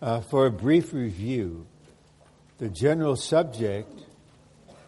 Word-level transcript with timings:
Uh, 0.00 0.20
for 0.20 0.46
a 0.46 0.50
brief 0.50 0.92
review, 0.92 1.66
the 2.58 2.68
general 2.68 3.16
subject 3.16 3.90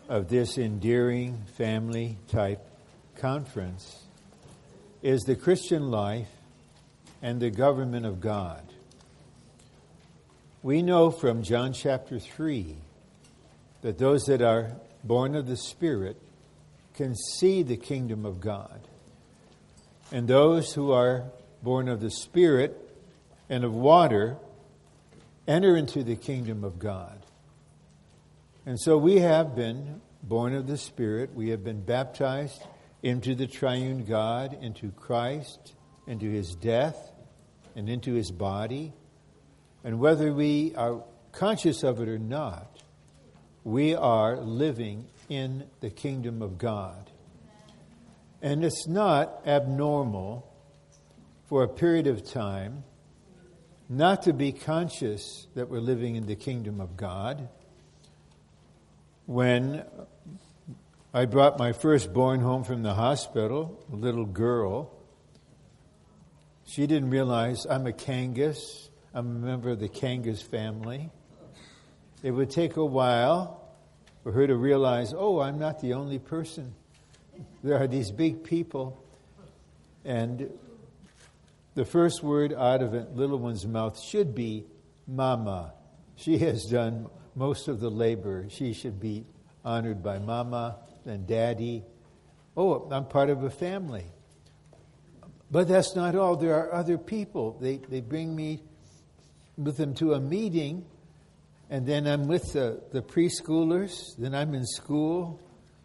of 0.08 0.28
this 0.28 0.56
endearing 0.56 1.36
family 1.56 2.16
type 2.28 2.64
conference 3.16 4.04
is 5.02 5.22
the 5.22 5.34
Christian 5.34 5.90
life 5.90 6.28
and 7.22 7.40
the 7.40 7.50
government 7.50 8.06
of 8.06 8.20
God. 8.20 8.62
We 10.62 10.80
know 10.80 11.10
from 11.10 11.42
John 11.42 11.72
chapter 11.72 12.20
3 12.20 12.76
that 13.82 13.98
those 13.98 14.26
that 14.26 14.42
are 14.42 14.76
born 15.02 15.34
of 15.34 15.48
the 15.48 15.56
Spirit 15.56 16.22
can 16.94 17.16
see 17.16 17.64
the 17.64 17.76
kingdom 17.76 18.24
of 18.24 18.40
God. 18.40 18.80
And 20.12 20.28
those 20.28 20.72
who 20.72 20.92
are 20.92 21.24
born 21.64 21.88
of 21.88 22.00
the 22.00 22.12
Spirit 22.12 22.76
and 23.48 23.64
of 23.64 23.74
water 23.74 24.36
enter 25.50 25.76
into 25.76 26.04
the 26.04 26.14
kingdom 26.14 26.62
of 26.62 26.78
God. 26.78 27.26
And 28.64 28.80
so 28.80 28.96
we 28.96 29.18
have 29.18 29.56
been 29.56 30.00
born 30.22 30.54
of 30.54 30.68
the 30.68 30.76
Spirit. 30.76 31.34
We 31.34 31.48
have 31.48 31.64
been 31.64 31.80
baptized 31.80 32.62
into 33.02 33.34
the 33.34 33.48
triune 33.48 34.04
God, 34.04 34.56
into 34.62 34.92
Christ, 34.92 35.74
into 36.06 36.30
his 36.30 36.54
death, 36.54 36.96
and 37.74 37.88
into 37.88 38.12
his 38.12 38.30
body. 38.30 38.92
And 39.82 39.98
whether 39.98 40.32
we 40.32 40.72
are 40.76 41.02
conscious 41.32 41.82
of 41.82 42.00
it 42.00 42.08
or 42.08 42.18
not, 42.18 42.68
we 43.64 43.96
are 43.96 44.36
living 44.36 45.08
in 45.28 45.64
the 45.80 45.90
kingdom 45.90 46.42
of 46.42 46.58
God. 46.58 47.10
And 48.40 48.64
it's 48.64 48.86
not 48.86 49.42
abnormal 49.46 50.46
for 51.48 51.64
a 51.64 51.68
period 51.68 52.06
of 52.06 52.24
time 52.24 52.84
not 53.90 54.22
to 54.22 54.32
be 54.32 54.52
conscious 54.52 55.48
that 55.56 55.68
we're 55.68 55.80
living 55.80 56.14
in 56.14 56.26
the 56.26 56.36
kingdom 56.36 56.80
of 56.80 56.96
God. 56.96 57.48
When 59.26 59.82
I 61.12 61.24
brought 61.24 61.58
my 61.58 61.72
firstborn 61.72 62.38
home 62.38 62.62
from 62.62 62.84
the 62.84 62.94
hospital, 62.94 63.84
a 63.92 63.96
little 63.96 64.26
girl, 64.26 64.92
she 66.64 66.86
didn't 66.86 67.10
realize 67.10 67.66
I'm 67.68 67.84
a 67.88 67.92
Kangas. 67.92 68.88
I'm 69.12 69.26
a 69.26 69.46
member 69.46 69.70
of 69.70 69.80
the 69.80 69.88
Kangas 69.88 70.40
family. 70.40 71.10
It 72.22 72.30
would 72.30 72.50
take 72.50 72.76
a 72.76 72.84
while 72.84 73.60
for 74.22 74.30
her 74.30 74.46
to 74.46 74.54
realize, 74.54 75.12
oh, 75.12 75.40
I'm 75.40 75.58
not 75.58 75.80
the 75.80 75.94
only 75.94 76.20
person. 76.20 76.76
There 77.64 77.76
are 77.76 77.88
these 77.88 78.12
big 78.12 78.44
people. 78.44 79.02
And 80.04 80.48
the 81.74 81.84
first 81.84 82.22
word 82.22 82.52
out 82.52 82.82
of 82.82 82.94
a 82.94 83.06
little 83.14 83.38
one's 83.38 83.66
mouth 83.66 84.00
should 84.00 84.34
be 84.34 84.66
mama. 85.06 85.72
She 86.16 86.38
has 86.38 86.64
done 86.64 87.08
most 87.34 87.68
of 87.68 87.80
the 87.80 87.90
labor. 87.90 88.46
She 88.48 88.72
should 88.72 89.00
be 89.00 89.26
honored 89.64 90.02
by 90.02 90.18
mama 90.18 90.78
and 91.04 91.26
daddy. 91.26 91.84
Oh, 92.56 92.88
I'm 92.90 93.06
part 93.06 93.30
of 93.30 93.44
a 93.44 93.50
family. 93.50 94.06
But 95.50 95.68
that's 95.68 95.96
not 95.96 96.14
all. 96.14 96.36
There 96.36 96.54
are 96.54 96.74
other 96.74 96.98
people. 96.98 97.58
They, 97.60 97.76
they 97.78 98.00
bring 98.00 98.34
me 98.34 98.62
with 99.56 99.76
them 99.76 99.94
to 99.94 100.14
a 100.14 100.20
meeting, 100.20 100.84
and 101.68 101.86
then 101.86 102.06
I'm 102.06 102.26
with 102.26 102.52
the, 102.52 102.82
the 102.92 103.02
preschoolers, 103.02 104.16
then 104.16 104.34
I'm 104.34 104.54
in 104.54 104.64
school. 104.64 105.40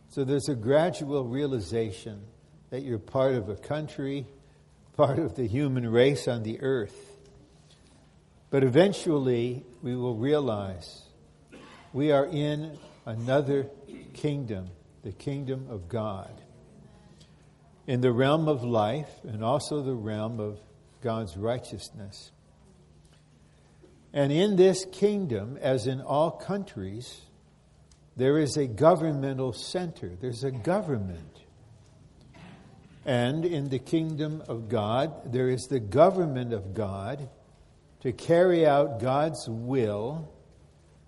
So 0.09 0.23
there's 0.23 0.49
a 0.49 0.55
gradual 0.55 1.25
realization 1.25 2.21
that 2.69 2.83
you're 2.83 2.99
part 2.99 3.33
of 3.33 3.49
a 3.49 3.55
country, 3.55 4.25
part 4.95 5.19
of 5.19 5.35
the 5.35 5.47
human 5.47 5.89
race 5.89 6.27
on 6.27 6.43
the 6.43 6.61
earth. 6.61 7.17
But 8.49 8.63
eventually, 8.63 9.65
we 9.81 9.95
will 9.95 10.15
realize 10.15 11.03
we 11.91 12.11
are 12.11 12.25
in 12.25 12.77
another 13.05 13.67
kingdom, 14.13 14.69
the 15.03 15.11
kingdom 15.11 15.67
of 15.69 15.89
God, 15.89 16.31
in 17.87 18.01
the 18.01 18.11
realm 18.11 18.47
of 18.47 18.63
life 18.63 19.09
and 19.23 19.43
also 19.43 19.81
the 19.81 19.93
realm 19.93 20.39
of 20.39 20.59
God's 21.01 21.37
righteousness. 21.37 22.31
And 24.13 24.31
in 24.31 24.55
this 24.55 24.85
kingdom, 24.91 25.57
as 25.61 25.87
in 25.87 25.99
all 25.99 26.31
countries, 26.31 27.21
there 28.15 28.39
is 28.39 28.55
a 28.55 28.65
governmental 28.65 29.51
center, 29.51 30.11
there's 30.21 30.45
a 30.45 30.51
government. 30.51 31.34
And 33.05 33.45
in 33.45 33.69
the 33.69 33.79
kingdom 33.79 34.43
of 34.47 34.67
God, 34.67 35.31
there 35.31 35.49
is 35.49 35.67
the 35.67 35.79
government 35.79 36.53
of 36.53 36.73
God 36.73 37.29
to 38.01 38.11
carry 38.11 38.65
out 38.65 38.99
God's 38.99 39.47
will 39.47 40.31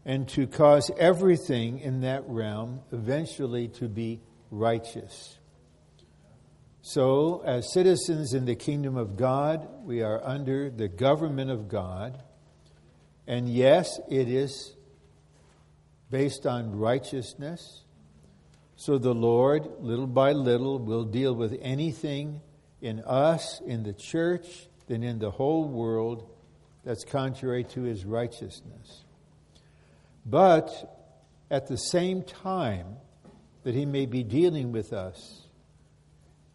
and 0.06 0.28
to 0.30 0.46
cause 0.48 0.92
everything 0.98 1.80
in 1.80 2.02
that 2.02 2.24
realm 2.28 2.82
eventually 2.92 3.68
to 3.68 3.90
be 3.90 4.22
righteous. 4.52 5.38
So, 6.82 7.42
as 7.46 7.74
citizens 7.74 8.34
in 8.34 8.46
the 8.46 8.56
kingdom 8.56 8.96
of 8.96 9.18
God, 9.18 9.68
we 9.84 10.02
are 10.04 10.22
under 10.24 10.70
the 10.70 10.88
government 10.88 11.52
of 11.52 11.68
God. 11.68 12.24
And 13.26 13.50
yes, 13.50 14.00
it 14.10 14.30
is 14.30 14.74
based 16.10 16.46
on 16.46 16.78
righteousness 16.78 17.84
so 18.78 19.00
the 19.00 19.14
Lord, 19.14 19.68
little 19.80 20.08
by 20.08 20.34
little, 20.34 20.78
will 20.78 21.04
deal 21.04 21.34
with 21.34 21.58
anything 21.62 22.42
in 22.80 23.00
us, 23.02 23.60
in 23.66 23.82
the 23.82 23.92
church, 23.92 24.68
and 24.88 25.04
in 25.04 25.18
the 25.18 25.32
whole 25.32 25.68
world 25.68 26.30
that's 26.86 27.04
contrary 27.04 27.64
to 27.64 27.82
his 27.82 28.06
righteousness. 28.06 29.04
But 30.26 30.70
at 31.50 31.68
the 31.68 31.78
same 31.78 32.22
time 32.22 32.98
that 33.64 33.74
he 33.74 33.86
may 33.86 34.06
be 34.06 34.24
dealing 34.24 34.72
with 34.72 34.94
us, 34.94 35.48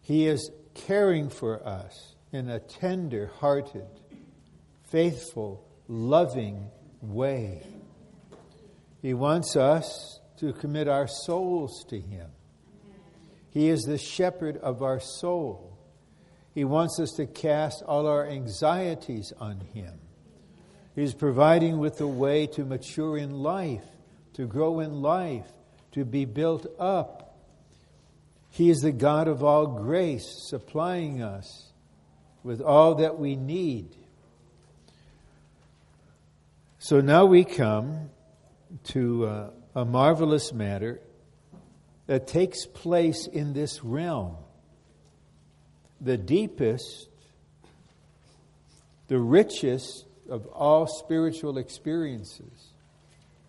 he 0.01 0.25
is 0.25 0.49
caring 0.73 1.29
for 1.29 1.65
us 1.67 2.15
in 2.31 2.49
a 2.49 2.59
tender 2.59 3.31
hearted, 3.39 3.85
faithful, 4.83 5.67
loving 5.89 6.69
way. 7.01 7.63
He 9.01 9.13
wants 9.13 9.57
us 9.57 10.21
to 10.37 10.53
commit 10.53 10.87
our 10.87 11.07
souls 11.07 11.85
to 11.89 11.99
Him. 11.99 12.29
He 13.49 13.69
is 13.69 13.83
the 13.83 13.97
shepherd 13.97 14.57
of 14.57 14.81
our 14.81 14.99
soul. 14.99 15.77
He 16.53 16.65
wants 16.65 16.99
us 16.99 17.11
to 17.13 17.25
cast 17.25 17.83
all 17.83 18.07
our 18.07 18.27
anxieties 18.27 19.33
on 19.39 19.59
Him. 19.73 19.93
He's 20.95 21.13
providing 21.13 21.79
with 21.79 21.97
the 21.97 22.07
way 22.07 22.47
to 22.47 22.63
mature 22.63 23.17
in 23.17 23.31
life, 23.31 23.85
to 24.33 24.45
grow 24.45 24.79
in 24.79 25.01
life, 25.01 25.47
to 25.93 26.05
be 26.05 26.25
built 26.25 26.67
up. 26.79 27.35
He 28.49 28.69
is 28.69 28.81
the 28.81 28.91
God 28.91 29.27
of 29.27 29.43
all 29.43 29.65
grace, 29.65 30.27
supplying 30.47 31.23
us 31.23 31.71
with 32.43 32.61
all 32.61 32.95
that 32.95 33.17
we 33.17 33.35
need. 33.35 33.95
So 36.77 37.01
now 37.01 37.25
we 37.25 37.45
come 37.45 38.09
to 38.85 39.25
uh, 39.25 39.49
a 39.75 39.85
marvelous 39.85 40.53
matter 40.53 40.99
that 42.07 42.27
takes 42.27 42.65
place 42.65 43.27
in 43.27 43.53
this 43.53 43.83
realm. 43.83 44.35
The 46.01 46.17
deepest, 46.17 47.07
the 49.07 49.19
richest 49.19 50.05
of 50.29 50.47
all 50.47 50.87
spiritual 50.87 51.57
experiences, 51.57 52.73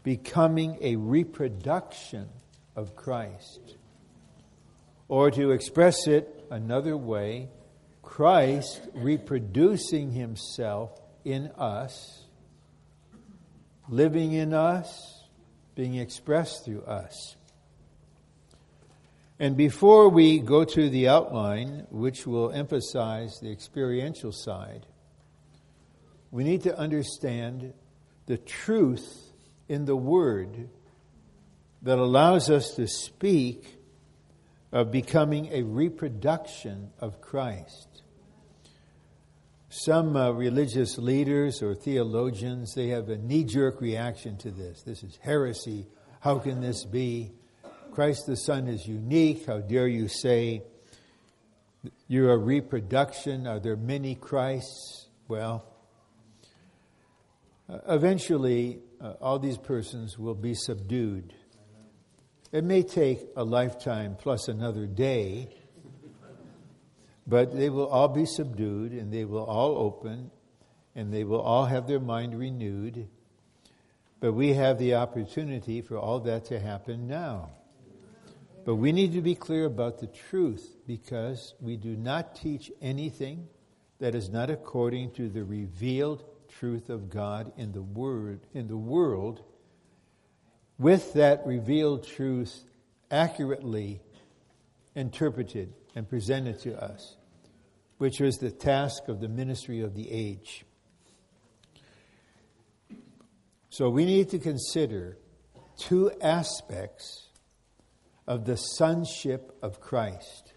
becoming 0.03 0.79
a 0.81 0.97
reproduction 0.97 2.29
of 2.77 2.95
Christ. 2.95 3.61
Or 5.09 5.31
to 5.31 5.51
express 5.51 6.07
it 6.07 6.47
another 6.51 6.97
way, 6.97 7.49
Christ 8.03 8.81
reproducing 8.95 10.13
himself 10.13 10.91
in 11.25 11.49
us, 11.59 12.25
living 13.89 14.33
in 14.33 14.55
us, 14.55 15.14
being 15.75 15.97
expressed 15.97 16.65
through 16.65 16.83
us. 16.83 17.37
And 19.39 19.57
before 19.57 20.09
we 20.09 20.39
go 20.39 20.65
to 20.65 20.89
the 20.89 21.09
outline, 21.09 21.87
which 21.91 22.27
will 22.27 22.53
emphasize 22.53 23.41
the 23.41 23.51
experiential 23.51 24.33
side, 24.33 24.87
we 26.31 26.45
need 26.45 26.63
to 26.63 26.79
understand 26.79 27.75
the 28.27 28.39
truth 28.39 29.33
in 29.69 29.85
the 29.85 29.97
Word 29.97 30.69
that 31.83 31.99
allows 31.99 32.49
us 32.49 32.75
to 32.77 32.87
speak 32.87 33.79
of 34.73 34.91
becoming 34.91 35.49
a 35.53 35.63
reproduction 35.63 36.91
of 37.01 37.21
Christ. 37.21 37.94
Some 39.77 40.15
uh, 40.15 40.31
religious 40.31 40.99
leaders 40.99 41.61
or 41.61 41.75
theologians, 41.75 42.75
they 42.75 42.91
have 42.91 43.09
a 43.09 43.17
knee 43.17 43.43
jerk 43.43 43.81
reaction 43.81 44.37
to 44.39 44.53
this. 44.53 44.85
This 44.85 45.03
is 45.03 45.19
heresy. 45.21 45.89
How 46.21 46.39
can 46.39 46.61
this 46.61 46.85
be? 46.85 47.33
Christ 47.91 48.27
the 48.29 48.37
Son 48.37 48.69
is 48.69 48.87
unique. 48.87 49.47
How 49.47 49.59
dare 49.59 49.89
you 49.89 50.07
say 50.07 50.63
you're 52.07 52.33
a 52.33 52.39
reproduction? 52.39 53.49
Are 53.49 53.59
there 53.59 53.77
many 53.77 54.15
Christs? 54.15 55.09
Well, 55.27 55.67
uh, 57.69 57.79
eventually 57.89 58.79
uh, 59.01 59.15
all 59.21 59.41
these 59.41 59.59
persons 59.59 60.17
will 60.17 60.37
be 60.37 60.55
subdued. 60.55 61.35
It 62.53 62.63
may 62.63 62.85
take 62.85 63.19
a 63.35 63.43
lifetime 63.43 64.15
plus 64.21 64.47
another 64.47 64.87
day, 64.87 65.49
but 67.27 67.57
they 67.57 67.71
will 67.71 67.87
all 67.87 68.09
be 68.09 68.27
subdued 68.27 68.93
and 68.93 69.13
they 69.13 69.25
will 69.25 69.45
all 69.45 69.77
open 69.79 70.31
and 70.95 71.13
they 71.13 71.25
will 71.25 71.41
all 71.41 71.67
have 71.67 71.87
their 71.87 72.01
mind 72.01 72.39
renewed. 72.39 73.09
But 74.21 74.33
we 74.33 74.55
have 74.55 74.79
the 74.79 74.95
opportunity 74.95 75.81
for 75.81 75.99
all 75.99 76.21
that 76.21 76.45
to 76.47 76.61
happen 76.61 77.07
now. 77.07 77.51
But 78.65 78.77
we 78.77 78.93
need 78.93 79.13
to 79.13 79.21
be 79.21 79.35
clear 79.35 79.67
about 79.67 79.99
the 79.99 80.07
truth 80.07 80.77
because 80.87 81.55
we 81.61 81.77
do 81.77 81.97
not 81.97 82.35
teach 82.35 82.73
anything 82.81 83.49
that 83.99 84.15
is 84.15 84.31
not 84.31 84.51
according 84.51 85.13
to 85.13 85.29
the 85.29 85.45
revealed 85.45 86.25
truth 86.49 86.89
of 86.89 87.11
God 87.11 87.53
in 87.57 87.73
the 87.73 87.83
word 87.83 88.47
in 88.55 88.69
the 88.69 88.77
world 88.77 89.43
with 90.79 91.15
that 91.15 91.45
revealed 91.47 92.07
truth 92.07 92.65
accurately 93.11 94.01
interpreted 94.95 95.73
and 95.95 96.09
presented 96.09 96.61
to 96.61 96.83
us 96.83 97.17
which 97.99 98.21
was 98.21 98.37
the 98.37 98.51
task 98.51 99.09
of 99.09 99.21
the 99.21 99.29
ministry 99.29 99.81
of 99.81 99.95
the 99.95 100.11
age 100.11 100.65
so 103.71 103.89
we 103.89 104.05
need 104.05 104.29
to 104.31 104.39
consider 104.39 105.17
two 105.79 106.11
aspects 106.21 107.29
of 108.27 108.45
the 108.47 108.57
sonship 108.57 109.57
of 109.63 109.81
Christ 109.81 110.55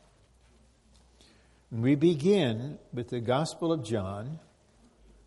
we 1.72 1.96
begin 1.96 2.80
with 2.94 3.10
the 3.10 3.20
Gospel 3.20 3.74
of 3.74 3.84
John 3.84 4.40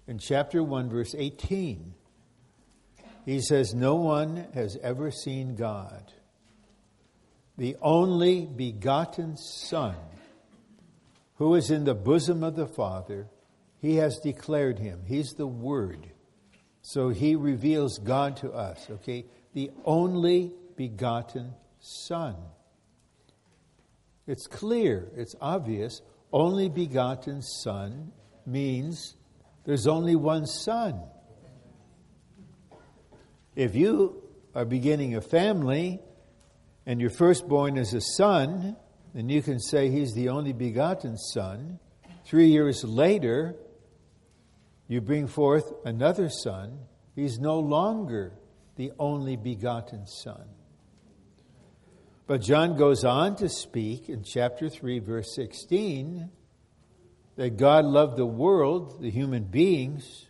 in 0.07 0.19
chapter 0.19 0.63
1, 0.63 0.89
verse 0.89 1.15
18. 1.17 1.95
He 3.27 3.41
says, 3.43 3.75
No 3.75 3.97
one 3.97 4.47
has 4.55 4.79
ever 4.83 5.11
seen 5.11 5.55
God. 5.55 6.13
The 7.61 7.77
only 7.83 8.47
begotten 8.47 9.37
Son, 9.37 9.95
who 11.35 11.55
is 11.57 11.71
in 11.71 11.85
the 11.85 11.95
bosom 11.95 12.43
of 12.43 12.57
the 12.57 12.67
Father, 12.67 13.29
he 13.83 13.97
has 13.97 14.19
declared 14.19 14.79
him. 14.79 15.03
He's 15.05 15.35
the 15.35 15.47
Word. 15.47 16.11
So 16.81 17.11
he 17.11 17.37
reveals 17.37 17.99
God 17.99 18.39
to 18.39 18.51
us, 18.51 18.89
okay? 18.91 19.27
The 19.53 19.71
only 19.85 20.53
begotten 20.75 21.53
Son. 21.81 22.35
It's 24.27 24.47
clear, 24.47 25.13
it's 25.15 25.37
obvious 25.39 26.01
only 26.33 26.71
begotten 26.71 27.43
Son 27.43 28.11
means 28.47 29.17
there's 29.67 29.87
only 29.87 30.17
one 30.17 30.47
Son. 30.47 30.99
If 33.55 33.75
you 33.75 34.23
are 34.55 34.65
beginning 34.65 35.15
a 35.15 35.21
family 35.21 36.01
and 36.91 37.01
your 37.01 37.09
firstborn 37.09 37.77
is 37.77 37.95
a 37.95 38.01
son, 38.01 38.75
then 39.15 39.29
you 39.29 39.43
can 39.43 39.61
say 39.61 39.89
he's 39.89 40.13
the 40.13 40.29
only 40.29 40.53
begotten 40.53 41.17
Son. 41.17 41.79
Three 42.25 42.49
years 42.49 42.83
later, 42.83 43.55
you 44.89 45.01
bring 45.01 45.29
forth 45.29 45.73
another 45.85 46.29
son, 46.29 46.81
he's 47.15 47.39
no 47.39 47.61
longer 47.61 48.33
the 48.75 48.91
only 48.99 49.37
begotten 49.37 50.09
Son. 50.09 50.43
But 52.27 52.43
John 52.43 52.77
goes 52.77 53.05
on 53.05 53.37
to 53.37 53.49
speak 53.49 54.09
in 54.09 54.25
chapter 54.25 54.69
3, 54.69 54.99
verse 54.99 55.33
16, 55.37 56.29
that 57.37 57.57
God 57.57 57.85
loved 57.85 58.17
the 58.17 58.27
world, 58.27 59.01
the 59.01 59.13
human 59.13 59.45
beings, 59.45 60.27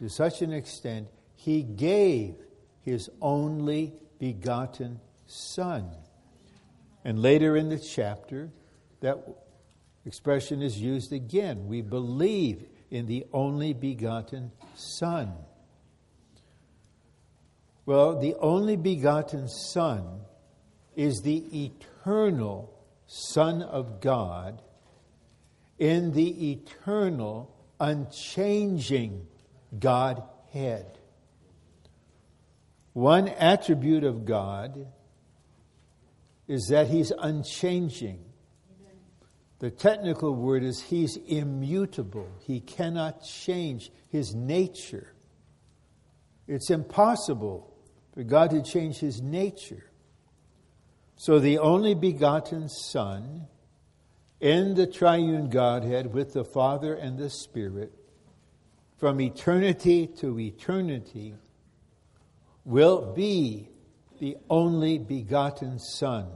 to 0.00 0.10
such 0.10 0.42
an 0.42 0.52
extent, 0.52 1.08
he 1.34 1.62
gave 1.62 2.34
his 2.82 3.08
only 3.22 3.94
begotten 4.18 5.00
Son. 5.34 5.90
And 7.04 7.20
later 7.20 7.56
in 7.56 7.68
the 7.68 7.78
chapter, 7.78 8.50
that 9.00 9.18
expression 10.06 10.62
is 10.62 10.80
used 10.80 11.12
again. 11.12 11.66
We 11.66 11.82
believe 11.82 12.64
in 12.90 13.06
the 13.06 13.26
only 13.32 13.72
begotten 13.72 14.52
Son. 14.74 15.32
Well, 17.84 18.18
the 18.18 18.36
only 18.36 18.76
begotten 18.76 19.48
Son 19.48 20.20
is 20.94 21.22
the 21.22 21.64
eternal 21.64 22.72
Son 23.06 23.60
of 23.60 24.00
God 24.00 24.62
in 25.78 26.12
the 26.12 26.52
eternal, 26.52 27.54
unchanging 27.80 29.26
Godhead. 29.78 30.98
One 32.92 33.26
attribute 33.28 34.04
of 34.04 34.24
God 34.24 34.86
is 36.48 36.66
that 36.70 36.88
He's 36.88 37.10
unchanging. 37.10 38.24
The 39.60 39.70
technical 39.70 40.34
word 40.34 40.62
is 40.62 40.80
He's 40.80 41.16
immutable. 41.16 42.28
He 42.40 42.60
cannot 42.60 43.24
change 43.24 43.90
His 44.08 44.34
nature. 44.34 45.14
It's 46.46 46.70
impossible 46.70 47.74
for 48.12 48.22
God 48.22 48.50
to 48.50 48.62
change 48.62 48.98
His 48.98 49.22
nature. 49.22 49.90
So 51.16 51.38
the 51.38 51.58
only 51.58 51.94
begotten 51.94 52.68
Son 52.68 53.46
in 54.40 54.74
the 54.74 54.86
triune 54.86 55.48
Godhead 55.48 56.12
with 56.12 56.32
the 56.32 56.44
Father 56.44 56.94
and 56.94 57.16
the 57.16 57.30
Spirit 57.30 57.92
from 58.98 59.20
eternity 59.20 60.06
to 60.06 60.38
eternity 60.38 61.34
will 62.64 63.12
be 63.12 63.68
the 64.18 64.36
only 64.48 64.98
begotten 64.98 65.78
Son 65.78 66.28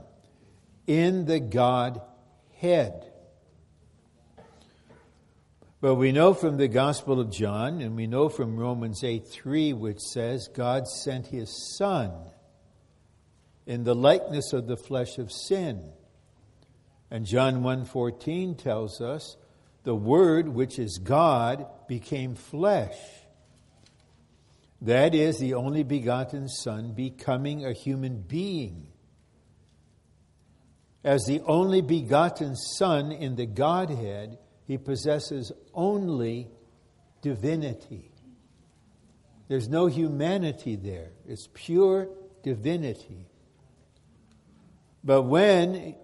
in 0.87 1.25
the 1.25 1.39
Godhead. 1.39 3.05
But 5.81 5.95
we 5.95 6.11
know 6.11 6.33
from 6.33 6.57
the 6.57 6.67
Gospel 6.67 7.19
of 7.21 7.31
John, 7.31 7.81
and 7.81 7.95
we 7.95 8.05
know 8.05 8.27
from 8.27 8.57
Romans 8.57 9.03
8 9.03 9.25
3, 9.25 9.73
which 9.73 9.99
says, 9.99 10.49
God 10.49 10.87
sent 10.87 11.27
his 11.27 11.49
Son 11.77 12.11
in 13.65 13.83
the 13.83 13.95
likeness 13.95 14.51
of 14.51 14.67
the 14.67 14.75
flesh 14.75 15.17
of 15.17 15.31
sin. 15.31 15.91
And 17.11 17.25
John 17.25 17.61
1:14 17.61 18.57
tells 18.57 18.99
us, 18.99 19.37
the 19.83 19.95
word 19.95 20.49
which 20.49 20.77
is 20.77 20.97
God 20.97 21.65
became 21.87 22.35
flesh. 22.35 22.97
That 24.81 25.13
is 25.13 25.37
the 25.39 25.55
only 25.55 25.83
begotten 25.83 26.47
son 26.47 26.93
becoming 26.93 27.65
a 27.65 27.73
human 27.73 28.21
being. 28.21 28.87
As 31.03 31.23
the 31.25 31.41
only 31.41 31.81
begotten 31.81 32.55
son 32.55 33.11
in 33.11 33.35
the 33.35 33.45
Godhead, 33.45 34.37
he 34.65 34.77
possesses 34.77 35.51
only 35.73 36.47
divinity. 37.21 38.11
There's 39.47 39.67
no 39.67 39.87
humanity 39.87 40.75
there. 40.75 41.11
It's 41.27 41.49
pure 41.53 42.09
divinity. 42.43 43.25
But 45.03 45.23
when 45.23 45.95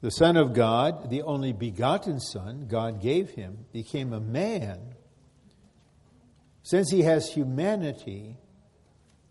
the 0.00 0.10
Son 0.10 0.36
of 0.36 0.52
God, 0.54 1.08
the 1.10 1.22
only 1.22 1.52
begotten 1.52 2.20
Son, 2.20 2.66
God 2.68 3.00
gave 3.00 3.30
him, 3.30 3.66
became 3.72 4.12
a 4.12 4.20
man, 4.20 4.93
since 6.64 6.90
he 6.90 7.02
has 7.02 7.30
humanity, 7.30 8.38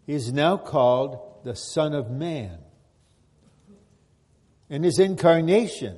he 0.06 0.14
is 0.14 0.32
now 0.32 0.56
called 0.56 1.44
the 1.44 1.56
Son 1.56 1.94
of 1.94 2.12
Man. 2.12 2.60
In 4.70 4.84
his 4.84 5.00
incarnation, 5.00 5.98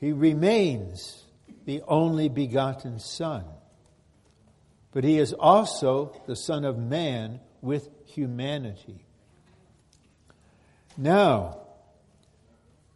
he 0.00 0.12
remains 0.12 1.24
the 1.66 1.82
only 1.86 2.28
begotten 2.28 2.98
Son. 2.98 3.44
But 4.90 5.04
he 5.04 5.18
is 5.18 5.32
also 5.32 6.20
the 6.26 6.36
Son 6.36 6.64
of 6.64 6.78
Man 6.78 7.38
with 7.62 7.88
humanity. 8.04 9.06
Now, 10.96 11.58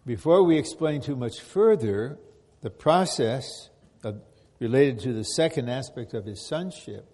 before 0.04 0.42
we 0.42 0.58
explain 0.58 1.02
too 1.02 1.16
much 1.16 1.40
further 1.40 2.18
the 2.62 2.70
process 2.70 3.70
of, 4.02 4.22
related 4.58 4.98
to 5.00 5.12
the 5.12 5.22
second 5.22 5.68
aspect 5.68 6.14
of 6.14 6.24
his 6.24 6.44
sonship, 6.44 7.08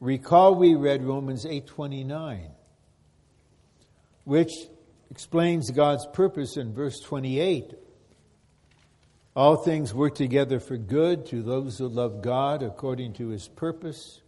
recall 0.00 0.54
we 0.54 0.74
read 0.74 1.02
Romans 1.02 1.44
8:29, 1.44 2.50
which 4.24 4.52
explains 5.10 5.70
God's 5.70 6.06
purpose 6.12 6.56
in 6.56 6.74
verse 6.74 7.00
28. 7.00 7.74
All 9.34 9.56
things 9.56 9.92
work 9.92 10.14
together 10.14 10.60
for 10.60 10.76
good 10.76 11.26
to 11.26 11.42
those 11.42 11.78
who 11.78 11.88
love 11.88 12.22
God 12.22 12.62
according 12.62 13.14
to 13.14 13.28
his 13.28 13.48
purpose. 13.48 14.22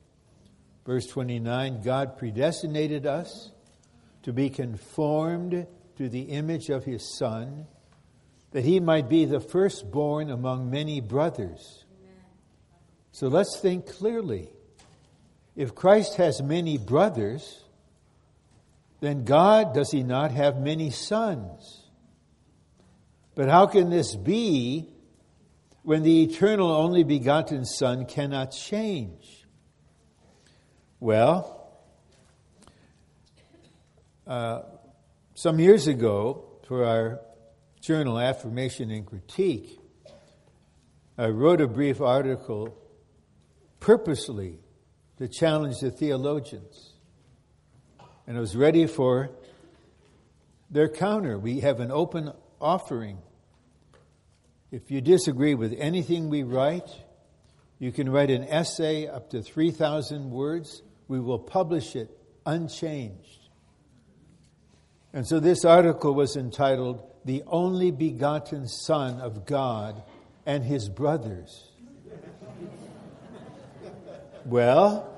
Verse 0.85 1.07
29 1.07 1.83
God 1.83 2.17
predestinated 2.17 3.07
us 3.07 3.51
to 4.23 4.33
be 4.33 4.51
conformed 4.51 5.67
to 5.97 6.09
the 6.09 6.23
image 6.23 6.69
of 6.69 6.85
his 6.85 7.03
Son, 7.19 7.67
that 8.53 8.65
he 8.65 8.81
might 8.81 9.09
be 9.09 9.25
the 9.25 9.41
firstborn 9.41 10.31
among 10.31 10.71
many 10.71 11.01
brothers. 11.01 11.85
So 13.13 13.29
let's 13.29 13.59
think 13.61 13.87
clearly. 13.87 14.49
If 15.59 15.75
Christ 15.75 16.15
has 16.19 16.41
many 16.41 16.79
brothers, 16.79 17.65
then 19.01 19.25
God, 19.25 19.75
does 19.75 19.91
he 19.91 20.05
not 20.05 20.31
have 20.31 20.61
many 20.61 20.91
sons? 20.91 21.83
But 23.35 23.49
how 23.49 23.67
can 23.67 23.91
this 23.91 24.15
be 24.15 24.89
when 25.83 26.05
the 26.05 26.23
eternal 26.23 26.71
only 26.71 27.03
begotten 27.03 27.65
Son 27.65 28.07
cannot 28.07 28.53
change? 28.53 29.45
Well, 31.01 31.73
uh, 34.29 34.61
some 35.35 35.59
years 35.59 35.89
ago, 35.89 36.45
for 36.69 36.85
our 36.85 37.19
journal, 37.81 38.17
Affirmation 38.17 38.93
and 38.93 39.05
Critique, 39.05 39.81
I 41.19 41.27
wrote 41.31 41.61
a 41.61 41.67
brief 41.67 42.01
article 42.01 42.79
purposely 43.81 44.61
to 45.19 45.29
challenge 45.29 45.81
the 45.81 45.91
theologians. 45.91 46.93
And 48.27 48.37
I 48.37 48.41
was 48.41 48.57
ready 48.57 48.87
for 48.87 49.31
their 50.71 50.89
counter. 50.89 51.39
We 51.39 51.61
have 51.61 51.81
an 51.81 51.91
open 51.91 52.33
offering. 52.61 53.19
If 54.71 54.91
you 54.91 55.01
disagree 55.01 55.55
with 55.55 55.75
anything 55.79 56.29
we 56.29 56.43
write, 56.43 56.89
you 57.79 57.93
can 57.93 58.11
write 58.11 58.31
an 58.31 58.45
essay 58.45 59.07
up 59.07 59.31
to 59.31 59.43
3,000 59.43 60.31
words. 60.31 60.83
We 61.09 61.21
will 61.21 61.39
publish 61.39 61.97
it 61.97 62.11
unchanged. 62.45 63.49
And 65.13 65.27
so 65.27 65.41
this 65.41 65.65
article 65.65 66.15
was 66.15 66.37
entitled, 66.37 67.03
The 67.25 67.43
Only 67.47 67.91
Begotten 67.91 68.69
Son 68.69 69.21
of 69.21 69.47
God 69.47 70.03
and 70.45 70.63
His 70.65 70.89
Brothers. 70.89 71.68
Well, 74.49 75.15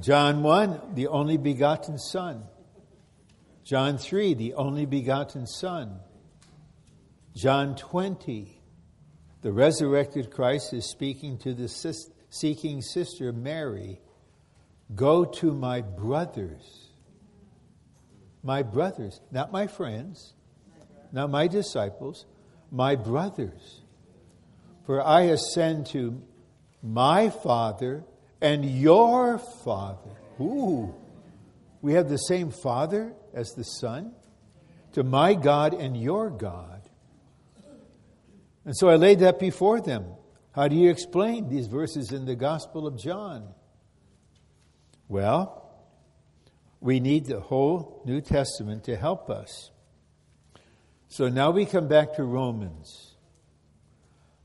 John 0.00 0.42
1, 0.42 0.94
the 0.94 1.08
only 1.08 1.36
begotten 1.38 1.98
Son. 1.98 2.44
John 3.64 3.98
3, 3.98 4.34
the 4.34 4.54
only 4.54 4.86
begotten 4.86 5.46
Son. 5.46 6.00
John 7.34 7.74
20, 7.74 8.60
the 9.42 9.52
resurrected 9.52 10.30
Christ 10.30 10.72
is 10.72 10.88
speaking 10.88 11.38
to 11.38 11.54
the 11.54 11.68
seeking 12.30 12.82
sister 12.82 13.32
Mary 13.32 14.00
Go 14.94 15.24
to 15.24 15.52
my 15.52 15.80
brothers. 15.80 16.90
My 18.42 18.62
brothers, 18.62 19.20
not 19.32 19.50
my 19.50 19.66
friends, 19.66 20.34
not 21.10 21.30
my 21.30 21.48
disciples, 21.48 22.24
my 22.70 22.94
brothers. 22.94 23.80
For 24.84 25.02
I 25.02 25.22
ascend 25.22 25.86
to 25.86 26.22
my 26.82 27.30
Father 27.30 28.04
and 28.40 28.64
your 28.64 29.38
Father. 29.38 30.10
Ooh, 30.40 30.94
we 31.82 31.94
have 31.94 32.08
the 32.08 32.16
same 32.16 32.50
Father 32.50 33.12
as 33.32 33.52
the 33.52 33.64
Son, 33.64 34.12
to 34.92 35.02
my 35.02 35.34
God 35.34 35.74
and 35.74 35.96
your 35.96 36.30
God. 36.30 36.88
And 38.64 38.76
so 38.76 38.88
I 38.88 38.96
laid 38.96 39.20
that 39.20 39.38
before 39.38 39.80
them. 39.80 40.04
How 40.52 40.68
do 40.68 40.76
you 40.76 40.90
explain 40.90 41.48
these 41.48 41.66
verses 41.66 42.12
in 42.12 42.24
the 42.24 42.34
Gospel 42.34 42.86
of 42.86 42.98
John? 42.98 43.54
Well, 45.08 45.62
we 46.80 46.98
need 46.98 47.26
the 47.26 47.40
whole 47.40 48.02
New 48.04 48.20
Testament 48.20 48.84
to 48.84 48.96
help 48.96 49.30
us. 49.30 49.70
So 51.08 51.28
now 51.28 51.50
we 51.50 51.66
come 51.66 51.88
back 51.88 52.14
to 52.14 52.24
Romans. 52.24 53.14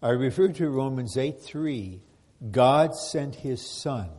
I 0.01 0.09
refer 0.09 0.49
to 0.49 0.69
Romans 0.69 1.17
8 1.17 1.41
3. 1.41 2.01
God 2.49 2.95
sent 2.95 3.35
his 3.35 3.61
Son. 3.61 4.09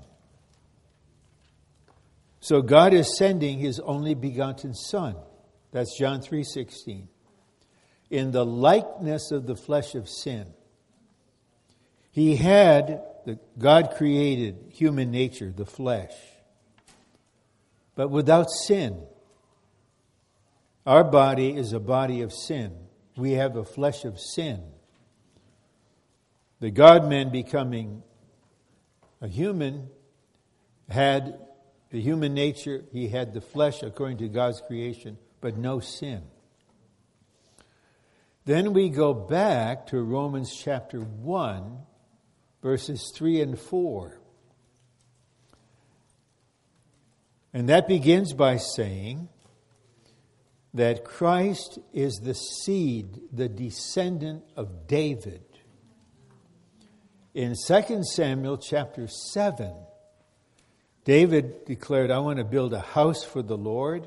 So 2.41 2.63
God 2.63 2.93
is 2.93 3.17
sending 3.17 3.59
his 3.59 3.81
only 3.81 4.15
begotten 4.15 4.75
Son. 4.75 5.17
That's 5.73 5.97
John 5.99 6.21
3:16. 6.21 7.09
In 8.11 8.31
the 8.31 8.45
likeness 8.45 9.31
of 9.31 9.47
the 9.47 9.57
flesh 9.57 9.95
of 9.95 10.09
sin. 10.09 10.53
He 12.11 12.37
had 12.37 13.03
the 13.25 13.39
God 13.59 13.95
created 13.97 14.73
human 14.73 15.11
nature, 15.11 15.53
the 15.57 15.67
flesh. 15.67 16.15
But 17.95 18.09
without 18.09 18.51
sin. 18.51 19.07
Our 20.85 21.05
body 21.05 21.57
is 21.57 21.73
a 21.73 21.81
body 21.81 22.23
of 22.23 22.33
sin. 22.33 22.89
We 23.17 23.33
have 23.33 23.57
a 23.57 23.65
flesh 23.65 24.05
of 24.05 24.19
sin. 24.19 24.63
The 26.59 26.71
God 26.71 27.09
man 27.09 27.31
becoming 27.31 28.03
a 29.23 29.29
human 29.29 29.89
had 30.91 31.39
the 31.91 32.01
human 32.01 32.35
nature, 32.35 32.85
he 32.93 33.09
had 33.09 33.33
the 33.33 33.41
flesh 33.41 33.83
according 33.83 34.19
to 34.19 34.29
God's 34.29 34.61
creation, 34.61 35.19
but 35.41 35.57
no 35.57 35.79
sin. 35.79 36.23
Then 38.45 38.73
we 38.73 38.89
go 38.89 39.15
back 39.15 39.87
to 39.89 40.01
Romans 40.01 40.55
chapter 40.55 41.01
1, 41.01 41.79
verses 42.63 43.13
3 43.15 43.43
and 43.43 43.59
4. 43.59 44.19
And 47.55 47.69
that 47.69 47.87
begins 47.87 48.33
by 48.33 48.57
saying 48.57 49.29
that 50.75 51.05
Christ 51.05 51.79
is 51.93 52.21
the 52.21 52.35
seed, 52.35 53.21
the 53.33 53.49
descendant 53.49 54.43
of 54.57 54.87
David. 54.87 55.45
In 57.35 57.55
2 57.55 58.05
Samuel 58.05 58.59
chapter 58.59 59.07
7, 59.07 59.73
David 61.05 61.65
declared, 61.65 62.11
I 62.11 62.19
want 62.19 62.39
to 62.39 62.45
build 62.45 62.75
a 62.75 62.81
house 62.81 63.25
for 63.25 63.43
the 63.43 63.57
Lord. 63.57 64.07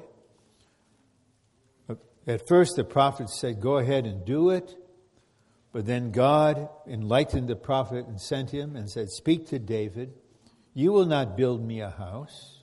At 2.27 2.47
first, 2.47 2.75
the 2.75 2.83
prophet 2.83 3.29
said, 3.29 3.61
Go 3.61 3.77
ahead 3.77 4.05
and 4.05 4.25
do 4.25 4.51
it. 4.51 4.75
But 5.73 5.85
then 5.85 6.11
God 6.11 6.69
enlightened 6.87 7.47
the 7.47 7.55
prophet 7.55 8.05
and 8.05 8.21
sent 8.21 8.51
him 8.51 8.75
and 8.75 8.89
said, 8.89 9.09
Speak 9.09 9.47
to 9.47 9.59
David. 9.59 10.13
You 10.73 10.91
will 10.91 11.05
not 11.05 11.35
build 11.35 11.65
me 11.65 11.81
a 11.81 11.89
house. 11.89 12.61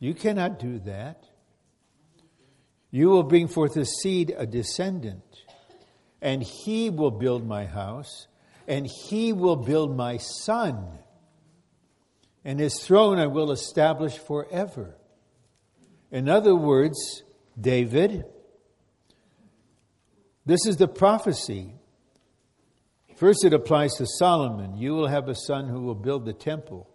You 0.00 0.14
cannot 0.14 0.58
do 0.58 0.80
that. 0.80 1.24
You 2.90 3.08
will 3.08 3.22
bring 3.22 3.46
forth 3.46 3.76
a 3.76 3.84
seed, 3.84 4.34
a 4.36 4.46
descendant, 4.46 5.22
and 6.20 6.42
he 6.42 6.90
will 6.90 7.12
build 7.12 7.46
my 7.46 7.66
house, 7.66 8.26
and 8.70 8.86
he 8.86 9.32
will 9.32 9.56
build 9.56 9.96
my 9.96 10.16
son, 10.16 10.86
and 12.44 12.60
his 12.60 12.78
throne 12.78 13.18
I 13.18 13.26
will 13.26 13.50
establish 13.50 14.16
forever. 14.16 14.96
In 16.12 16.28
other 16.28 16.54
words, 16.54 17.24
David, 17.60 18.24
this 20.46 20.66
is 20.66 20.76
the 20.76 20.86
prophecy. 20.86 21.74
First, 23.16 23.44
it 23.44 23.52
applies 23.52 23.94
to 23.94 24.06
Solomon. 24.06 24.76
You 24.76 24.94
will 24.94 25.08
have 25.08 25.28
a 25.28 25.34
son 25.34 25.66
who 25.66 25.80
will 25.80 25.96
build 25.96 26.24
the 26.24 26.32
temple. 26.32 26.88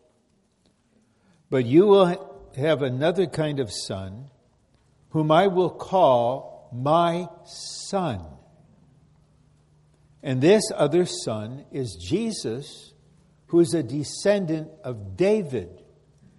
But 1.50 1.65
you 1.65 1.88
will 1.88 2.50
have 2.55 2.84
another 2.84 3.27
kind 3.27 3.60
of 3.60 3.70
son 3.70 4.29
whom 5.10 5.29
I 5.29 5.48
will 5.48 5.72
call 5.72 6.70
my 6.74 7.27
son. 7.44 8.25
And 10.25 10.41
this 10.41 10.63
other 10.74 11.05
son 11.05 11.65
is 11.72 12.03
Jesus, 12.03 12.94
who 13.46 13.60
is 13.60 13.75
a 13.75 13.84
descendant 13.84 14.70
of 14.84 15.15
David. 15.15 15.84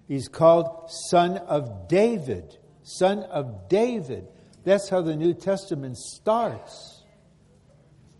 He's 0.08 0.26
called 0.26 0.90
Son 1.08 1.36
of 1.36 1.86
David. 1.86 2.58
Son 2.82 3.20
of 3.20 3.68
David. 3.68 4.26
That's 4.64 4.88
how 4.88 5.02
the 5.02 5.14
New 5.14 5.34
Testament 5.34 5.96
starts. 5.98 7.04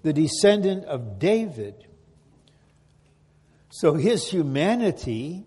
The 0.05 0.13
descendant 0.13 0.85
of 0.85 1.19
David. 1.19 1.75
So 3.71 3.95
his 3.95 4.29
humanity, 4.29 5.47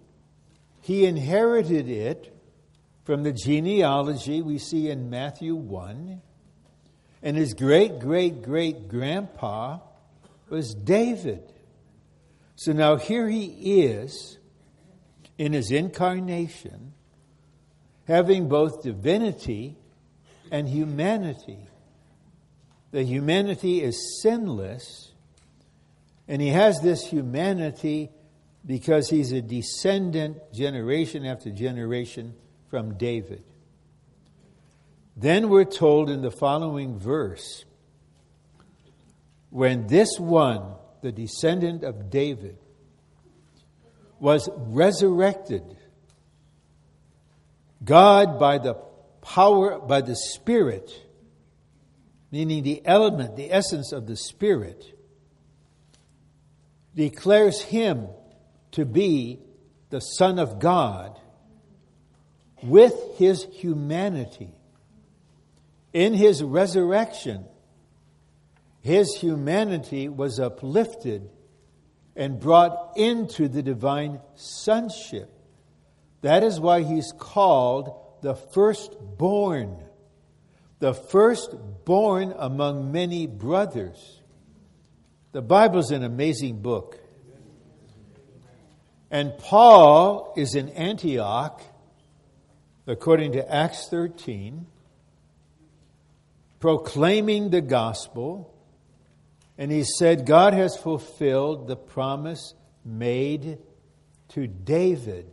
he 0.82 1.06
inherited 1.06 1.88
it 1.88 2.38
from 3.06 3.24
the 3.24 3.32
genealogy 3.32 4.42
we 4.42 4.58
see 4.58 4.90
in 4.90 5.10
Matthew 5.10 5.56
1. 5.56 6.22
And 7.24 7.38
his 7.38 7.54
great 7.54 8.00
great 8.00 8.42
great 8.42 8.90
grandpa 8.90 9.80
was 10.50 10.74
David. 10.74 11.44
So 12.56 12.74
now 12.74 12.98
here 12.98 13.28
he 13.28 13.84
is 13.84 14.38
in 15.38 15.54
his 15.54 15.72
incarnation, 15.72 16.94
having 18.08 18.50
both 18.50 18.84
divinity 18.84 19.78
and 20.52 20.68
humanity. 20.68 21.60
The 22.92 23.04
humanity 23.04 23.82
is 23.82 24.22
sinless, 24.22 25.14
and 26.28 26.42
he 26.42 26.50
has 26.50 26.82
this 26.82 27.06
humanity 27.06 28.10
because 28.66 29.10
he's 29.10 29.32
a 29.32 29.42
descendant 29.42 30.54
generation 30.54 31.26
after 31.26 31.50
generation 31.52 32.36
from 32.70 32.98
David. 32.98 33.44
Then 35.16 35.50
we're 35.50 35.66
told 35.66 36.10
in 36.10 36.22
the 36.22 36.32
following 36.32 36.98
verse 36.98 37.66
when 39.50 39.88
this 39.88 40.20
one, 40.20 40.76
the 41.02 41.12
descendant 41.12 41.84
of 41.84 42.10
David, 42.10 42.58
was 44.20 44.50
resurrected. 44.56 45.64
God, 47.84 48.40
by 48.40 48.58
the 48.58 48.76
power, 49.22 49.80
by 49.80 50.02
the 50.02 50.16
Spirit, 50.16 50.92
meaning 52.32 52.64
the 52.64 52.82
element, 52.86 53.36
the 53.36 53.52
essence 53.52 53.92
of 53.92 54.06
the 54.08 54.16
Spirit, 54.16 54.84
declares 56.96 57.62
him 57.62 58.08
to 58.72 58.86
be 58.86 59.40
the 59.90 60.00
Son 60.00 60.38
of 60.38 60.60
God 60.60 61.20
with 62.62 62.94
his 63.18 63.46
humanity. 63.46 64.52
In 65.94 66.14
his 66.14 66.44
resurrection, 66.44 67.46
his 68.82 69.16
humanity 69.16 70.08
was 70.10 70.40
uplifted 70.40 71.30
and 72.16 72.40
brought 72.40 72.94
into 72.96 73.48
the 73.48 73.62
divine 73.62 74.20
sonship. 74.36 75.32
That 76.22 76.44
is 76.44 76.60
why 76.60 76.84
he's 76.84 77.14
called 77.18 77.94
the 78.22 78.36
firstborn, 78.36 79.82
the 80.80 80.94
firstborn 80.94 82.34
among 82.38 82.92
many 82.92 83.28
brothers. 83.28 84.22
The 85.32 85.42
Bible's 85.42 85.92
an 85.92 86.04
amazing 86.04 86.62
book. 86.62 87.00
And 89.12 89.38
Paul 89.38 90.34
is 90.38 90.56
in 90.56 90.70
Antioch, 90.70 91.62
according 92.86 93.32
to 93.34 93.54
Acts 93.54 93.88
13, 93.90 94.68
proclaiming 96.60 97.50
the 97.50 97.62
gospel. 97.62 98.54
And 99.60 99.74
he 99.74 99.84
said, 99.84 100.26
God 100.26 100.54
has 100.54 100.78
fulfilled 100.78 101.68
the 101.68 101.76
promise 101.76 102.54
made 102.86 103.58
to 104.30 104.48
David. 104.48 105.28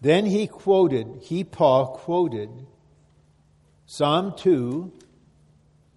Then 0.00 0.24
he 0.24 0.46
quoted, 0.46 1.20
he, 1.20 1.44
Paul, 1.44 1.88
quoted 1.98 2.48
Psalm 3.84 4.32
2, 4.34 4.90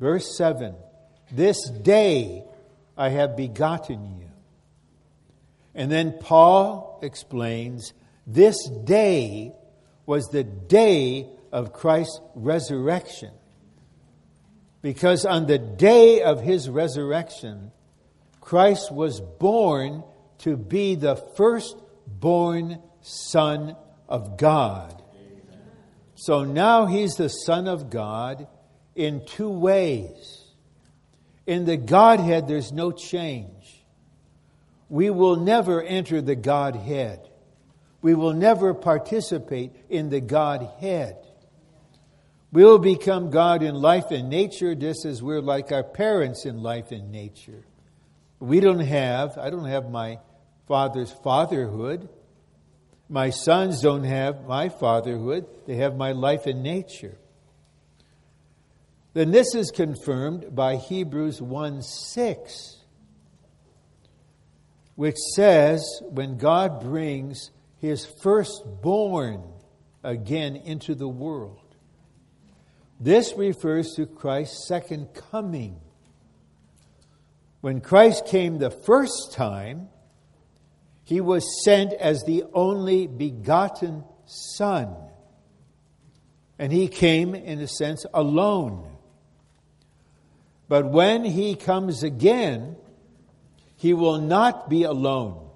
verse 0.01 0.35
7 0.35 0.75
This 1.31 1.57
day 1.69 2.43
I 2.97 3.09
have 3.09 3.37
begotten 3.37 4.19
you. 4.19 4.29
And 5.73 5.89
then 5.89 6.17
Paul 6.19 6.99
explains 7.01 7.93
this 8.27 8.57
day 8.83 9.53
was 10.05 10.25
the 10.25 10.43
day 10.43 11.29
of 11.53 11.71
Christ's 11.71 12.19
resurrection. 12.35 13.31
Because 14.81 15.25
on 15.25 15.45
the 15.45 15.57
day 15.57 16.21
of 16.21 16.41
his 16.41 16.69
resurrection, 16.69 17.71
Christ 18.39 18.91
was 18.91 19.19
born 19.19 20.03
to 20.39 20.55
be 20.55 20.95
the 20.95 21.15
firstborn 21.15 22.81
Son 23.01 23.75
of 24.07 24.37
God. 24.37 25.03
So 26.15 26.43
now 26.43 26.85
he's 26.85 27.15
the 27.15 27.29
Son 27.29 27.67
of 27.67 27.89
God 27.89 28.47
in 28.95 29.25
two 29.25 29.49
ways. 29.49 30.43
In 31.45 31.65
the 31.65 31.77
Godhead, 31.77 32.47
there's 32.47 32.71
no 32.71 32.91
change. 32.91 33.85
We 34.89 35.09
will 35.09 35.35
never 35.35 35.81
enter 35.81 36.21
the 36.21 36.35
Godhead. 36.35 37.27
We 38.01 38.15
will 38.15 38.33
never 38.33 38.73
participate 38.73 39.71
in 39.89 40.09
the 40.09 40.21
Godhead. 40.21 41.17
We'll 42.51 42.79
become 42.79 43.29
God 43.29 43.61
in 43.61 43.75
life 43.75 44.09
and 44.09 44.29
nature 44.29 44.73
just 44.73 45.05
as 45.05 45.21
we're 45.21 45.41
like 45.41 45.71
our 45.71 45.83
parents 45.83 46.45
in 46.45 46.63
life 46.63 46.91
and 46.91 47.11
nature. 47.11 47.63
We 48.39 48.59
don't 48.59 48.79
have, 48.79 49.37
I 49.37 49.51
don't 49.51 49.65
have 49.65 49.91
my 49.91 50.19
father's 50.67 51.11
fatherhood. 51.11 52.09
My 53.07 53.29
sons 53.29 53.81
don't 53.81 54.03
have 54.03 54.45
my 54.45 54.69
fatherhood. 54.69 55.45
They 55.67 55.75
have 55.75 55.95
my 55.95 56.13
life 56.13 56.47
and 56.47 56.63
nature. 56.63 57.17
Then 59.13 59.31
this 59.31 59.53
is 59.53 59.71
confirmed 59.71 60.55
by 60.55 60.77
Hebrews 60.77 61.41
1 61.41 61.81
6, 61.81 62.77
which 64.95 65.17
says, 65.35 65.83
when 66.01 66.37
God 66.37 66.81
brings 66.81 67.51
his 67.77 68.07
firstborn 68.21 69.43
again 70.03 70.55
into 70.55 70.95
the 70.95 71.07
world, 71.07 71.68
this 72.99 73.33
refers 73.37 73.93
to 73.95 74.05
Christ's 74.05 74.67
second 74.67 75.07
coming. 75.31 75.79
When 77.61 77.81
Christ 77.81 78.25
came 78.25 78.57
the 78.57 78.71
first 78.71 79.33
time, 79.33 79.89
he 81.03 81.21
was 81.21 81.63
sent 81.63 81.93
as 81.93 82.23
the 82.23 82.43
only 82.53 83.07
begotten 83.07 84.03
Son. 84.25 84.95
And 86.57 86.71
he 86.71 86.87
came, 86.87 87.33
in 87.33 87.59
a 87.61 87.67
sense, 87.67 88.05
alone. 88.13 88.85
But 90.67 90.85
when 90.91 91.23
he 91.23 91.55
comes 91.55 92.03
again, 92.03 92.75
he 93.75 93.93
will 93.93 94.19
not 94.19 94.69
be 94.69 94.83
alone. 94.83 95.49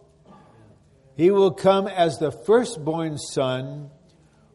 He 1.16 1.30
will 1.30 1.52
come 1.52 1.88
as 1.88 2.18
the 2.18 2.32
firstborn 2.32 3.18
Son 3.18 3.92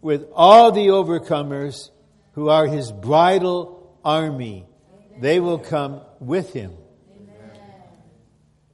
with 0.01 0.27
all 0.35 0.73
the 0.73 0.89
overcomers 0.89 1.91
who 2.39 2.51
are 2.51 2.69
his 2.69 2.93
bridal 2.93 3.99
army. 4.05 4.65
They 5.21 5.41
will 5.41 5.59
come 5.59 6.03
with 6.21 6.53
him. 6.53 6.73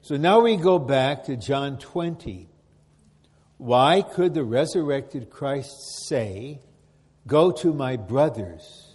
So 0.02 0.18
now 0.18 0.40
we 0.40 0.58
go 0.58 0.78
back 0.78 1.24
to 1.24 1.36
John 1.38 1.78
20. 1.78 2.50
Why 3.56 4.02
could 4.02 4.34
the 4.34 4.44
resurrected 4.44 5.30
Christ 5.30 5.72
say, 6.06 6.60
Go 7.26 7.52
to 7.52 7.72
my 7.72 7.96
brothers? 7.96 8.92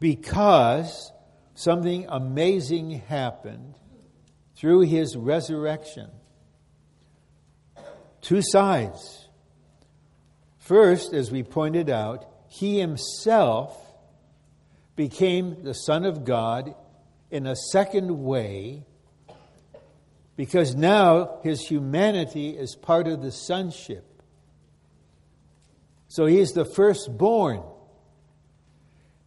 Because 0.00 1.12
something 1.54 2.06
amazing 2.08 3.02
happened 3.06 3.76
through 4.56 4.80
his 4.80 5.16
resurrection. 5.16 6.10
Two 8.20 8.42
sides. 8.42 9.28
First, 10.58 11.14
as 11.14 11.30
we 11.30 11.44
pointed 11.44 11.88
out, 11.88 12.33
he 12.54 12.78
himself 12.78 13.76
became 14.94 15.64
the 15.64 15.74
Son 15.74 16.04
of 16.04 16.24
God 16.24 16.76
in 17.28 17.48
a 17.48 17.56
second 17.56 18.22
way 18.22 18.84
because 20.36 20.76
now 20.76 21.40
his 21.42 21.66
humanity 21.66 22.50
is 22.50 22.76
part 22.76 23.08
of 23.08 23.22
the 23.22 23.32
sonship. 23.32 24.22
So 26.06 26.26
he's 26.26 26.52
the 26.52 26.64
firstborn. 26.64 27.60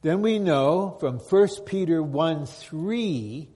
Then 0.03 0.21
we 0.21 0.39
know 0.39 0.95
from 1.01 1.19
1 1.19 1.49
Peter 1.65 2.01
1 2.01 2.45
3, 2.45 3.49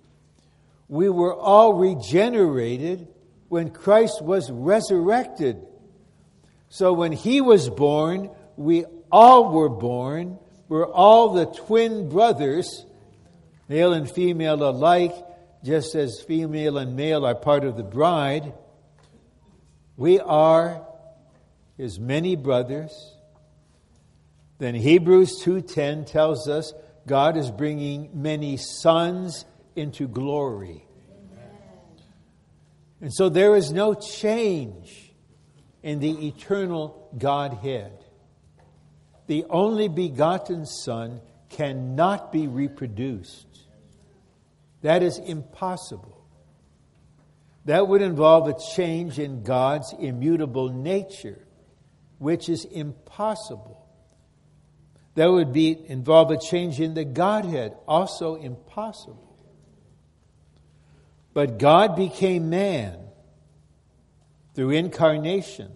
we 0.89 1.09
were 1.09 1.33
all 1.33 1.75
regenerated 1.75 3.07
when 3.47 3.69
Christ 3.69 4.21
was 4.21 4.51
resurrected. 4.51 5.65
So 6.67 6.91
when 6.91 7.13
he 7.13 7.39
was 7.39 7.69
born, 7.69 8.31
we 8.57 8.83
all 9.11 9.51
were 9.51 9.69
born. 9.69 10.39
We're 10.67 10.89
all 10.89 11.33
the 11.33 11.45
twin 11.45 12.09
brothers, 12.09 12.85
male 13.67 13.93
and 13.93 14.09
female 14.09 14.63
alike, 14.63 15.13
just 15.63 15.95
as 15.95 16.21
female 16.21 16.77
and 16.77 16.95
male 16.95 17.25
are 17.25 17.35
part 17.35 17.63
of 17.63 17.77
the 17.77 17.83
bride. 17.83 18.53
We 19.97 20.19
are 20.19 20.85
his 21.77 21.99
many 21.99 22.35
brothers. 22.35 22.91
Then 24.59 24.75
Hebrews 24.75 25.41
2:10 25.41 26.05
tells 26.05 26.47
us 26.47 26.73
God 27.05 27.35
is 27.35 27.51
bringing 27.51 28.09
many 28.13 28.57
sons 28.57 29.45
into 29.75 30.07
glory. 30.07 30.85
And 33.01 33.11
so 33.11 33.29
there 33.29 33.55
is 33.55 33.71
no 33.71 33.95
change 33.95 35.11
in 35.81 35.99
the 35.99 36.27
eternal 36.27 37.09
Godhead 37.17 38.05
the 39.31 39.45
only 39.49 39.87
begotten 39.87 40.65
Son 40.65 41.21
cannot 41.47 42.33
be 42.33 42.49
reproduced. 42.49 43.47
That 44.81 45.03
is 45.03 45.19
impossible. 45.19 46.21
That 47.63 47.87
would 47.87 48.01
involve 48.01 48.49
a 48.49 48.59
change 48.75 49.19
in 49.19 49.43
God's 49.43 49.93
immutable 49.97 50.67
nature, 50.67 51.39
which 52.17 52.49
is 52.49 52.65
impossible. 52.65 53.87
That 55.15 55.31
would 55.31 55.53
be 55.53 55.79
involve 55.87 56.31
a 56.31 56.37
change 56.37 56.81
in 56.81 56.93
the 56.93 57.05
Godhead, 57.05 57.73
also 57.87 58.35
impossible. 58.35 59.33
But 61.33 61.57
God 61.57 61.95
became 61.95 62.49
man 62.49 62.99
through 64.55 64.71
incarnation 64.71 65.71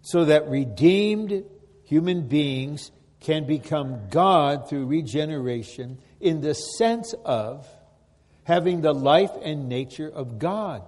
so 0.00 0.24
that 0.24 0.48
redeemed 0.48 1.44
human 1.90 2.28
beings 2.28 2.92
can 3.18 3.48
become 3.48 4.08
God 4.10 4.68
through 4.68 4.86
regeneration 4.86 5.98
in 6.20 6.40
the 6.40 6.54
sense 6.54 7.16
of 7.24 7.66
having 8.44 8.80
the 8.80 8.94
life 8.94 9.32
and 9.42 9.68
nature 9.68 10.08
of 10.08 10.38
God. 10.38 10.82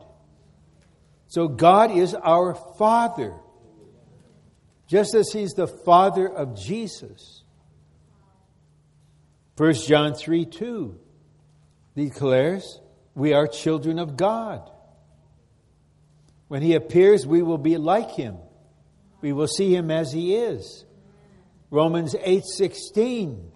So 1.27 1.49
God 1.49 1.91
is 1.91 2.15
our 2.15 2.55
Father, 2.79 3.35
just 4.87 5.17
as 5.17 5.33
He's 5.33 5.55
the 5.55 5.67
Father 5.67 6.29
of 6.29 6.57
Jesus. 6.57 7.43
1 9.57 9.75
John 9.75 10.15
3 10.15 10.45
2 10.45 11.01
declares, 11.97 12.81
We 13.17 13.33
are 13.33 13.49
children 13.49 13.99
of 13.99 14.17
God. 14.17 14.71
When 16.47 16.63
He 16.63 16.75
appears, 16.75 17.27
we 17.27 17.43
will 17.43 17.59
be 17.59 17.77
like 17.77 18.13
Him. 18.13 18.37
We 19.21 19.33
will 19.33 19.49
see 19.49 19.75
Him 19.75 19.91
as 19.91 20.13
He 20.13 20.37
is. 20.37 20.85
Romans 21.73 22.15
8:16 22.15 23.51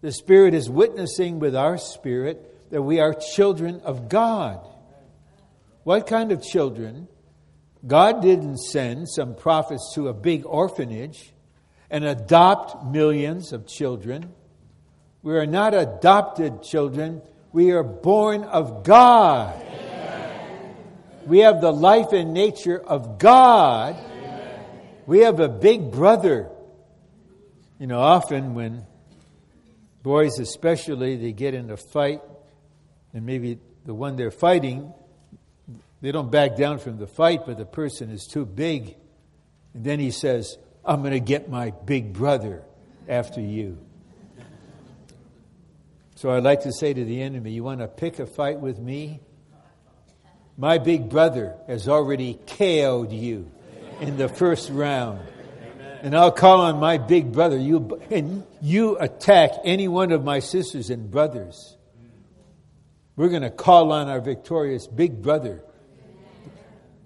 The 0.00 0.10
Spirit 0.10 0.54
is 0.54 0.70
witnessing 0.70 1.38
with 1.38 1.54
our 1.54 1.76
spirit 1.76 2.70
that 2.70 2.80
we 2.80 2.98
are 2.98 3.12
children 3.12 3.82
of 3.84 4.08
God. 4.08 4.66
What 5.84 6.06
kind 6.06 6.32
of 6.32 6.42
children? 6.42 7.08
God 7.86 8.22
didn't 8.22 8.56
send 8.56 9.10
some 9.10 9.34
prophets 9.34 9.92
to 9.94 10.08
a 10.08 10.14
big 10.14 10.46
orphanage 10.46 11.34
and 11.90 12.04
adopt 12.04 12.86
millions 12.86 13.52
of 13.52 13.66
children. 13.66 14.32
We 15.22 15.36
are 15.36 15.46
not 15.46 15.74
adopted 15.74 16.62
children. 16.62 17.20
We 17.52 17.70
are 17.72 17.82
born 17.82 18.44
of 18.44 18.82
God. 18.82 19.54
Amen. 19.60 20.74
We 21.26 21.40
have 21.40 21.60
the 21.60 21.72
life 21.72 22.14
and 22.14 22.32
nature 22.32 22.78
of 22.78 23.18
God. 23.18 23.94
Amen. 23.94 24.64
We 25.06 25.18
have 25.20 25.38
a 25.38 25.50
big 25.50 25.90
brother. 25.90 26.50
You 27.78 27.86
know, 27.86 28.00
often 28.00 28.54
when 28.54 28.86
boys, 30.02 30.38
especially, 30.38 31.16
they 31.16 31.32
get 31.32 31.54
in 31.54 31.70
a 31.70 31.76
fight, 31.76 32.20
and 33.12 33.26
maybe 33.26 33.58
the 33.84 33.94
one 33.94 34.16
they're 34.16 34.30
fighting 34.30 34.92
they 36.00 36.12
don't 36.12 36.30
back 36.30 36.56
down 36.56 36.78
from 36.78 36.98
the 36.98 37.06
fight, 37.06 37.40
but 37.46 37.58
the 37.58 37.64
person 37.64 38.10
is 38.10 38.26
too 38.26 38.44
big. 38.44 38.96
And 39.74 39.84
then 39.84 39.98
he 39.98 40.10
says, 40.10 40.56
I'm 40.84 41.00
going 41.00 41.12
to 41.12 41.20
get 41.20 41.48
my 41.48 41.70
big 41.70 42.12
brother 42.12 42.62
after 43.08 43.40
you. 43.40 43.78
So 46.16 46.30
I'd 46.30 46.44
like 46.44 46.62
to 46.62 46.72
say 46.72 46.94
to 46.94 47.04
the 47.04 47.22
enemy, 47.22 47.52
You 47.52 47.64
want 47.64 47.80
to 47.80 47.88
pick 47.88 48.18
a 48.18 48.26
fight 48.26 48.60
with 48.60 48.78
me? 48.78 49.20
My 50.56 50.78
big 50.78 51.10
brother 51.10 51.56
has 51.66 51.88
already 51.88 52.38
KO'd 52.46 53.12
you 53.12 53.50
in 54.00 54.16
the 54.16 54.28
first 54.28 54.70
round. 54.70 55.20
And 56.02 56.14
I'll 56.14 56.32
call 56.32 56.60
on 56.60 56.78
my 56.78 56.98
big 56.98 57.32
brother. 57.32 57.56
You, 57.58 58.00
and 58.10 58.44
you 58.60 58.98
attack 58.98 59.52
any 59.64 59.88
one 59.88 60.12
of 60.12 60.24
my 60.24 60.40
sisters 60.40 60.90
and 60.90 61.10
brothers. 61.10 61.76
We're 63.16 63.30
going 63.30 63.42
to 63.42 63.50
call 63.50 63.92
on 63.92 64.08
our 64.08 64.20
victorious 64.20 64.86
big 64.86 65.22
brother 65.22 65.62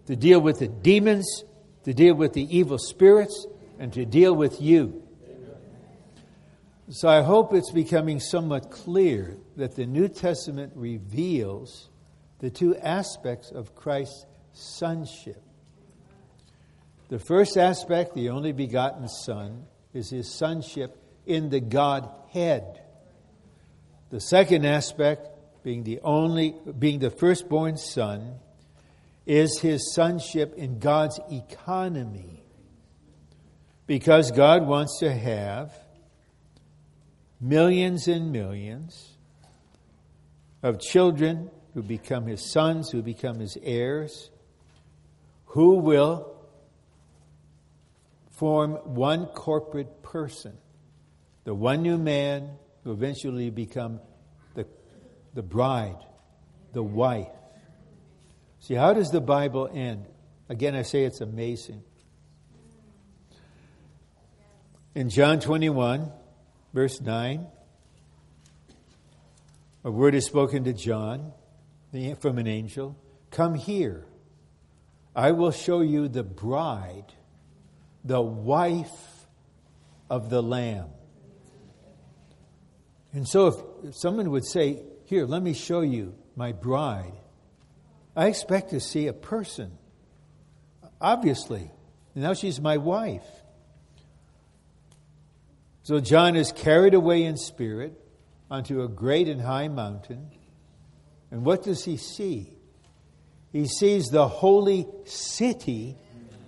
to 0.07 0.17
deal 0.17 0.41
with 0.41 0.59
the 0.59 0.69
demons, 0.69 1.45
to 1.85 1.95
deal 1.95 2.15
with 2.15 2.33
the 2.33 2.57
evil 2.57 2.79
spirits, 2.79 3.47
and 3.79 3.93
to 3.93 4.05
deal 4.05 4.35
with 4.35 4.61
you. 4.61 5.03
So 6.91 7.09
I 7.09 7.23
hope 7.23 7.55
it's 7.55 7.71
becoming 7.71 8.19
somewhat 8.19 8.73
clear 8.73 9.37
that 9.57 9.77
the 9.77 9.87
New 9.87 10.09
Testament 10.09 10.73
reveals 10.75 11.89
the 12.41 12.51
two 12.51 12.77
aspects 12.77 13.53
of 13.53 13.77
Christ's 13.77 14.27
sonship. 14.53 15.41
The 17.11 17.19
first 17.19 17.57
aspect, 17.57 18.15
the 18.15 18.31
only 18.31 18.53
begotten 18.53 19.09
Son, 19.09 19.67
is 19.93 20.11
his 20.11 20.33
sonship 20.33 20.97
in 21.27 21.51
the 21.51 21.59
Godhead. 21.59 22.81
The 24.11 24.21
second 24.21 24.65
aspect, 24.65 25.29
being 25.65 25.83
the 25.83 26.01
only 26.03 26.55
being 26.79 27.01
the 27.01 27.11
firstborn 27.11 27.77
son, 27.77 28.39
is 29.27 29.59
his 29.61 29.93
sonship 29.93 30.55
in 30.55 30.79
God's 30.79 31.21
economy. 31.31 32.45
Because 33.87 34.31
God 34.31 34.67
wants 34.67 35.01
to 35.01 35.13
have 35.13 35.73
millions 37.41 38.07
and 38.07 38.31
millions 38.31 39.17
of 40.63 40.81
children 40.81 41.51
who 41.75 41.83
become 41.83 42.27
his 42.27 42.53
sons, 42.53 42.91
who 42.91 43.03
become 43.03 43.41
his 43.41 43.59
heirs, 43.63 44.31
who 45.47 45.79
will 45.79 46.40
form 48.41 48.73
one 48.85 49.27
corporate 49.27 50.03
person, 50.03 50.57
the 51.45 51.55
one 51.55 51.83
new 51.83 51.99
man 51.99 52.51
who 52.83 52.91
eventually 52.91 53.51
become 53.51 54.01
the, 54.55 54.67
the 55.35 55.43
bride, 55.43 55.99
the 56.73 56.83
wife 56.83 57.29
See, 58.61 58.75
how 58.75 58.93
does 58.93 59.11
the 59.11 59.23
Bible 59.23 59.71
end? 59.73 60.07
Again, 60.49 60.75
I 60.75 60.83
say 60.83 61.05
it's 61.05 61.23
amazing. 61.23 61.83
In 64.95 65.09
John 65.09 65.41
21, 65.41 66.13
verse 66.75 67.01
9, 67.01 67.47
a 69.83 69.91
word 69.91 70.15
is 70.15 70.27
spoken 70.27 70.65
to 70.65 70.75
John 70.75 71.33
from 72.21 72.39
an 72.39 72.47
angel 72.47 72.97
Come 73.31 73.55
here. 73.55 74.05
I 75.17 75.33
will 75.33 75.53
show 75.53 75.81
you 75.81 76.09
the 76.09 76.23
bride, 76.23 77.13
the 78.05 78.21
wife 78.21 79.27
of 80.09 80.31
the 80.31 80.43
Lamb. 80.43 80.89
And 83.13 83.27
so, 83.27 83.81
if 83.85 83.97
someone 83.97 84.31
would 84.31 84.47
say, 84.47 84.83
Here, 85.05 85.27
let 85.27 85.43
me 85.43 85.53
show 85.53 85.81
you 85.81 86.15
my 86.37 86.53
bride, 86.53 87.13
I 88.15 88.27
expect 88.27 88.71
to 88.71 88.81
see 88.81 89.07
a 89.07 89.13
person, 89.13 89.77
obviously. 91.01 91.71
Now 92.15 92.35
she's 92.35 92.61
my 92.61 92.77
wife. 92.77 93.27
So 95.83 96.01
John 96.01 96.37
is 96.37 96.53
carried 96.53 96.95
away 96.95 97.25
in 97.25 97.37
spirit 97.37 97.99
onto 98.51 98.83
a 98.83 98.89
great 98.89 99.29
and 99.29 99.41
high 99.41 99.69
mountain. 99.69 100.31
And 101.31 101.45
what 101.45 101.63
does 101.63 101.85
he 101.85 101.97
see? 101.97 102.49
He 103.53 103.67
sees 103.67 104.07
the 104.09 104.29
holy 104.29 104.87
city, 105.05 105.97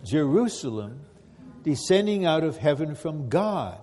Jerusalem, 0.05 1.01
descending 1.63 2.27
out 2.27 2.45
of 2.45 2.57
heaven 2.57 2.95
from 2.95 3.29
God. 3.29 3.79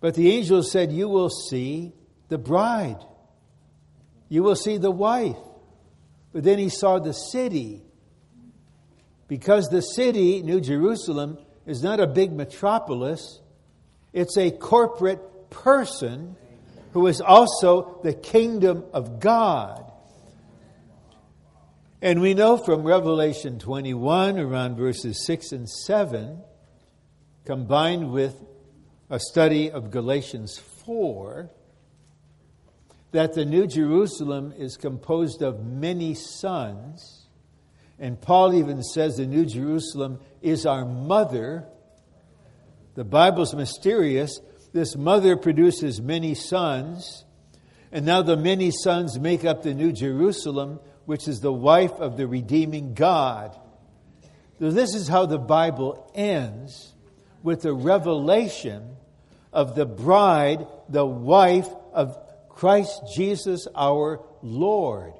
But 0.00 0.14
the 0.14 0.30
angel 0.30 0.62
said, 0.62 0.92
You 0.92 1.08
will 1.08 1.30
see 1.30 1.92
the 2.28 2.38
bride, 2.38 3.04
you 4.28 4.42
will 4.42 4.56
see 4.56 4.76
the 4.76 4.90
wife. 4.90 5.36
But 6.32 6.44
then 6.44 6.58
he 6.58 6.68
saw 6.68 6.98
the 6.98 7.14
city. 7.14 7.82
Because 9.28 9.68
the 9.68 9.80
city, 9.80 10.42
New 10.42 10.60
Jerusalem, 10.60 11.38
is 11.66 11.82
not 11.82 11.98
a 11.98 12.06
big 12.06 12.32
metropolis, 12.32 13.40
it's 14.12 14.36
a 14.36 14.50
corporate 14.50 15.50
person 15.50 16.36
who 16.92 17.06
is 17.06 17.20
also 17.20 18.00
the 18.02 18.12
kingdom 18.12 18.84
of 18.92 19.18
God. 19.18 19.85
And 22.02 22.20
we 22.20 22.34
know 22.34 22.58
from 22.58 22.82
Revelation 22.82 23.58
21, 23.58 24.38
around 24.38 24.76
verses 24.76 25.24
6 25.24 25.52
and 25.52 25.68
7, 25.68 26.42
combined 27.46 28.12
with 28.12 28.34
a 29.08 29.18
study 29.18 29.70
of 29.70 29.90
Galatians 29.90 30.58
4, 30.84 31.50
that 33.12 33.32
the 33.32 33.46
New 33.46 33.66
Jerusalem 33.66 34.52
is 34.58 34.76
composed 34.76 35.40
of 35.40 35.64
many 35.64 36.12
sons. 36.12 37.28
And 37.98 38.20
Paul 38.20 38.52
even 38.52 38.82
says 38.82 39.16
the 39.16 39.26
New 39.26 39.46
Jerusalem 39.46 40.20
is 40.42 40.66
our 40.66 40.84
mother. 40.84 41.64
The 42.94 43.04
Bible's 43.04 43.54
mysterious. 43.54 44.38
This 44.74 44.96
mother 44.96 45.34
produces 45.34 46.02
many 46.02 46.34
sons. 46.34 47.24
And 47.90 48.04
now 48.04 48.20
the 48.20 48.36
many 48.36 48.70
sons 48.70 49.18
make 49.18 49.46
up 49.46 49.62
the 49.62 49.72
New 49.72 49.92
Jerusalem, 49.92 50.78
which 51.06 51.26
is 51.26 51.40
the 51.40 51.52
wife 51.52 51.92
of 51.92 52.16
the 52.16 52.26
redeeming 52.26 52.94
God. 52.94 53.56
So 54.58 54.70
this 54.70 54.94
is 54.94 55.08
how 55.08 55.26
the 55.26 55.38
Bible 55.38 56.10
ends 56.14 56.92
with 57.42 57.62
the 57.62 57.72
revelation 57.72 58.96
of 59.52 59.74
the 59.74 59.86
bride, 59.86 60.66
the 60.88 61.06
wife 61.06 61.68
of 61.92 62.18
Christ 62.48 63.02
Jesus 63.14 63.68
our 63.74 64.20
Lord. 64.42 65.14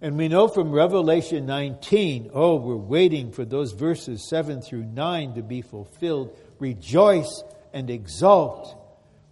And 0.00 0.18
we 0.18 0.28
know 0.28 0.46
from 0.46 0.72
Revelation 0.72 1.46
19, 1.46 2.30
oh, 2.34 2.56
we're 2.56 2.76
waiting 2.76 3.32
for 3.32 3.44
those 3.44 3.72
verses 3.72 4.28
7 4.28 4.60
through 4.60 4.84
9 4.84 5.34
to 5.34 5.42
be 5.42 5.62
fulfilled. 5.62 6.36
Rejoice 6.58 7.42
and 7.72 7.88
exult. 7.88 8.76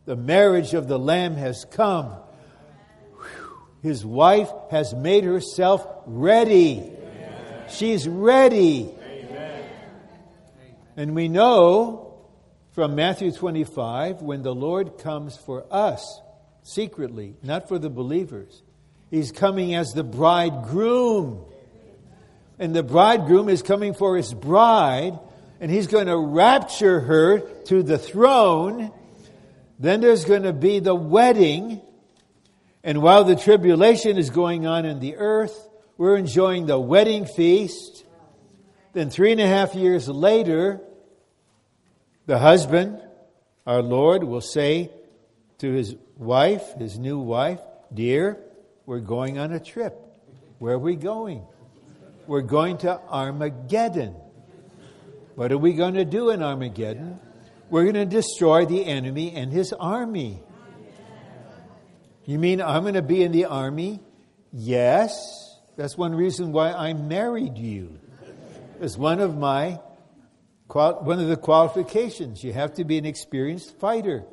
The 0.07 0.17
marriage 0.17 0.75
of 0.75 0.89
the 0.89 0.99
Lamb 0.99 1.37
has 1.37 1.67
come. 1.71 2.15
His 3.85 4.03
wife 4.03 4.49
has 4.71 4.95
made 4.95 5.25
herself 5.25 5.87
ready. 6.07 6.79
Amen. 6.79 7.65
She's 7.69 8.09
ready. 8.09 8.89
Amen. 8.99 9.65
And 10.97 11.15
we 11.15 11.29
know 11.29 12.17
from 12.73 12.95
Matthew 12.95 13.31
25 13.31 14.23
when 14.23 14.43
the 14.43 14.55
Lord 14.55 14.97
comes 14.97 15.37
for 15.37 15.67
us 15.71 16.23
secretly, 16.63 17.37
not 17.43 17.69
for 17.69 17.79
the 17.79 17.91
believers. 17.91 18.63
He's 19.11 19.31
coming 19.31 19.75
as 19.75 19.93
the 19.93 20.03
bridegroom. 20.03 21.45
And 22.59 22.75
the 22.75 22.83
bridegroom 22.83 23.51
is 23.51 23.61
coming 23.61 23.93
for 23.93 24.17
his 24.17 24.33
bride, 24.33 25.19
and 25.61 25.71
he's 25.71 25.89
going 25.89 26.07
to 26.07 26.17
rapture 26.17 27.01
her 27.01 27.41
to 27.65 27.83
the 27.83 27.99
throne. 27.99 28.93
Then 29.79 30.01
there's 30.01 30.25
going 30.25 30.45
to 30.45 30.55
be 30.55 30.79
the 30.79 30.95
wedding. 30.95 31.83
And 32.85 33.01
while 33.01 33.25
the 33.25 33.35
tribulation 33.35 34.19
is 34.19 34.29
going 34.29 34.67
on 34.67 34.85
in 34.85 35.01
the 35.01 35.17
earth, 35.17 35.69
we're 35.97 36.17
enjoying 36.17 36.67
the 36.67 36.79
wedding 36.79 37.25
feast. 37.25 38.05
Then, 38.93 39.09
three 39.09 39.33
and 39.33 39.41
a 39.41 39.47
half 39.47 39.75
years 39.75 40.07
later, 40.07 40.83
the 42.27 42.39
husband, 42.39 43.03
our 43.67 43.81
Lord, 43.81 44.23
will 44.23 44.43
say 44.43 44.91
to 45.59 45.73
his 45.73 45.97
wife, 46.19 46.75
his 46.75 46.99
new 46.99 47.19
wife, 47.19 47.61
Dear, 47.93 48.39
we're 48.85 49.01
going 49.01 49.39
on 49.39 49.53
a 49.53 49.61
trip. 49.61 49.99
Where 50.59 50.75
are 50.75 50.79
we 50.79 50.95
going? 50.95 51.43
We're 52.27 52.43
going 52.43 52.79
to 52.79 53.01
Armageddon. 53.09 54.15
What 55.37 55.53
are 55.53 55.59
we 55.59 55.73
going 55.73 55.95
to 55.95 56.05
do 56.05 56.31
in 56.31 56.43
Armageddon? 56.43 57.19
We're 57.71 57.85
going 57.85 57.95
to 57.95 58.05
destroy 58.05 58.67
the 58.67 58.85
enemy 58.85 59.33
and 59.35 59.51
his 59.51 59.73
army. 59.73 60.43
You 62.27 62.39
mean 62.39 62.63
I'm 62.63 62.83
going 62.83 62.95
to 62.95 63.03
be 63.03 63.23
in 63.23 63.33
the 63.33 63.47
army? 63.47 64.01
Yes. 64.53 65.59
That's 65.77 65.97
one 65.97 66.15
reason 66.15 66.53
why 66.53 66.73
I 66.73 66.93
married 66.93 67.59
you. 67.59 67.99
It's 68.81 68.97
one 68.97 69.21
of 69.21 69.37
my 69.37 69.81
one 70.67 71.21
of 71.21 71.29
the 71.29 71.37
qualifications. 71.37 72.43
You 72.43 72.53
have 72.53 72.75
to 72.75 72.85
be 72.85 72.99
an 72.99 73.05
experienced 73.05 73.79
fighter. 73.79 74.25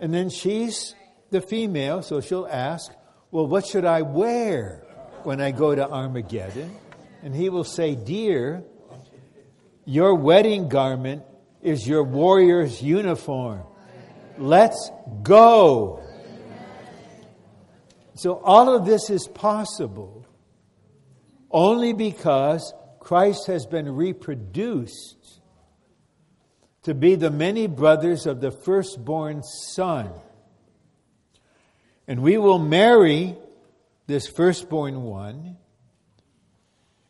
And 0.00 0.12
then 0.12 0.30
she's 0.30 0.94
the 1.30 1.40
female, 1.40 2.02
so 2.02 2.20
she'll 2.20 2.48
ask, 2.50 2.92
Well, 3.30 3.46
what 3.46 3.66
should 3.66 3.84
I 3.84 4.02
wear 4.02 4.82
when 5.22 5.40
I 5.40 5.50
go 5.50 5.74
to 5.74 5.88
Armageddon? 5.88 6.74
And 7.22 7.34
he 7.34 7.48
will 7.48 7.64
say, 7.64 7.94
Dear, 7.94 8.64
your 9.84 10.14
wedding 10.14 10.68
garment 10.68 11.22
is 11.62 11.86
your 11.86 12.04
warrior's 12.04 12.82
uniform. 12.82 13.62
Let's 14.38 14.90
go. 15.22 16.03
So 18.14 18.40
all 18.44 18.74
of 18.74 18.86
this 18.86 19.10
is 19.10 19.26
possible 19.26 20.24
only 21.50 21.92
because 21.92 22.72
Christ 23.00 23.46
has 23.46 23.66
been 23.66 23.94
reproduced 23.94 25.40
to 26.82 26.94
be 26.94 27.14
the 27.14 27.30
many 27.30 27.66
brothers 27.66 28.26
of 28.26 28.40
the 28.40 28.50
firstborn 28.50 29.42
son. 29.42 30.10
And 32.06 32.20
we 32.20 32.38
will 32.38 32.58
marry 32.58 33.36
this 34.06 34.26
firstborn 34.26 35.02
one. 35.02 35.56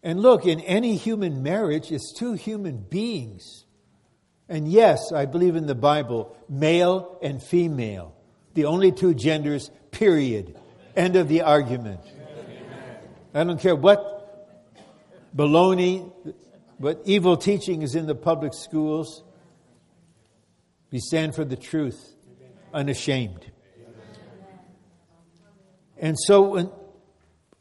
And 0.02 0.20
look, 0.20 0.46
in 0.46 0.60
any 0.60 0.96
human 0.96 1.42
marriage, 1.42 1.90
it's 1.90 2.12
two 2.12 2.34
human 2.34 2.78
beings. 2.78 3.64
And 4.48 4.70
yes, 4.70 5.12
I 5.12 5.26
believe 5.26 5.56
in 5.56 5.66
the 5.66 5.74
Bible, 5.74 6.36
male 6.48 7.18
and 7.22 7.42
female, 7.42 8.14
the 8.52 8.66
only 8.66 8.92
two 8.92 9.14
genders, 9.14 9.70
period. 9.90 10.56
End 10.96 11.16
of 11.16 11.28
the 11.28 11.42
argument. 11.42 12.00
I 13.34 13.42
don't 13.42 13.60
care 13.60 13.74
what 13.74 14.14
baloney, 15.36 16.12
what 16.78 17.02
evil 17.04 17.36
teaching 17.36 17.82
is 17.82 17.94
in 17.96 18.06
the 18.06 18.14
public 18.14 18.54
schools. 18.54 19.24
We 20.92 21.00
stand 21.00 21.34
for 21.34 21.44
the 21.44 21.56
truth, 21.56 22.14
unashamed. 22.72 23.50
And 25.98 26.16
so, 26.18 26.42
when, 26.42 26.70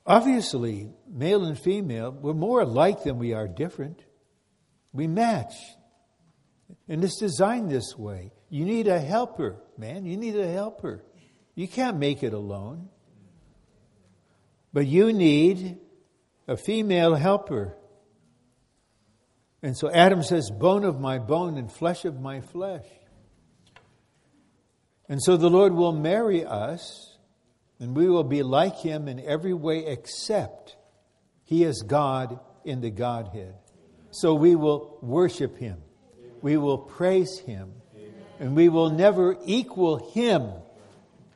obviously, 0.06 0.92
male 1.08 1.44
and 1.46 1.58
female, 1.58 2.12
we're 2.12 2.34
more 2.34 2.62
alike 2.62 3.04
than 3.04 3.18
we 3.18 3.34
are 3.34 3.48
different. 3.48 4.04
We 4.92 5.08
match. 5.08 5.54
And 6.88 7.04
it's 7.04 7.20
designed 7.20 7.72
this 7.72 7.98
way. 7.98 8.32
You 8.50 8.66
need 8.66 8.88
a 8.88 9.00
helper, 9.00 9.58
man. 9.78 10.06
You 10.06 10.18
need 10.18 10.36
a 10.36 10.52
helper. 10.52 11.04
You 11.56 11.68
can't 11.68 11.98
make 11.98 12.22
it 12.22 12.34
alone. 12.34 12.90
But 14.74 14.88
you 14.88 15.14
need 15.14 15.78
a 16.48 16.58
female 16.58 17.14
helper. 17.14 17.78
And 19.62 19.78
so 19.78 19.90
Adam 19.90 20.24
says, 20.24 20.50
bone 20.50 20.84
of 20.84 21.00
my 21.00 21.20
bone 21.20 21.58
and 21.58 21.72
flesh 21.72 22.04
of 22.04 22.20
my 22.20 22.42
flesh. 22.42 22.86
And 25.08 25.22
so 25.22 25.38
the 25.38 25.50
Lord 25.50 25.74
will 25.74 25.92
marry 25.92 26.44
us, 26.44 27.18
and 27.80 27.96
we 27.96 28.10
will 28.10 28.24
be 28.24 28.42
like 28.42 28.78
him 28.78 29.08
in 29.08 29.20
every 29.20 29.54
way 29.54 29.86
except 29.86 30.76
he 31.44 31.64
is 31.64 31.84
God 31.84 32.40
in 32.66 32.82
the 32.82 32.90
Godhead. 32.90 33.56
So 34.12 34.34
we 34.34 34.56
will 34.56 34.98
worship 35.02 35.58
him, 35.58 35.78
we 36.42 36.58
will 36.58 36.78
praise 36.78 37.38
him, 37.40 37.74
and 38.40 38.56
we 38.56 38.70
will 38.70 38.90
never 38.90 39.38
equal 39.46 40.12
him 40.12 40.50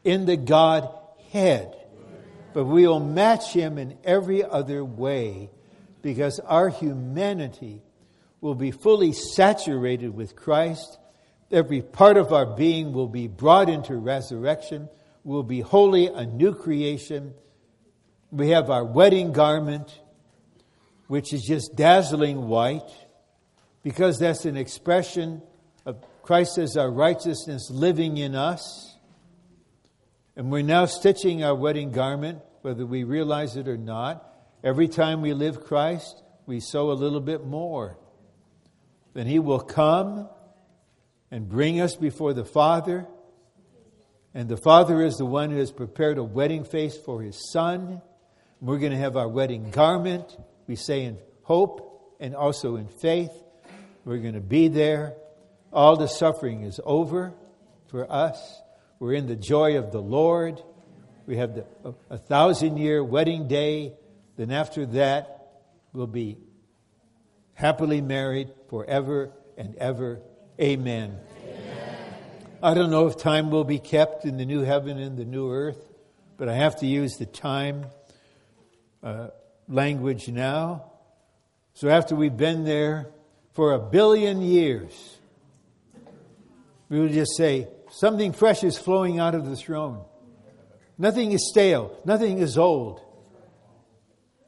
in 0.04 0.26
the 0.26 0.38
Godhead 0.38 1.77
but 2.58 2.66
we 2.66 2.88
will 2.88 3.00
match 3.00 3.54
him 3.54 3.78
in 3.78 3.96
every 4.04 4.44
other 4.44 4.84
way 4.84 5.52
because 6.02 6.40
our 6.40 6.70
humanity 6.70 7.84
will 8.42 8.56
be 8.56 8.72
fully 8.72 9.14
saturated 9.14 10.10
with 10.16 10.36
Christ. 10.36 10.98
Every 11.52 11.84
part 11.84 12.18
of 12.18 12.34
our 12.34 12.48
being 12.48 12.94
will 12.94 13.10
be 13.10 13.28
brought 13.28 13.70
into 13.70 13.96
resurrection, 13.96 14.90
will 15.24 15.44
be 15.44 15.62
wholly 15.62 16.08
a 16.08 16.26
new 16.26 16.56
creation. 16.56 17.36
We 18.32 18.50
have 18.50 18.72
our 18.72 18.84
wedding 18.84 19.34
garment, 19.34 19.96
which 21.06 21.34
is 21.34 21.44
just 21.44 21.76
dazzling 21.76 22.48
white, 22.48 22.90
because 23.84 24.18
that's 24.18 24.46
an 24.46 24.58
expression 24.58 25.44
of 25.86 26.04
Christ 26.24 26.58
as 26.58 26.76
our 26.76 26.90
righteousness 26.90 27.70
living 27.70 28.18
in 28.18 28.34
us. 28.34 28.98
And 30.36 30.52
we're 30.52 30.64
now 30.64 30.86
stitching 30.86 31.44
our 31.44 31.54
wedding 31.54 31.92
garment 31.92 32.42
whether 32.68 32.86
we 32.86 33.06
realize 33.06 33.56
it 33.56 33.70
or 33.70 33.78
not. 33.78 34.30
Every 34.62 34.90
time 34.90 35.22
we 35.22 35.34
live 35.34 35.64
Christ, 35.64 36.22
we 36.46 36.60
sow 36.60 36.92
a 36.92 37.00
little 37.00 37.22
bit 37.22 37.46
more. 37.46 37.98
Then 39.14 39.26
He 39.26 39.40
will 39.40 39.62
come 39.62 40.28
and 41.32 41.48
bring 41.48 41.80
us 41.80 41.96
before 41.96 42.34
the 42.34 42.44
Father. 42.44 43.08
And 44.34 44.50
the 44.50 44.58
Father 44.58 45.02
is 45.02 45.16
the 45.16 45.26
one 45.26 45.50
who 45.50 45.60
has 45.60 45.72
prepared 45.72 46.18
a 46.18 46.24
wedding 46.26 46.66
feast 46.66 47.06
for 47.06 47.22
His 47.22 47.50
Son. 47.54 48.02
We're 48.60 48.80
going 48.80 48.92
to 48.92 48.98
have 48.98 49.16
our 49.16 49.30
wedding 49.30 49.72
garment. 49.72 50.38
We 50.68 50.76
say 50.76 51.06
in 51.06 51.20
hope 51.44 52.18
and 52.20 52.36
also 52.36 52.76
in 52.76 52.90
faith. 52.90 53.32
We're 54.04 54.18
going 54.18 54.34
to 54.34 54.42
be 54.42 54.68
there. 54.68 55.14
All 55.72 55.96
the 55.96 56.08
suffering 56.08 56.64
is 56.64 56.82
over 56.84 57.34
for 57.88 58.12
us. 58.12 58.62
We're 59.00 59.14
in 59.14 59.28
the 59.28 59.38
joy 59.38 59.78
of 59.78 59.94
the 59.94 60.02
Lord. 60.02 60.62
We 61.28 61.36
have 61.38 61.56
the, 61.56 61.66
a, 62.10 62.18
thousand 62.18 62.78
year 62.78 63.04
wedding 63.04 63.50
day. 63.50 63.94
Then 64.38 64.50
after 64.50 64.86
that, 64.88 65.66
we'll 65.92 66.08
be 66.08 66.38
happily 67.54 68.00
married 68.00 68.50
forever 68.70 69.32
and 69.58 69.76
ever. 69.76 70.22
Amen. 70.60 71.20
Amen. 71.44 72.14
I 72.64 72.74
don't 72.74 72.90
know 72.90 73.08
if 73.08 73.18
time 73.18 73.52
will 73.52 73.66
be 73.66 73.78
kept 73.78 74.24
in 74.24 74.38
the 74.38 74.46
new 74.46 74.62
heaven 74.62 74.98
and 75.00 75.18
the 75.18 75.26
new 75.26 75.52
earth, 75.52 75.78
but 76.38 76.48
I 76.48 76.56
have 76.56 76.78
to 76.78 76.88
use 76.88 77.18
the 77.18 77.26
time 77.26 77.88
uh, 79.04 79.28
language 79.68 80.30
now. 80.30 80.92
So 81.74 81.90
after 81.90 82.16
we've 82.16 82.38
been 82.38 82.64
there 82.64 83.10
for 83.54 83.74
a 83.74 83.80
billion 83.80 84.42
years, 84.42 85.18
we 86.88 87.02
will 87.02 87.10
just 87.10 87.36
say, 87.36 87.68
something 87.92 88.32
fresh 88.32 88.64
is 88.64 88.78
flowing 88.78 89.20
out 89.20 89.36
of 89.36 89.46
the 89.46 89.58
throne. 89.58 90.06
Nothing 90.98 91.32
is 91.32 91.50
stale. 91.50 91.98
Nothing 92.06 92.40
is 92.40 92.58
old. 92.58 93.02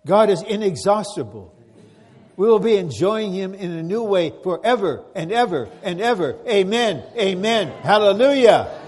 God 0.06 0.30
is 0.30 0.42
inexhaustible. 0.42 1.56
We 2.38 2.48
will 2.48 2.60
be 2.60 2.78
enjoying 2.78 3.34
Him 3.34 3.54
in 3.54 3.72
a 3.72 3.84
new 3.84 4.04
way 4.04 4.34
forever 4.44 5.04
and 5.14 5.32
ever 5.32 5.70
and 5.84 6.00
ever. 6.02 6.38
Amen. 6.48 7.04
Amen. 7.18 7.68
Hallelujah. 7.84 8.80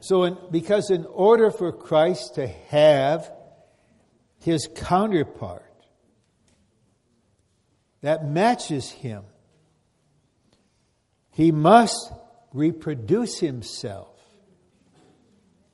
So, 0.00 0.24
in, 0.24 0.38
because 0.50 0.90
in 0.90 1.06
order 1.06 1.50
for 1.50 1.70
Christ 1.70 2.36
to 2.36 2.46
have 2.46 3.30
his 4.38 4.66
counterpart 4.74 5.62
that 8.00 8.26
matches 8.26 8.90
him, 8.90 9.22
he 11.30 11.52
must 11.52 12.12
reproduce 12.52 13.38
himself 13.38 14.16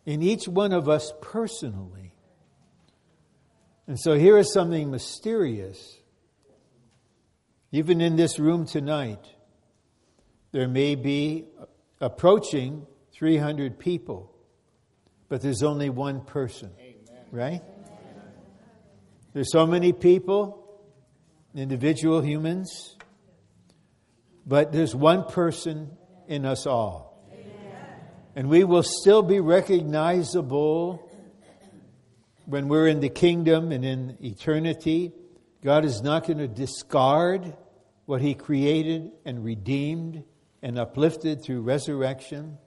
in 0.04 0.22
each 0.22 0.46
one 0.46 0.72
of 0.72 0.88
us 0.88 1.12
personally. 1.20 2.12
And 3.86 3.98
so 3.98 4.14
here 4.14 4.38
is 4.38 4.52
something 4.52 4.90
mysterious. 4.90 5.96
Even 7.72 8.00
in 8.00 8.16
this 8.16 8.38
room 8.38 8.66
tonight, 8.66 9.24
there 10.52 10.68
may 10.68 10.94
be 10.94 11.46
approaching 12.00 12.86
300 13.12 13.78
people 13.78 14.36
but 15.28 15.42
there's 15.42 15.62
only 15.62 15.90
one 15.90 16.20
person, 16.20 16.70
right? 17.30 17.62
There's 19.32 19.50
so 19.50 19.66
many 19.66 19.92
people, 19.92 20.80
individual 21.54 22.20
humans, 22.20 22.96
but 24.46 24.72
there's 24.72 24.94
one 24.94 25.24
person 25.24 25.96
in 26.28 26.44
us 26.44 26.66
all. 26.66 27.06
And 28.34 28.48
we 28.48 28.64
will 28.64 28.82
still 28.82 29.22
be 29.22 29.40
recognizable 29.40 31.10
when 32.44 32.68
we're 32.68 32.86
in 32.86 33.00
the 33.00 33.08
kingdom 33.08 33.72
and 33.72 33.84
in 33.84 34.18
eternity. 34.22 35.12
God 35.64 35.84
is 35.84 36.02
not 36.02 36.26
going 36.26 36.38
to 36.38 36.48
discard 36.48 37.56
what 38.04 38.20
He 38.20 38.34
created 38.34 39.10
and 39.24 39.44
redeemed 39.44 40.22
and 40.62 40.78
uplifted 40.78 41.42
through 41.42 41.62
resurrection. 41.62 42.58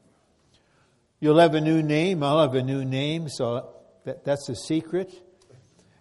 You'll 1.20 1.40
have 1.40 1.54
a 1.54 1.62
new 1.62 1.84
name, 1.84 2.24
I'll 2.24 2.42
have 2.42 2.56
a 2.56 2.64
new 2.64 2.84
name, 2.86 3.30
so 3.30 3.74
that, 4.06 4.24
that's 4.26 4.50
a 4.50 4.56
secret. 4.56 5.14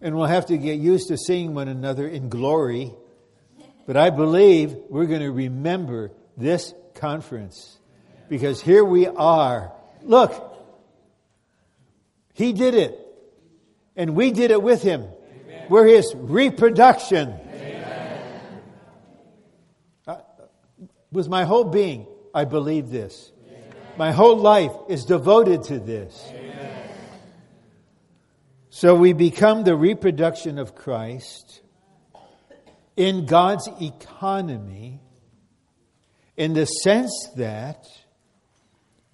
And 0.01 0.17
we'll 0.17 0.27
have 0.27 0.47
to 0.47 0.57
get 0.57 0.79
used 0.79 1.09
to 1.09 1.17
seeing 1.17 1.55
one 1.55 1.69
another 1.69 2.07
in 2.07 2.29
glory. 2.29 2.93
But 3.87 3.97
I 3.97 4.11
believe 4.11 4.77
we're 4.89 5.07
going 5.07 5.23
to 5.23 5.33
remember 5.33 6.13
this 6.37 6.73
conference 6.99 7.79
because 8.29 8.61
here 8.61 8.85
we 8.85 9.07
are. 9.07 9.73
Look, 10.03 10.33
He 12.35 12.53
did 12.53 12.75
it, 12.75 12.99
and 13.97 14.15
we 14.15 14.31
did 14.31 14.51
it 14.51 14.63
with 14.63 14.83
Him. 14.83 15.03
Amen. 15.03 15.67
We're 15.69 15.87
His 15.87 16.15
reproduction. 16.15 17.35
Uh, 20.07 20.17
with 21.11 21.29
my 21.29 21.45
whole 21.45 21.65
being, 21.65 22.07
I 22.35 22.45
believe 22.45 22.91
this. 22.91 23.33
Amen. 23.47 23.63
My 23.97 24.13
whole 24.13 24.37
life 24.37 24.73
is 24.89 25.05
devoted 25.05 25.65
to 25.65 25.79
this. 25.79 26.25
Amen. 26.31 26.49
So 28.71 28.95
we 28.95 29.13
become 29.13 29.65
the 29.65 29.75
reproduction 29.75 30.59
of 30.59 30.77
Christ 30.77 31.63
in 32.97 33.27
God's 33.27 33.69
economy 33.81 35.01
in 36.39 36.55
the 36.55 36.65
sense 36.65 37.31
that 37.37 37.85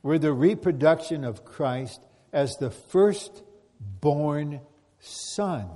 we're 0.02 0.18
the 0.18 0.32
reproduction 0.32 1.24
of 1.24 1.42
Christ 1.42 1.98
as 2.34 2.54
the 2.60 2.70
firstborn 2.70 4.60
son. 5.00 5.70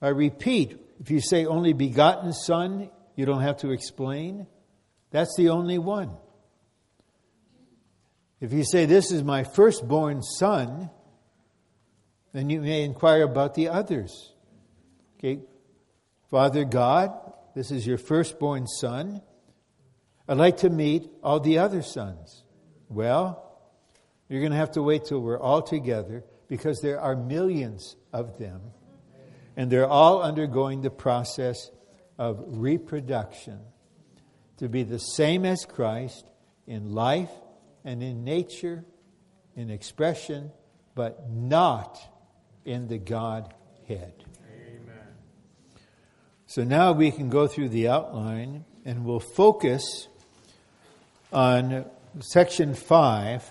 I 0.00 0.08
repeat, 0.08 0.78
if 1.00 1.10
you 1.10 1.20
say 1.20 1.46
only 1.46 1.72
begotten 1.72 2.32
son, 2.32 2.90
you 3.16 3.26
don't 3.26 3.42
have 3.42 3.58
to 3.58 3.72
explain. 3.72 4.46
That's 5.10 5.34
the 5.36 5.48
only 5.48 5.78
one. 5.78 6.12
If 8.40 8.52
you 8.52 8.62
say, 8.64 8.86
This 8.86 9.10
is 9.10 9.24
my 9.24 9.42
firstborn 9.42 10.22
son, 10.22 10.90
then 12.32 12.50
you 12.50 12.60
may 12.60 12.84
inquire 12.84 13.24
about 13.24 13.54
the 13.54 13.68
others. 13.68 14.32
Okay, 15.18 15.40
Father 16.30 16.64
God, 16.64 17.10
this 17.56 17.72
is 17.72 17.84
your 17.84 17.98
firstborn 17.98 18.68
son. 18.68 19.20
I'd 20.30 20.36
like 20.36 20.58
to 20.58 20.70
meet 20.70 21.10
all 21.24 21.40
the 21.40 21.58
other 21.58 21.82
sons. 21.82 22.44
Well, 22.88 23.50
you're 24.28 24.38
going 24.38 24.52
to 24.52 24.58
have 24.58 24.70
to 24.72 24.82
wait 24.82 25.06
till 25.06 25.18
we're 25.18 25.40
all 25.40 25.60
together 25.60 26.22
because 26.46 26.80
there 26.80 27.00
are 27.00 27.16
millions 27.16 27.96
of 28.12 28.38
them. 28.38 28.60
And 29.56 29.72
they're 29.72 29.88
all 29.88 30.22
undergoing 30.22 30.82
the 30.82 30.90
process 30.90 31.72
of 32.16 32.44
reproduction 32.46 33.58
to 34.58 34.68
be 34.68 34.84
the 34.84 35.00
same 35.00 35.44
as 35.44 35.64
Christ 35.64 36.24
in 36.64 36.92
life 36.92 37.32
and 37.84 38.00
in 38.00 38.22
nature, 38.22 38.84
in 39.56 39.68
expression, 39.68 40.52
but 40.94 41.28
not 41.28 41.98
in 42.64 42.86
the 42.86 42.98
Godhead. 42.98 44.14
Amen. 44.48 45.08
So 46.46 46.62
now 46.62 46.92
we 46.92 47.10
can 47.10 47.30
go 47.30 47.48
through 47.48 47.70
the 47.70 47.88
outline 47.88 48.64
and 48.84 49.04
we'll 49.04 49.18
focus 49.18 50.06
on 51.32 51.84
section 52.18 52.74
5 52.74 53.48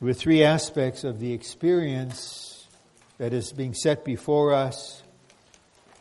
with 0.00 0.18
three 0.18 0.42
aspects 0.42 1.04
of 1.04 1.20
the 1.20 1.32
experience 1.32 2.66
that 3.18 3.32
is 3.32 3.52
being 3.52 3.74
set 3.74 4.04
before 4.04 4.54
us 4.54 5.02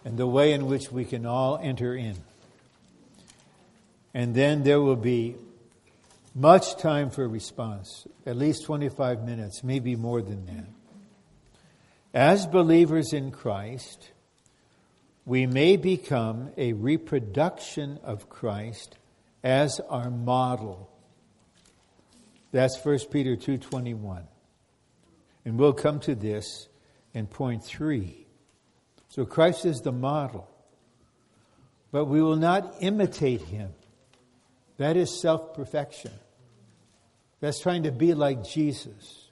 and 0.05 0.17
the 0.17 0.27
way 0.27 0.53
in 0.53 0.67
which 0.67 0.91
we 0.91 1.03
can 1.03 1.25
all 1.25 1.57
enter 1.61 1.93
in. 1.95 2.15
And 4.13 4.33
then 4.33 4.63
there 4.63 4.81
will 4.81 4.95
be 4.95 5.35
much 6.33 6.77
time 6.77 7.09
for 7.09 7.27
response, 7.27 8.07
at 8.25 8.37
least 8.37 8.63
25 8.65 9.23
minutes, 9.23 9.63
maybe 9.63 9.95
more 9.95 10.21
than 10.21 10.45
that. 10.45 10.67
As 12.13 12.45
believers 12.45 13.11
in 13.11 13.31
Christ, 13.31 14.11
we 15.25 15.45
may 15.47 15.77
become 15.77 16.51
a 16.57 16.73
reproduction 16.73 17.99
of 18.03 18.29
Christ 18.29 18.97
as 19.43 19.79
our 19.89 20.09
model. 20.09 20.89
That's 22.51 22.77
1 22.77 23.09
Peter 23.11 23.35
2:21. 23.35 24.27
And 25.45 25.59
we'll 25.59 25.73
come 25.73 25.99
to 26.01 26.15
this 26.15 26.69
in 27.13 27.27
point 27.27 27.63
3. 27.63 28.25
So 29.09 29.25
Christ 29.25 29.65
is 29.65 29.81
the 29.81 29.91
model. 29.91 30.49
But 31.91 32.05
we 32.05 32.21
will 32.21 32.37
not 32.37 32.75
imitate 32.79 33.41
him. 33.41 33.73
That 34.77 34.97
is 34.97 35.21
self-perfection. 35.21 36.11
That's 37.39 37.59
trying 37.59 37.83
to 37.83 37.91
be 37.91 38.13
like 38.13 38.43
Jesus. 38.43 39.27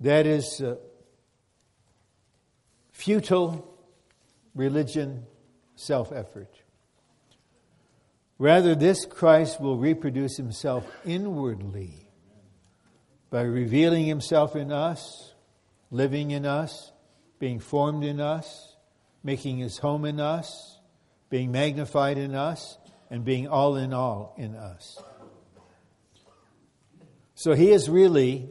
That 0.00 0.26
is 0.26 0.60
uh, 0.60 0.76
futile 2.90 3.66
religion, 4.54 5.24
self 5.76 6.12
effort. 6.12 6.61
Rather, 8.42 8.74
this 8.74 9.06
Christ 9.06 9.60
will 9.60 9.78
reproduce 9.78 10.36
himself 10.36 10.84
inwardly 11.04 12.08
by 13.30 13.42
revealing 13.42 14.04
himself 14.04 14.56
in 14.56 14.72
us, 14.72 15.32
living 15.92 16.32
in 16.32 16.44
us, 16.44 16.90
being 17.38 17.60
formed 17.60 18.02
in 18.02 18.18
us, 18.18 18.74
making 19.22 19.58
his 19.58 19.78
home 19.78 20.04
in 20.04 20.18
us, 20.18 20.80
being 21.30 21.52
magnified 21.52 22.18
in 22.18 22.34
us, 22.34 22.78
and 23.10 23.24
being 23.24 23.46
all 23.46 23.76
in 23.76 23.94
all 23.94 24.34
in 24.36 24.56
us. 24.56 25.00
So 27.36 27.54
he 27.54 27.70
is 27.70 27.88
really 27.88 28.50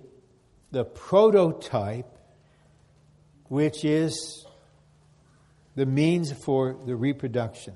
the 0.71 0.85
prototype 0.85 2.17
which 3.49 3.83
is 3.83 4.45
the 5.75 5.85
means 5.85 6.31
for 6.31 6.77
the 6.85 6.95
reproduction. 6.95 7.73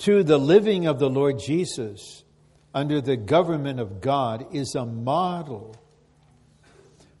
To 0.00 0.22
the 0.22 0.38
living 0.38 0.86
of 0.86 0.98
the 0.98 1.10
Lord 1.10 1.38
Jesus 1.38 2.24
under 2.72 3.02
the 3.02 3.18
government 3.18 3.80
of 3.80 4.00
God 4.00 4.46
is 4.54 4.74
a 4.74 4.86
model 4.86 5.76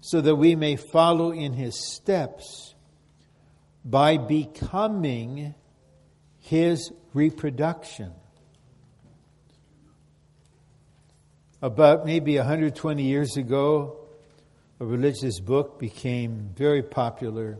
so 0.00 0.22
that 0.22 0.36
we 0.36 0.56
may 0.56 0.76
follow 0.76 1.30
in 1.30 1.52
his 1.52 1.78
steps 1.78 2.74
by 3.84 4.16
becoming 4.16 5.54
his 6.38 6.90
reproduction. 7.12 8.12
About 11.60 12.06
maybe 12.06 12.38
120 12.38 13.02
years 13.02 13.36
ago, 13.36 14.08
a 14.80 14.86
religious 14.86 15.38
book 15.38 15.78
became 15.78 16.48
very 16.56 16.82
popular 16.82 17.58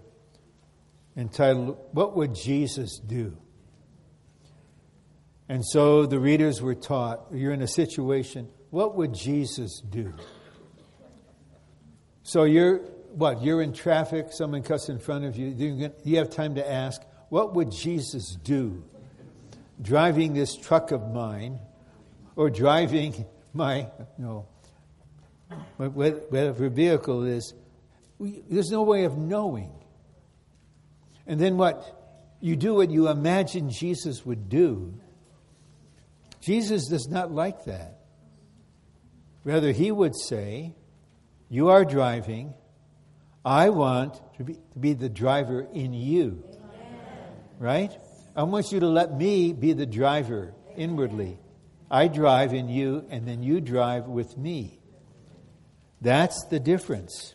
entitled, 1.15 1.77
What 1.93 2.17
Would 2.17 2.35
Jesus 2.35 2.99
Do? 2.99 3.37
And 5.51 5.67
so 5.67 6.07
the 6.07 6.21
readers 6.21 6.63
were 6.63 6.77
taught, 6.77 7.27
you're 7.33 7.53
in 7.53 7.61
a 7.61 7.67
situation, 7.67 8.49
what 8.71 8.95
would 8.95 9.13
Jesus 9.13 9.81
do? 9.81 10.15
So 12.23 12.45
you're, 12.45 12.79
what, 13.15 13.43
you're 13.43 13.61
in 13.61 13.73
traffic, 13.73 14.29
someone 14.31 14.63
cuts 14.63 14.89
in 14.89 15.01
front 15.01 15.25
of 15.25 15.37
you, 15.37 15.91
you 16.05 16.19
have 16.19 16.31
time 16.31 16.55
to 16.55 16.71
ask, 16.71 17.03
what 17.31 17.57
would 17.57 17.73
Jesus 17.73 18.39
do? 18.45 18.85
Driving 19.83 20.35
this 20.35 20.55
truck 20.55 20.93
of 20.93 21.11
mine, 21.11 21.59
or 22.37 22.49
driving 22.49 23.27
my, 23.53 23.89
no, 24.19 24.47
whatever 25.79 26.69
vehicle 26.69 27.25
is, 27.25 27.55
there's 28.21 28.71
no 28.71 28.83
way 28.83 29.03
of 29.03 29.19
knowing. 29.19 29.73
And 31.27 31.41
then 31.41 31.57
what? 31.57 32.39
You 32.41 32.55
do 32.55 32.77
what 32.77 32.93
you 32.93 33.09
imagine 33.09 33.69
Jesus 33.69 34.25
would 34.25 34.49
do. 34.49 34.95
Jesus 36.41 36.89
does 36.89 37.09
not 37.09 37.31
like 37.31 37.65
that. 37.65 37.99
Rather, 39.45 39.73
he 39.73 39.91
would 39.91 40.15
say, 40.17 40.75
You 41.49 41.69
are 41.69 41.85
driving. 41.85 42.55
I 43.45 43.71
want 43.71 44.21
to 44.37 44.45
be, 44.45 44.55
to 44.73 44.79
be 44.79 44.93
the 44.93 45.09
driver 45.09 45.67
in 45.73 45.95
you. 45.95 46.45
Right? 47.59 47.93
I 48.37 48.43
want 48.45 48.73
you 48.73 48.81
to 48.81 48.87
let 48.89 49.17
me 49.17 49.53
be 49.53 49.73
the 49.73 49.87
driver 49.87 50.55
inwardly. 50.77 51.39
I 51.91 52.09
drive 52.09 52.55
in 52.55 52.69
you, 52.69 53.05
and 53.11 53.27
then 53.27 53.43
you 53.43 53.61
drive 53.61 54.07
with 54.07 54.37
me. 54.39 54.79
That's 56.01 56.45
the 56.47 56.61
difference. 56.61 57.35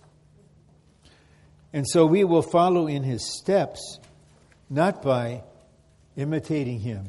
And 1.73 1.85
so 1.87 2.05
we 2.05 2.23
will 2.23 2.41
follow 2.41 2.87
in 2.87 3.03
his 3.03 3.37
steps, 3.37 3.99
not 4.69 5.01
by 5.03 5.43
imitating 6.15 6.79
him. 6.79 7.07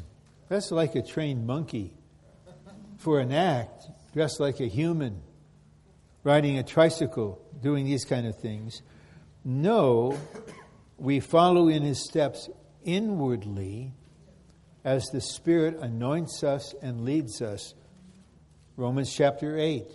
That's 0.49 0.71
like 0.71 0.95
a 0.95 1.03
trained 1.03 1.47
monkey 1.47 1.93
for 2.99 3.21
an 3.21 3.33
act, 3.33 3.89
dressed 4.13 4.41
like 4.41 4.61
a 4.61 4.67
human, 4.67 5.23
riding 6.23 6.59
a 6.59 6.63
tricycle, 6.63 7.41
doing 7.63 7.85
these 7.85 8.05
kind 8.05 8.27
of 8.27 8.39
things. 8.39 8.83
No, 9.45 10.19
we 10.99 11.21
follow 11.21 11.69
in 11.69 11.83
his 11.83 12.03
steps 12.03 12.49
inwardly 12.85 13.93
as 14.85 15.11
the 15.11 15.21
Spirit 15.21 15.79
anoints 15.79 16.45
us 16.45 16.75
and 16.81 17.05
leads 17.05 17.43
us. 17.43 17.75
Romans 18.77 19.13
chapter 19.13 19.59
8. 19.59 19.87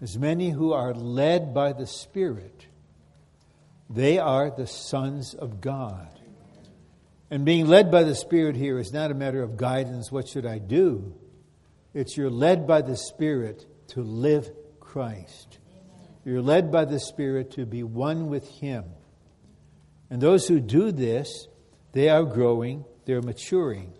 As 0.00 0.18
many 0.18 0.50
who 0.50 0.72
are 0.72 0.94
led 0.94 1.52
by 1.52 1.72
the 1.72 1.86
Spirit, 1.86 2.66
they 3.90 4.18
are 4.18 4.50
the 4.50 4.66
sons 4.66 5.34
of 5.34 5.60
God. 5.60 6.08
And 7.32 7.46
being 7.46 7.66
led 7.66 7.90
by 7.90 8.02
the 8.02 8.14
Spirit 8.14 8.56
here 8.56 8.78
is 8.78 8.92
not 8.92 9.10
a 9.10 9.14
matter 9.14 9.42
of 9.42 9.56
guidance, 9.56 10.12
what 10.12 10.28
should 10.28 10.44
I 10.44 10.58
do? 10.58 11.14
It's 11.94 12.14
you're 12.14 12.28
led 12.28 12.66
by 12.66 12.82
the 12.82 12.94
Spirit 12.94 13.64
to 13.88 14.02
live 14.02 14.50
Christ. 14.80 15.58
You're 16.26 16.42
led 16.42 16.70
by 16.70 16.84
the 16.84 17.00
Spirit 17.00 17.52
to 17.52 17.64
be 17.64 17.84
one 17.84 18.28
with 18.28 18.46
Him. 18.46 18.84
And 20.10 20.20
those 20.20 20.46
who 20.46 20.60
do 20.60 20.92
this, 20.92 21.48
they 21.92 22.10
are 22.10 22.24
growing, 22.24 22.84
they're 23.06 23.22
maturing. 23.22 23.94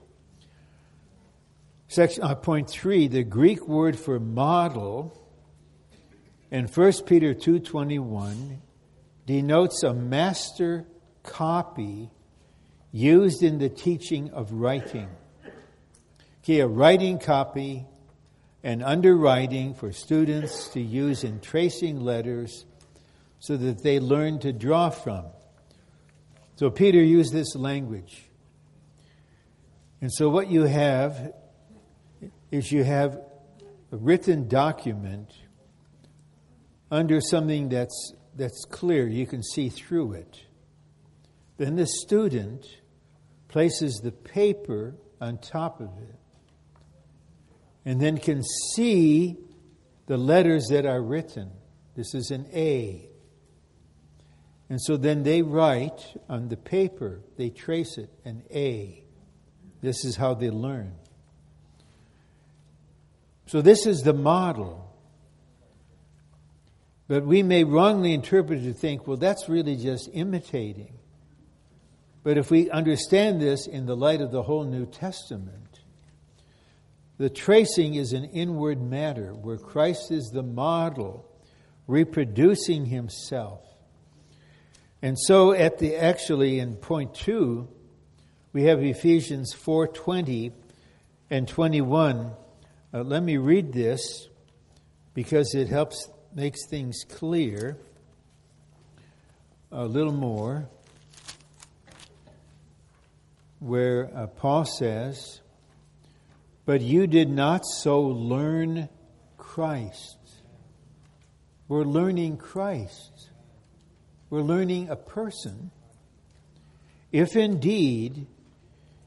Section, 1.89 2.25
uh, 2.25 2.35
point 2.35 2.69
three, 2.69 3.09
the 3.09 3.25
Greek 3.25 3.67
word 3.67 3.99
for 3.99 4.21
model 4.21 5.19
in 6.51 6.67
1 6.67 6.93
Peter 7.07 7.33
2.21 7.33 8.59
denotes 9.25 9.83
a 9.85 9.95
master 9.95 10.87
copy 11.23 12.11
used 12.93 13.43
in 13.43 13.59
the 13.59 13.71
teaching 13.71 14.31
of 14.31 14.53
writing. 14.53 15.09
Okay, 16.45 16.61
a 16.61 16.67
writing 16.67 17.19
copy 17.19 17.87
and 18.63 18.83
underwriting 18.83 19.75
for 19.75 19.93
students 19.93 20.69
to 20.69 20.81
use 20.81 21.25
in 21.25 21.41
tracing 21.41 22.01
letters 22.01 22.67
so 23.41 23.57
that 23.57 23.83
they 23.83 23.99
learn 23.99 24.39
to 24.41 24.53
draw 24.53 24.91
from. 24.91 25.25
So 26.57 26.71
Peter 26.71 27.03
used 27.03 27.33
this 27.33 27.57
language. 27.57 28.25
And 30.01 30.13
so 30.13 30.29
what 30.29 30.49
you 30.49 30.63
have 30.63 31.33
is 32.51 32.71
you 32.71 32.85
have 32.85 33.21
a 33.91 33.97
written 33.97 34.49
document 34.49 35.33
under 36.91 37.21
something 37.21 37.71
that's, 37.71 38.13
that's 38.37 38.65
clear, 38.67 39.09
you 39.09 39.27
can 39.27 39.43
see 39.43 39.71
through 39.71 40.13
it. 40.13 40.41
Then 41.57 41.77
the 41.77 41.87
student 41.87 42.67
places 43.53 44.01
the 44.03 44.11
paper 44.11 44.95
on 45.21 45.37
top 45.37 45.81
of 45.81 45.91
it 45.99 46.19
and 47.85 48.01
then 48.01 48.17
can 48.17 48.43
see 48.75 49.37
the 50.07 50.17
letters 50.17 50.69
that 50.71 50.87
are 50.87 51.03
written. 51.03 51.51
This 51.95 52.15
is 52.15 52.31
an 52.31 52.47
A. 52.55 53.09
And 54.71 54.81
so 54.81 54.97
then 54.97 55.23
they 55.23 55.43
write 55.43 56.01
on 56.31 56.49
the 56.49 56.57
paper, 56.57 57.21
they 57.37 57.51
trace 57.51 57.99
it, 57.99 58.09
an 58.25 58.43
A. 58.55 59.05
This 59.83 60.03
is 60.07 60.17
how 60.17 60.33
they 60.33 60.49
learn. 60.49 60.95
So 63.47 63.61
this 63.61 63.85
is 63.87 64.01
the 64.01 64.15
model. 64.15 64.89
But 67.07 67.27
we 67.27 67.43
may 67.43 67.65
wrongly 67.65 68.15
interpret 68.15 68.61
it 68.61 68.65
to 68.65 68.73
think, 68.73 69.07
well, 69.07 69.19
that's 69.19 69.47
really 69.47 69.77
just 69.77 70.09
imitating. 70.15 70.95
But 72.23 72.39
if 72.39 72.51
we 72.51 72.71
understand 72.71 73.41
this 73.41 73.67
in 73.67 73.87
the 73.87 73.97
light 73.97 74.21
of 74.21 74.31
the 74.31 74.43
whole 74.43 74.65
New 74.65 74.87
Testament, 74.87 75.81
the 77.19 77.31
tracing 77.31 77.95
is 77.95 78.13
an 78.13 78.25
inward 78.25 78.81
matter 78.81 79.35
where 79.35 79.59
Christ 79.59 80.11
is 80.11 80.31
the 80.31 80.43
model, 80.43 81.29
reproducing 81.87 82.87
himself. 82.87 83.61
And 85.03 85.19
so 85.19 85.53
at 85.53 85.79
the 85.79 85.97
actually 85.97 86.61
in 86.61 86.77
point 86.77 87.15
2, 87.15 87.69
we 88.53 88.65
have 88.65 88.83
Ephesians 88.83 89.53
4:20 89.53 90.53
and 91.31 91.49
21. 91.49 92.33
Uh, 92.95 93.03
let 93.03 93.23
me 93.23 93.37
read 93.37 93.73
this 93.73 94.29
because 95.15 95.55
it 95.55 95.69
helps 95.69 96.09
makes 96.35 96.67
things 96.67 97.05
clear 97.09 97.79
a 99.71 99.85
little 99.85 100.13
more, 100.13 100.69
where 103.63 104.11
uh, 104.15 104.27
Paul 104.27 104.65
says, 104.65 105.41
But 106.65 106.81
you 106.81 107.07
did 107.07 107.31
not 107.31 107.65
so 107.65 108.01
learn 108.01 108.89
Christ. 109.39 110.19
We're 111.69 111.85
learning 111.85 112.39
Christ. 112.39 113.31
We're 114.31 114.43
learning 114.43 114.89
a 114.89 114.97
person. 114.97 115.71
If 117.13 117.37
indeed 117.37 118.27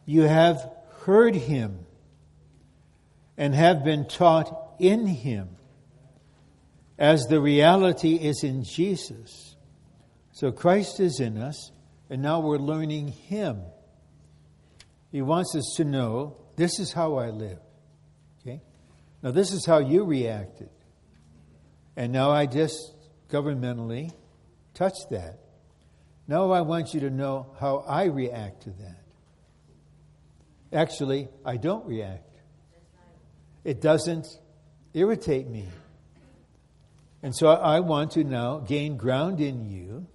you 0.06 0.22
have 0.22 0.70
heard 1.02 1.36
him 1.36 1.86
and 3.38 3.54
have 3.54 3.84
been 3.84 4.08
taught 4.08 4.76
in 4.80 5.08
him, 5.08 5.50
as 6.98 7.26
the 7.26 7.42
reality 7.42 8.16
is 8.16 8.44
in 8.44 8.64
Jesus. 8.64 9.56
So 10.32 10.52
Christ 10.52 11.00
is 11.00 11.20
in 11.20 11.38
us, 11.38 11.72
and 12.10 12.22
now 12.22 12.40
we're 12.40 12.58
learning 12.58 13.10
Him. 13.10 13.62
He 15.16 15.22
wants 15.22 15.56
us 15.56 15.76
to 15.78 15.86
know 15.86 16.36
this 16.58 16.78
is 16.78 16.92
how 16.92 17.16
I 17.16 17.30
live. 17.30 17.60
Okay? 18.42 18.62
Now, 19.24 19.32
this 19.32 19.54
is 19.54 19.66
how 19.66 19.78
you 19.78 20.04
reacted. 20.04 20.70
And 21.96 22.12
now 22.12 22.32
I 22.32 22.48
just 22.48 22.94
governmentally 23.30 24.12
touch 24.74 24.98
that. 25.12 25.40
Now 26.28 26.52
I 26.52 26.60
want 26.64 26.94
you 26.94 27.00
to 27.00 27.10
know 27.10 27.56
how 27.62 27.86
I 27.88 28.08
react 28.08 28.64
to 28.64 28.72
that. 28.72 29.04
Actually, 30.74 31.30
I 31.46 31.56
don't 31.56 31.86
react. 31.86 32.42
It 33.64 33.80
doesn't 33.80 34.28
irritate 34.94 35.48
me. 35.48 35.70
And 37.24 37.34
so 37.34 37.48
I 37.48 37.80
want 37.80 38.12
to 38.12 38.26
now 38.26 38.58
gain 38.58 38.98
ground 38.98 39.40
in 39.40 39.64
you. 39.64 40.08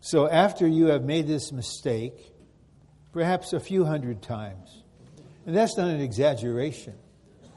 So 0.00 0.28
after 0.28 0.66
you 0.66 0.88
have 0.88 1.04
made 1.04 1.26
this 1.26 1.52
mistake, 1.52 2.34
perhaps 3.12 3.52
a 3.52 3.60
few 3.60 3.84
hundred 3.84 4.22
times, 4.22 4.82
and 5.46 5.56
that's 5.56 5.76
not 5.76 5.88
an 5.88 6.00
exaggeration. 6.00 6.94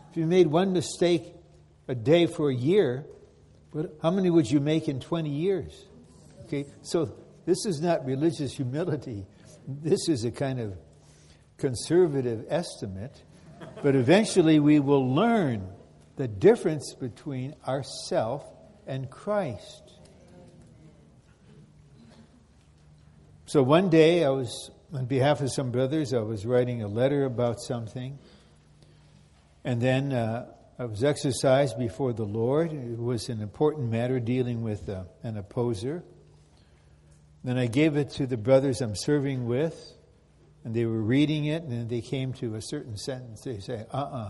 If 0.10 0.18
you 0.18 0.26
made 0.26 0.48
one 0.48 0.74
mistake 0.74 1.34
a 1.88 1.96
day 1.96 2.26
for 2.26 2.50
a 2.50 2.56
year, 2.56 3.06
how 4.02 4.12
many 4.12 4.30
would 4.30 4.50
you 4.50 4.60
make 4.60 4.88
in 4.88 5.00
20 5.00 5.30
years? 5.30 5.86
Okay, 6.46 6.66
so 6.82 7.14
this 7.46 7.66
is 7.66 7.82
not 7.82 8.06
religious 8.06 8.54
humility. 8.54 9.26
This 9.68 10.10
is 10.10 10.26
a 10.26 10.32
kind 10.32 10.60
of 10.60 10.78
conservative 11.58 12.46
estimate. 12.50 13.24
But 13.84 13.96
eventually 13.96 14.60
we 14.60 14.80
will 14.80 15.14
learn 15.14 15.68
the 16.18 16.28
difference 16.28 16.94
between 16.94 17.56
ourself 17.68 18.46
and 18.86 19.10
Christ. 19.10 19.94
So 23.46 23.64
one 23.64 23.90
day 23.90 24.24
I 24.24 24.30
was, 24.30 24.72
on 24.94 25.06
behalf 25.06 25.42
of 25.42 25.52
some 25.52 25.72
brothers, 25.72 26.14
I 26.14 26.20
was 26.20 26.46
writing 26.46 26.84
a 26.84 26.88
letter 26.88 27.26
about 27.26 27.62
something. 27.62 28.20
And 29.64 29.82
then 29.82 30.12
uh, 30.12 30.48
I 30.78 30.86
was 30.86 31.04
exercised 31.04 31.78
before 31.78 32.14
the 32.14 32.26
Lord. 32.26 32.74
It 32.74 32.98
was 32.98 33.30
an 33.30 33.42
important 33.42 33.90
matter 33.90 34.20
dealing 34.20 34.64
with 34.64 34.90
uh, 34.90 35.04
an 35.24 35.38
opposer. 35.38 36.04
Then 37.44 37.58
I 37.58 37.68
gave 37.68 37.96
it 37.96 38.12
to 38.12 38.28
the 38.28 38.38
brothers 38.38 38.82
I'm 38.82 38.96
serving 38.96 39.46
with, 39.46 39.76
and 40.64 40.76
they 40.76 40.86
were 40.86 41.02
reading 41.02 41.46
it, 41.46 41.64
and 41.64 41.90
they 41.90 42.02
came 42.02 42.34
to 42.34 42.56
a 42.56 42.62
certain 42.62 42.98
sentence. 42.98 43.42
They 43.42 43.60
say, 43.60 43.86
uh 43.92 43.98
uh-uh, 43.98 44.18
uh 44.18 44.30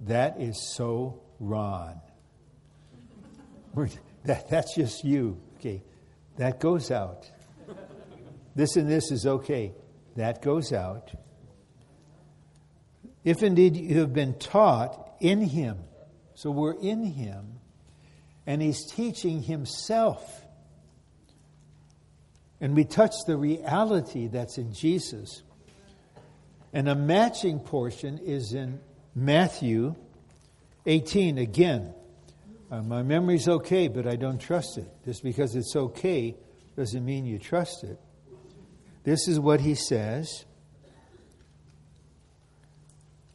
that 0.00 0.40
is 0.40 0.74
so 0.74 1.22
Ron. 1.40 2.00
That, 4.24 4.50
that's 4.50 4.74
just 4.74 5.04
you. 5.04 5.40
Okay. 5.58 5.84
That 6.36 6.58
goes 6.58 6.90
out. 6.90 7.30
This 8.56 8.76
and 8.76 8.90
this 8.90 9.12
is 9.12 9.26
okay. 9.26 9.72
That 10.16 10.40
goes 10.40 10.72
out. 10.72 11.12
If 13.22 13.42
indeed 13.42 13.76
you 13.76 14.00
have 14.00 14.14
been 14.14 14.38
taught 14.38 15.14
in 15.20 15.42
Him, 15.42 15.78
so 16.34 16.50
we're 16.50 16.80
in 16.80 17.04
Him, 17.04 17.60
and 18.46 18.62
He's 18.62 18.84
teaching 18.86 19.42
Himself. 19.42 20.42
And 22.58 22.74
we 22.74 22.84
touch 22.84 23.12
the 23.26 23.36
reality 23.36 24.28
that's 24.28 24.56
in 24.56 24.72
Jesus. 24.72 25.42
And 26.72 26.88
a 26.88 26.94
matching 26.94 27.60
portion 27.60 28.18
is 28.18 28.54
in 28.54 28.80
Matthew 29.14 29.94
18 30.86 31.36
again. 31.36 31.92
Uh, 32.70 32.80
my 32.80 33.02
memory's 33.02 33.48
okay, 33.48 33.88
but 33.88 34.06
I 34.06 34.16
don't 34.16 34.38
trust 34.38 34.78
it. 34.78 34.88
Just 35.04 35.22
because 35.22 35.54
it's 35.54 35.76
okay 35.76 36.36
doesn't 36.74 37.04
mean 37.04 37.26
you 37.26 37.38
trust 37.38 37.84
it. 37.84 38.00
This 39.06 39.28
is 39.28 39.38
what 39.38 39.60
he 39.60 39.76
says. 39.76 40.44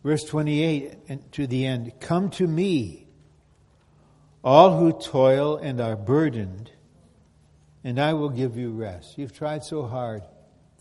Verse 0.03 0.21
28 0.25 0.97
and 1.07 1.31
to 1.31 1.47
the 1.47 1.65
end 1.65 1.93
Come 2.01 2.29
to 2.31 2.45
me, 2.45 3.07
all 4.43 4.77
who 4.77 4.91
toil 4.91 5.55
and 5.55 5.79
are 5.79 5.95
burdened, 5.95 6.71
and 7.85 8.01
I 8.01 8.11
will 8.13 8.29
give 8.29 8.57
you 8.57 8.71
rest. 8.71 9.17
You've 9.17 9.31
tried 9.31 9.63
so 9.63 9.83
hard 9.83 10.23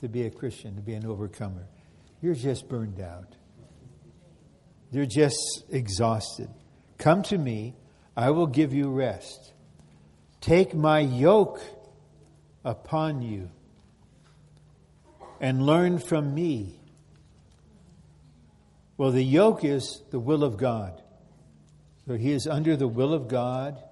to 0.01 0.09
be 0.09 0.23
a 0.23 0.31
Christian, 0.31 0.75
to 0.75 0.83
be 0.83 0.95
an 0.95 1.07
overcomer. 1.07 1.69
You're 2.21 2.35
just 2.35 2.69
burned 2.69 3.01
out. 3.01 3.37
You're 4.91 5.07
just 5.07 5.63
exhausted. 5.71 6.49
Come 6.99 7.23
to 7.25 7.39
me, 7.39 7.77
I 8.17 8.31
will 8.31 8.49
give 8.49 8.75
you 8.75 8.91
rest. 8.91 9.53
Take 10.41 10.75
my 10.75 10.99
yoke 10.99 11.61
upon 12.65 13.23
you 13.23 13.51
and 15.41 15.65
learn 15.65 15.99
from 15.99 16.35
me. 16.35 16.79
Well, 18.97 19.11
the 19.11 19.25
yoke 19.25 19.65
is 19.65 20.03
the 20.11 20.21
will 20.21 20.45
of 20.45 20.59
God. 20.59 21.01
So 22.07 22.17
he 22.17 22.33
is 22.33 22.47
under 22.47 22.77
the 22.77 22.89
will 22.89 23.15
of 23.15 23.29
God. 23.29 23.83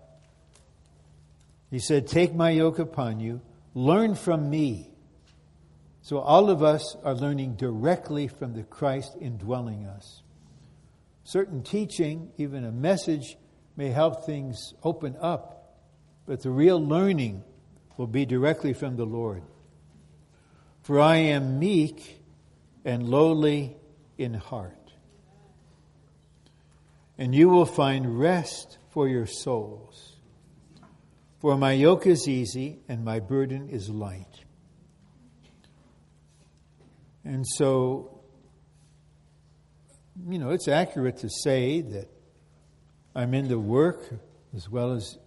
He 1.71 1.79
said, 1.79 2.07
Take 2.07 2.35
my 2.35 2.51
yoke 2.51 2.79
upon 2.79 3.21
you, 3.21 3.41
learn 3.75 4.15
from 4.15 4.51
me. 4.51 4.91
So 6.03 6.19
all 6.19 6.51
of 6.51 6.63
us 6.63 6.97
are 7.05 7.15
learning 7.15 7.57
directly 7.57 8.29
from 8.29 8.55
the 8.55 8.63
Christ 8.63 9.17
indwelling 9.21 9.87
us. 9.87 10.23
Certain 11.25 11.63
teaching, 11.63 12.31
even 12.39 12.65
a 12.65 12.73
message, 12.73 13.37
may 13.77 13.91
help 13.91 14.25
things 14.25 14.75
open 14.83 15.17
up, 15.21 15.77
but 16.27 16.43
the 16.43 16.51
real 16.51 16.85
learning 16.85 17.45
will 17.97 18.07
be 18.07 18.25
directly 18.25 18.73
from 18.73 18.97
the 18.97 19.05
Lord. 19.05 19.43
For 20.89 21.01
I 21.01 21.17
am 21.17 21.59
meek 21.59 22.19
and 22.83 23.07
lowly 23.07 23.77
in 24.17 24.33
heart. 24.33 24.95
And 27.19 27.35
you 27.35 27.51
will 27.51 27.67
find 27.67 28.19
rest 28.19 28.79
for 28.89 29.07
your 29.07 29.27
souls. 29.27 30.17
For 31.41 31.59
my 31.59 31.73
yoke 31.73 32.07
is 32.07 32.27
easy 32.27 32.79
and 32.89 33.05
my 33.05 33.21
burden 33.21 33.69
is 33.69 33.91
light. 33.91 34.47
And 37.23 37.47
so, 37.47 38.23
you 40.27 40.39
know, 40.39 40.53
it's 40.53 40.69
accurate 40.69 41.19
to 41.19 41.29
say 41.29 41.83
that 41.83 42.09
I'm 43.15 43.35
in 43.35 43.49
the 43.49 43.59
work 43.59 44.09
as 44.57 44.71
well 44.71 44.93
as 44.93 45.19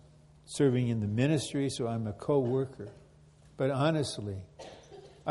serving 0.46 0.88
in 0.88 1.02
the 1.02 1.08
ministry, 1.08 1.70
so 1.70 1.86
I'm 1.86 2.08
a 2.08 2.14
co 2.14 2.40
worker. 2.40 2.90
But 3.58 3.70
honestly, 3.70 4.38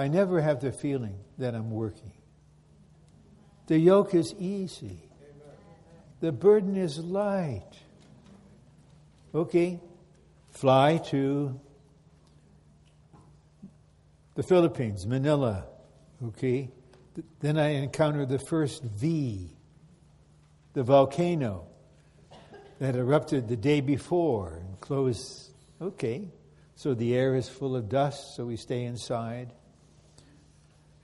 I 0.00 0.08
never 0.08 0.40
have 0.40 0.60
the 0.60 0.72
feeling 0.72 1.18
that 1.36 1.54
I'm 1.54 1.70
working. 1.70 2.12
The 3.66 3.78
yoke 3.78 4.14
is 4.14 4.34
easy, 4.38 5.10
the 6.20 6.32
burden 6.32 6.76
is 6.76 6.98
light. 6.98 7.70
Okay, 9.34 9.78
fly 10.52 10.96
to 11.10 11.60
the 14.36 14.42
Philippines, 14.42 15.06
Manila. 15.06 15.66
Okay, 16.28 16.70
then 17.40 17.58
I 17.58 17.74
encounter 17.74 18.24
the 18.24 18.38
first 18.38 18.82
V, 18.82 19.50
the 20.72 20.82
volcano 20.82 21.66
that 22.78 22.96
erupted 22.96 23.48
the 23.48 23.56
day 23.56 23.82
before 23.82 24.62
and 24.64 24.80
closed. 24.80 25.50
Okay, 25.78 26.30
so 26.74 26.94
the 26.94 27.14
air 27.14 27.34
is 27.34 27.50
full 27.50 27.76
of 27.76 27.90
dust, 27.90 28.34
so 28.34 28.46
we 28.46 28.56
stay 28.56 28.84
inside. 28.84 29.52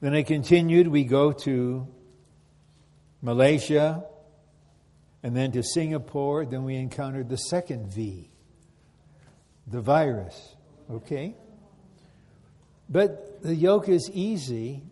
Then 0.01 0.15
I 0.15 0.23
continued, 0.23 0.89
we 0.89 1.05
go 1.05 1.33
to 1.33 1.89
Malaysia 3.23 4.05
and 5.23 5.35
then 5.35 5.53
to 5.53 5.63
Singapore. 5.63 6.45
Then 6.45 6.65
we 6.65 6.77
encountered 6.77 7.29
the 7.29 7.39
second 7.39 7.93
V, 7.93 8.31
the 9.67 9.81
virus. 9.81 10.55
Okay? 10.91 11.35
But 12.89 13.43
the 13.43 13.55
yoke 13.55 13.89
is 13.89 14.11
easy 14.13 14.83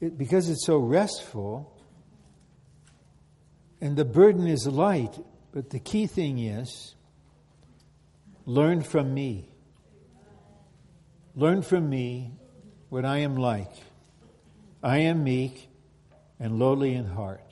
it, 0.00 0.16
because 0.16 0.48
it's 0.48 0.64
so 0.64 0.78
restful 0.78 1.72
and 3.80 3.96
the 3.96 4.04
burden 4.04 4.46
is 4.46 4.66
light. 4.66 5.18
But 5.52 5.70
the 5.70 5.78
key 5.78 6.06
thing 6.06 6.38
is 6.38 6.94
learn 8.44 8.82
from 8.82 9.12
me. 9.12 9.50
Learn 11.34 11.62
from 11.62 11.90
me 11.90 12.32
what 12.88 13.04
I 13.04 13.18
am 13.18 13.36
like. 13.36 13.72
I 14.82 14.98
am 14.98 15.24
meek 15.24 15.68
and 16.38 16.58
lowly 16.58 16.94
in 16.94 17.06
heart. 17.06 17.42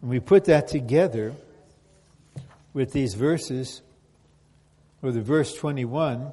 And 0.00 0.10
we 0.10 0.20
put 0.20 0.44
that 0.46 0.68
together 0.68 1.34
with 2.72 2.92
these 2.92 3.14
verses, 3.14 3.82
or 5.02 5.10
the 5.10 5.22
verse 5.22 5.54
21. 5.54 6.32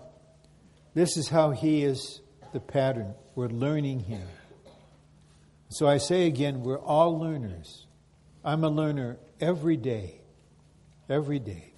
This 0.94 1.18
is 1.18 1.30
how 1.30 1.52
he 1.52 1.84
is 1.84 2.22
the 2.52 2.60
pattern. 2.60 3.16
We're 3.36 3.48
learning 3.48 4.02
him. 4.02 4.28
So 5.70 5.88
I 5.88 5.98
say 5.98 6.28
again, 6.28 6.62
we're 6.62 6.80
all 6.80 7.18
learners. 7.18 7.88
I'm 8.44 8.64
a 8.64 8.70
learner 8.70 9.18
every 9.40 9.78
day. 9.78 10.22
Every 11.10 11.40
day. 11.40 11.74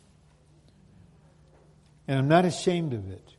And 2.08 2.20
I'm 2.20 2.28
not 2.28 2.46
ashamed 2.46 2.94
of 2.94 3.10
it. 3.10 3.36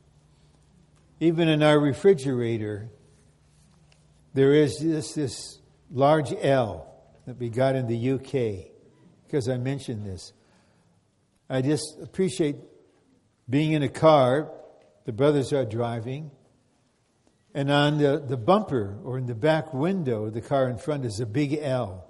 Even 1.21 1.49
in 1.49 1.63
our 1.63 1.79
refrigerator, 1.79 2.89
there 4.37 4.53
is 4.53 4.79
this, 4.79 5.15
this 5.15 5.59
large 5.91 6.31
L 6.43 6.87
that 7.27 7.39
we 7.39 7.49
got 7.49 7.75
in 7.75 7.87
the 7.87 8.11
UK, 8.13 8.71
because 9.25 9.49
I 9.49 9.57
mentioned 9.57 10.05
this. 10.05 10.35
I 11.49 11.63
just 11.63 11.97
appreciate 12.03 12.57
being 13.49 13.73
in 13.73 13.83
a 13.83 13.89
car, 13.89 14.53
the 15.07 15.13
brothers 15.13 15.55
are 15.55 15.65
driving, 15.65 16.31
and 17.55 17.71
on 17.71 17.97
the, 17.97 18.23
the 18.29 18.37
bumper 18.37 18.99
or 19.05 19.17
in 19.17 19.25
the 19.25 19.35
back 19.35 19.73
window 19.73 20.27
of 20.27 20.35
the 20.35 20.43
car 20.43 20.69
in 20.69 20.77
front 20.77 21.07
is 21.07 21.19
a 21.19 21.27
big 21.27 21.55
L, 21.55 22.07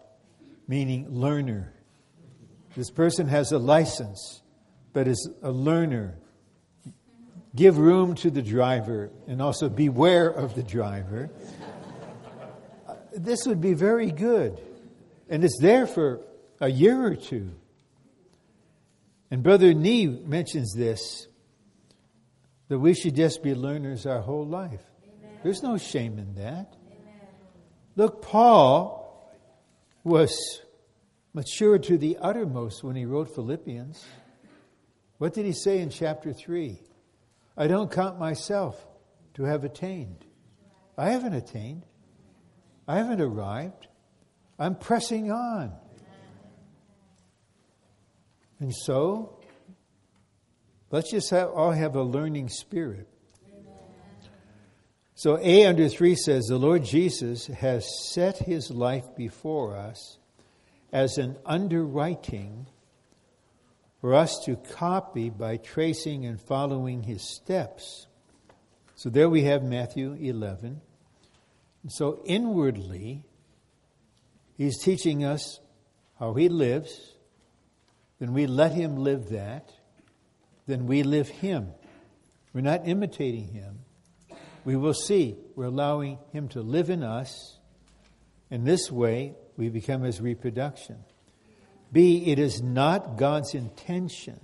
meaning 0.67 1.09
learner. 1.09 1.75
This 2.77 2.91
person 2.91 3.29
has 3.29 3.53
a 3.53 3.59
license, 3.59 4.43
but 4.93 5.07
is 5.07 5.31
a 5.43 5.53
learner. 5.53 6.19
Give 7.55 7.79
room 7.79 8.17
to 8.17 8.31
the 8.31 8.43
driver 8.43 9.13
and 9.29 9.41
also 9.41 9.69
beware 9.69 10.29
of 10.29 10.57
the 10.57 10.65
driver 10.65 11.31
this 13.17 13.47
would 13.47 13.61
be 13.61 13.75
very 13.75 14.11
good. 14.11 14.61
And 15.29 15.45
it's 15.45 15.59
there 15.61 15.87
for 15.87 16.21
a 16.61 16.69
year 16.69 17.05
or 17.05 17.17
two. 17.17 17.51
And 19.31 19.43
Brother 19.43 19.75
Nee 19.75 20.07
mentions 20.07 20.73
this 20.75 21.27
that 22.69 22.79
we 22.79 22.95
should 22.95 23.15
just 23.15 23.43
be 23.43 23.55
learners 23.55 24.07
our 24.07 24.21
whole 24.21 24.47
life. 24.47 24.83
Amen. 25.05 25.39
There's 25.43 25.63
no 25.63 25.79
shame 25.79 26.19
in 26.19 26.35
that. 26.35 26.75
Amen. 26.87 27.29
Look, 27.95 28.23
Paul 28.23 29.31
was 30.03 30.61
mature 31.33 31.79
to 31.79 31.99
the 31.99 32.17
uttermost 32.21 32.83
when 32.83 32.97
he 32.97 33.05
wrote 33.05 33.35
Philippians. 33.35 34.05
What 35.19 35.35
did 35.35 35.45
he 35.45 35.53
say 35.53 35.79
in 35.79 35.91
chapter 35.91 36.33
3? 36.33 36.81
I 37.57 37.67
don't 37.67 37.91
count 37.91 38.19
myself 38.19 38.85
to 39.35 39.45
have 39.45 39.65
attained. 39.65 40.25
I 40.99 41.11
haven't 41.11 41.35
attained. 41.35 41.85
I 42.89 42.99
haven't 42.99 43.21
arrived. 43.21 43.89
I'm 44.59 44.75
pressing 44.75 45.31
on. 45.31 45.73
And 48.59 48.75
so, 48.75 49.39
let's 50.91 51.11
just 51.11 51.31
have, 51.31 51.51
all 51.51 51.73
have 51.73 51.95
a 51.95 52.03
learning 52.03 52.49
spirit. 52.49 53.09
So, 55.15 55.39
A 55.41 55.65
under 55.67 55.89
3 55.89 56.15
says, 56.15 56.45
The 56.45 56.59
Lord 56.59 56.85
Jesus 56.85 57.47
has 57.47 57.87
set 58.13 58.39
his 58.39 58.71
life 58.71 59.05
before 59.17 59.75
us 59.75 60.19
as 60.93 61.19
an 61.19 61.37
underwriting 61.45 62.67
for 64.01 64.15
us 64.15 64.39
to 64.45 64.57
copy 64.57 65.31
by 65.31 65.57
tracing 65.57 66.27
and 66.27 66.41
following 66.41 67.03
his 67.03 67.23
steps. 67.23 68.07
So, 68.95 69.09
there 69.09 69.29
we 69.29 69.43
have 69.45 69.63
Matthew 69.63 70.13
11. 70.13 70.83
So 71.89 72.21
inwardly, 72.25 73.25
he's 74.57 74.79
teaching 74.79 75.25
us 75.25 75.61
how 76.19 76.35
he 76.35 76.49
lives. 76.49 77.15
Then 78.19 78.33
we 78.33 78.47
let 78.47 78.73
him 78.73 78.97
live 78.97 79.31
that. 79.31 79.73
Then 80.67 80.87
we 80.87 81.03
live 81.03 81.29
him. 81.29 81.73
We're 82.53 82.63
not 82.63 82.89
imitating 82.89 83.49
him. 83.49 83.81
We 84.65 84.77
will 84.77 84.95
see. 84.95 85.37
We're 85.55 85.67
allowing 85.67 86.19
him 86.33 86.49
to 86.49 86.61
live 86.61 86.91
in 86.91 87.03
us. 87.03 87.59
In 88.51 88.65
this 88.65 88.91
way, 88.91 89.35
we 89.57 89.69
become 89.69 90.03
his 90.03 90.21
reproduction. 90.21 90.97
B, 91.93 92.25
it 92.27 92.39
is 92.39 92.63
not 92.63 93.17
God's 93.17 93.55
intention 93.55 94.41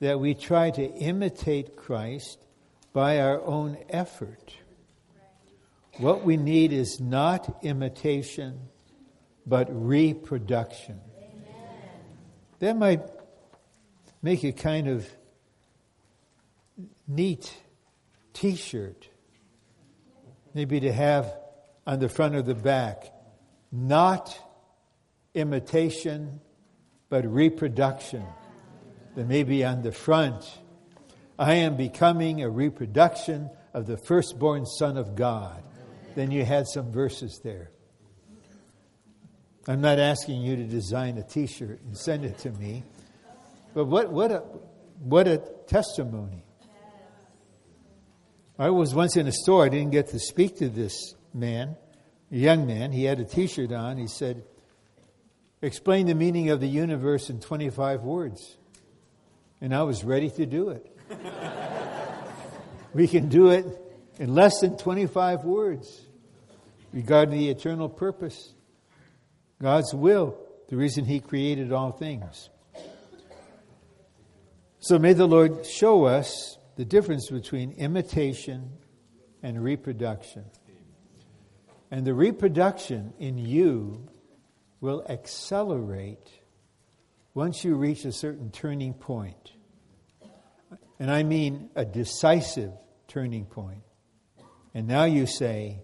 that 0.00 0.20
we 0.20 0.34
try 0.34 0.70
to 0.70 0.82
imitate 0.82 1.76
Christ 1.76 2.38
by 2.92 3.20
our 3.20 3.42
own 3.42 3.76
effort. 3.90 4.54
What 5.98 6.24
we 6.24 6.36
need 6.36 6.72
is 6.72 7.00
not 7.00 7.58
imitation, 7.64 8.60
but 9.44 9.66
reproduction. 9.70 11.00
That 12.60 12.76
might 12.76 13.02
make 14.22 14.44
a 14.44 14.52
kind 14.52 14.86
of 14.88 15.08
neat 17.08 17.52
t 18.32 18.54
shirt. 18.54 19.08
Maybe 20.54 20.78
to 20.80 20.92
have 20.92 21.32
on 21.84 21.98
the 21.98 22.08
front 22.08 22.36
or 22.36 22.42
the 22.42 22.54
back, 22.54 23.12
not 23.72 24.38
imitation, 25.34 26.40
but 27.08 27.26
reproduction. 27.26 28.24
Then 29.16 29.26
maybe 29.26 29.64
on 29.64 29.82
the 29.82 29.92
front, 29.92 30.44
I 31.38 31.54
am 31.54 31.76
becoming 31.76 32.42
a 32.42 32.48
reproduction 32.48 33.50
of 33.74 33.86
the 33.86 33.96
firstborn 33.96 34.64
Son 34.64 34.96
of 34.96 35.16
God. 35.16 35.64
Then 36.18 36.32
you 36.32 36.44
had 36.44 36.66
some 36.66 36.90
verses 36.90 37.40
there. 37.44 37.70
I'm 39.68 39.80
not 39.80 40.00
asking 40.00 40.42
you 40.42 40.56
to 40.56 40.64
design 40.64 41.16
a 41.16 41.22
t 41.22 41.46
shirt 41.46 41.80
and 41.80 41.96
send 41.96 42.24
it 42.24 42.38
to 42.38 42.50
me, 42.50 42.82
but 43.72 43.84
what, 43.84 44.10
what, 44.10 44.32
a, 44.32 44.42
what 44.98 45.28
a 45.28 45.38
testimony. 45.68 46.42
I 48.58 48.70
was 48.70 48.96
once 48.96 49.16
in 49.16 49.28
a 49.28 49.32
store, 49.32 49.64
I 49.64 49.68
didn't 49.68 49.92
get 49.92 50.08
to 50.08 50.18
speak 50.18 50.56
to 50.56 50.68
this 50.68 51.14
man, 51.32 51.76
a 52.32 52.36
young 52.36 52.66
man. 52.66 52.90
He 52.90 53.04
had 53.04 53.20
a 53.20 53.24
t 53.24 53.46
shirt 53.46 53.70
on. 53.70 53.96
He 53.96 54.08
said, 54.08 54.42
Explain 55.62 56.06
the 56.06 56.16
meaning 56.16 56.50
of 56.50 56.58
the 56.58 56.66
universe 56.66 57.30
in 57.30 57.38
25 57.38 58.02
words. 58.02 58.56
And 59.60 59.72
I 59.72 59.84
was 59.84 60.02
ready 60.02 60.30
to 60.30 60.46
do 60.46 60.70
it. 60.70 60.84
we 62.92 63.06
can 63.06 63.28
do 63.28 63.50
it 63.50 63.66
in 64.18 64.34
less 64.34 64.58
than 64.58 64.76
25 64.76 65.44
words 65.44 66.06
regarding 66.92 67.38
the 67.38 67.50
eternal 67.50 67.88
purpose, 67.88 68.54
God's 69.60 69.94
will, 69.94 70.38
the 70.68 70.76
reason 70.76 71.04
He 71.04 71.20
created 71.20 71.72
all 71.72 71.92
things. 71.92 72.50
So 74.80 74.98
may 74.98 75.12
the 75.12 75.26
Lord 75.26 75.66
show 75.66 76.04
us 76.04 76.58
the 76.76 76.84
difference 76.84 77.30
between 77.30 77.72
imitation 77.72 78.70
and 79.42 79.62
reproduction. 79.62 80.44
And 81.90 82.06
the 82.06 82.14
reproduction 82.14 83.12
in 83.18 83.38
you 83.38 84.08
will 84.80 85.04
accelerate 85.08 86.30
once 87.34 87.64
you 87.64 87.74
reach 87.74 88.04
a 88.04 88.12
certain 88.12 88.50
turning 88.50 88.94
point. 88.94 89.52
And 91.00 91.10
I 91.10 91.22
mean 91.22 91.70
a 91.74 91.84
decisive 91.84 92.72
turning 93.08 93.46
point. 93.46 93.82
And 94.74 94.86
now 94.86 95.04
you 95.04 95.26
say, 95.26 95.80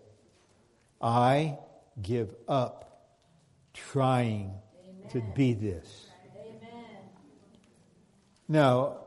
I 1.05 1.59
give 2.01 2.35
up 2.49 3.11
trying 3.75 4.55
Amen. 4.89 5.11
to 5.11 5.23
be 5.37 5.53
this. 5.53 6.07
Amen. 6.35 6.97
Now, 8.49 9.01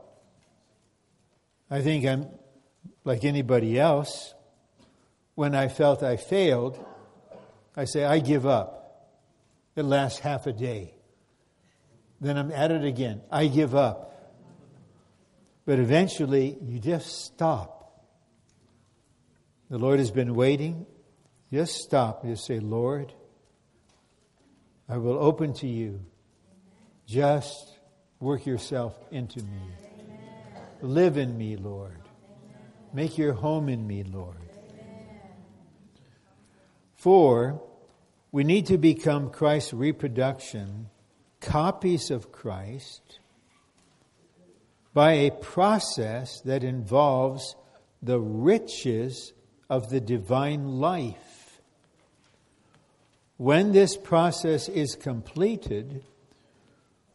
I 1.68 1.82
think 1.82 2.06
I'm 2.06 2.28
like 3.04 3.24
anybody 3.24 3.80
else. 3.80 4.32
When 5.34 5.56
I 5.56 5.66
felt 5.66 6.04
I 6.04 6.16
failed, 6.16 6.84
I 7.76 7.84
say, 7.84 8.04
I 8.04 8.20
give 8.20 8.46
up. 8.46 9.10
It 9.74 9.82
lasts 9.82 10.20
half 10.20 10.46
a 10.46 10.52
day. 10.52 10.94
Then 12.20 12.36
I'm 12.36 12.52
at 12.52 12.70
it 12.70 12.84
again. 12.84 13.22
I 13.30 13.48
give 13.48 13.74
up. 13.74 14.04
But 15.64 15.80
eventually, 15.80 16.58
you 16.62 16.78
just 16.78 17.24
stop. 17.24 18.04
The 19.68 19.78
Lord 19.78 19.98
has 19.98 20.12
been 20.12 20.34
waiting. 20.34 20.86
Just 21.52 21.76
stop. 21.76 22.24
Just 22.24 22.44
say, 22.44 22.60
Lord, 22.60 23.12
I 24.88 24.98
will 24.98 25.18
open 25.18 25.52
to 25.54 25.66
you. 25.66 26.00
Just 27.06 27.78
work 28.20 28.46
yourself 28.46 28.94
into 29.10 29.40
me. 29.40 29.62
Live 30.82 31.16
in 31.16 31.36
me, 31.36 31.56
Lord. 31.56 32.00
Make 32.92 33.18
your 33.18 33.32
home 33.32 33.68
in 33.68 33.86
me, 33.86 34.02
Lord. 34.02 34.36
Four, 36.96 37.62
we 38.32 38.44
need 38.44 38.66
to 38.66 38.78
become 38.78 39.30
Christ's 39.30 39.72
reproduction, 39.72 40.88
copies 41.40 42.10
of 42.10 42.32
Christ 42.32 43.20
by 44.92 45.12
a 45.12 45.30
process 45.30 46.40
that 46.40 46.64
involves 46.64 47.54
the 48.02 48.18
riches 48.18 49.32
of 49.70 49.90
the 49.90 50.00
divine 50.00 50.80
life. 50.80 51.27
When 53.38 53.72
this 53.72 53.96
process 53.96 54.68
is 54.68 54.94
completed, 54.94 56.04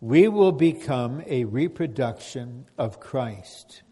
we 0.02 0.28
will 0.28 0.52
become 0.52 1.22
a 1.28 1.44
reproduction 1.44 2.66
of 2.78 3.00
Christ. 3.00 3.84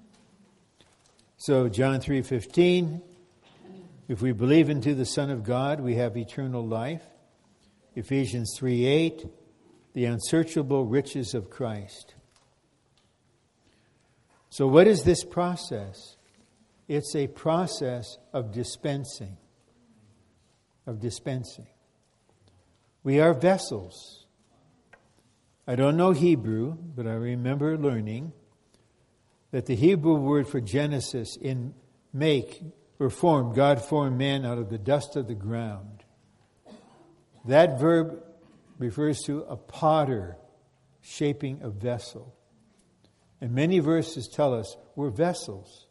So 1.38 1.70
John 1.70 2.02
3:15 2.02 3.02
if 4.08 4.22
we 4.22 4.34
believe 4.34 4.70
into 4.70 4.94
the 4.94 5.06
Son 5.06 5.30
of 5.30 5.44
God, 5.44 5.80
we 5.80 5.96
have 5.96 6.18
eternal 6.18 6.68
life. 6.68 7.06
Ephesians 7.96 8.54
3:8 8.58 9.30
the 9.94 10.06
unsearchable 10.06 10.86
riches 10.86 11.34
of 11.34 11.50
Christ. 11.50 12.16
So, 14.50 14.68
what 14.68 14.88
is 14.88 15.04
this 15.04 15.24
process? 15.24 16.18
It's 16.88 17.16
a 17.16 17.28
process 17.28 18.18
of 18.34 18.52
dispensing. 18.52 19.38
Of 20.86 21.00
dispensing. 21.00 21.68
We 23.04 23.20
are 23.20 23.34
vessels. 23.34 24.26
I 25.68 25.76
don't 25.76 25.98
know 25.98 26.12
Hebrew, 26.12 26.74
but 26.74 27.08
I 27.08 27.14
remember 27.14 27.78
learning 27.78 28.34
that 29.52 29.66
the 29.66 29.76
Hebrew 29.76 30.16
word 30.16 30.48
for 30.48 30.62
Genesis 30.62 31.38
in 31.38 31.74
make 32.14 32.62
or 33.00 33.10
form, 33.10 33.54
God 33.54 33.82
formed 33.82 34.18
man 34.18 34.46
out 34.46 34.58
of 34.58 34.70
the 34.70 34.78
dust 34.78 35.16
of 35.16 35.28
the 35.28 35.34
ground. 35.34 36.04
That 37.46 37.80
verb 37.80 38.24
refers 38.78 39.22
to 39.24 39.40
a 39.42 39.56
potter 39.58 40.38
shaping 41.02 41.60
a 41.64 41.70
vessel. 41.70 42.36
And 43.40 43.54
many 43.54 43.80
verses 43.80 44.28
tell 44.28 44.54
us 44.54 44.78
we're 44.96 45.10
vessels. 45.10 45.88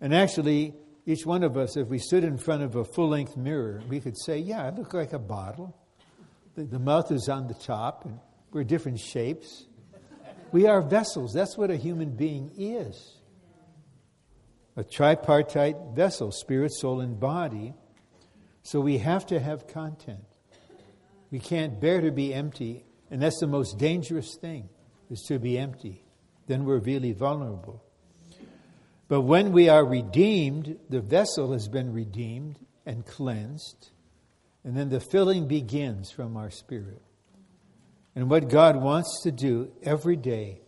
And 0.00 0.14
actually, 0.14 0.74
each 1.04 1.26
one 1.26 1.42
of 1.42 1.56
us, 1.56 1.76
if 1.76 1.88
we 1.88 1.98
stood 1.98 2.22
in 2.22 2.38
front 2.38 2.62
of 2.62 2.76
a 2.76 2.84
full 2.84 3.08
length 3.08 3.36
mirror, 3.36 3.82
we 3.88 3.98
could 3.98 4.16
say, 4.16 4.38
Yeah, 4.38 4.64
I 4.64 4.70
look 4.70 4.94
like 4.94 5.12
a 5.12 5.18
bottle. 5.18 5.76
The, 6.54 6.64
the 6.64 6.78
mouth 6.78 7.10
is 7.12 7.28
on 7.28 7.48
the 7.48 7.54
top, 7.54 8.04
and 8.04 8.18
we're 8.52 8.64
different 8.64 9.00
shapes. 9.00 9.66
We 10.52 10.66
are 10.66 10.82
vessels. 10.82 11.32
That's 11.32 11.56
what 11.56 11.70
a 11.70 11.76
human 11.76 12.16
being 12.16 12.50
is 12.56 13.16
a 14.76 14.84
tripartite 14.84 15.76
vessel 15.94 16.32
spirit, 16.32 16.72
soul, 16.72 17.00
and 17.00 17.18
body. 17.18 17.74
So 18.62 18.80
we 18.80 18.98
have 18.98 19.26
to 19.26 19.38
have 19.40 19.66
content. 19.66 20.24
We 21.30 21.38
can't 21.38 21.80
bear 21.80 22.00
to 22.00 22.10
be 22.10 22.32
empty, 22.32 22.84
and 23.10 23.20
that's 23.20 23.40
the 23.40 23.46
most 23.46 23.78
dangerous 23.78 24.36
thing, 24.36 24.68
is 25.10 25.22
to 25.28 25.38
be 25.38 25.58
empty 25.58 26.04
then 26.50 26.64
we're 26.64 26.78
really 26.78 27.12
vulnerable. 27.12 27.80
But 29.06 29.20
when 29.20 29.52
we 29.52 29.68
are 29.68 29.84
redeemed, 29.84 30.80
the 30.88 31.00
vessel 31.00 31.52
has 31.52 31.68
been 31.68 31.92
redeemed 31.92 32.58
and 32.84 33.06
cleansed, 33.06 33.90
and 34.64 34.76
then 34.76 34.88
the 34.88 35.00
filling 35.00 35.48
begins 35.48 36.10
from 36.10 36.36
our 36.36 36.50
spirit. 36.50 37.02
And 38.14 38.28
what 38.28 38.48
God 38.48 38.76
wants 38.76 39.22
to 39.22 39.32
do 39.32 39.72
every 39.82 40.16
day, 40.16 40.60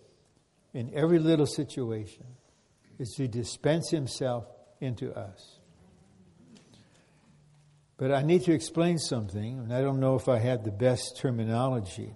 in 0.73 0.93
every 0.95 1.19
little 1.19 1.47
situation, 1.47 2.25
is 2.99 3.15
to 3.17 3.29
dispense 3.29 3.91
Himself 3.91 4.47
into 4.81 5.13
us. 5.13 5.59
But 7.97 8.13
I 8.13 8.23
need 8.23 8.45
to 8.45 8.53
explain 8.53 8.99
something, 8.99 9.59
and 9.59 9.73
I 9.73 9.81
don't 9.81 10.01
know 10.01 10.17
if 10.17 10.29
I 10.29 10.39
had 10.39 10.65
the 10.65 10.71
best 10.71 11.19
terminology. 11.19 12.15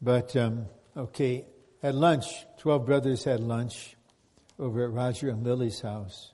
But 0.00 0.34
um, 0.36 0.66
Okay, 0.96 1.46
at 1.82 1.94
lunch, 1.94 2.26
12 2.58 2.84
brothers 2.84 3.24
had 3.24 3.40
lunch 3.40 3.96
over 4.58 4.84
at 4.84 4.92
Roger 4.92 5.30
and 5.30 5.42
Lily's 5.42 5.80
house. 5.80 6.32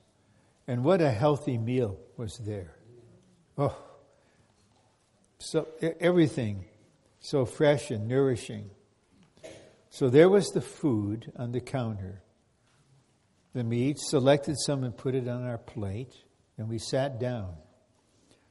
And 0.66 0.82
what 0.82 1.00
a 1.00 1.10
healthy 1.10 1.56
meal 1.56 1.98
was 2.16 2.38
there. 2.38 2.74
Oh, 3.58 3.76
so 5.38 5.66
everything 6.00 6.64
so 7.20 7.44
fresh 7.44 7.90
and 7.90 8.08
nourishing. 8.08 8.70
So 9.90 10.08
there 10.08 10.28
was 10.28 10.48
the 10.48 10.60
food 10.60 11.32
on 11.36 11.52
the 11.52 11.60
counter. 11.60 12.22
Then 13.54 13.68
we 13.68 13.78
each 13.78 13.98
selected 13.98 14.56
some 14.58 14.84
and 14.84 14.96
put 14.96 15.14
it 15.14 15.26
on 15.26 15.44
our 15.44 15.58
plate, 15.58 16.14
and 16.56 16.68
we 16.68 16.78
sat 16.78 17.18
down. 17.18 17.54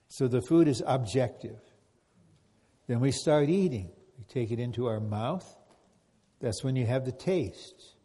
So 0.09 0.27
the 0.27 0.41
food 0.41 0.67
is 0.67 0.83
objective. 0.85 1.59
Then 2.87 2.99
we 2.99 3.11
start 3.11 3.49
eating. 3.49 3.91
We 4.17 4.25
take 4.25 4.51
it 4.51 4.59
into 4.59 4.87
our 4.87 4.99
mouth, 4.99 5.45
That's 6.39 6.63
when 6.63 6.75
you 6.75 6.85
have 6.85 7.05
the 7.05 7.11
taste. 7.11 7.95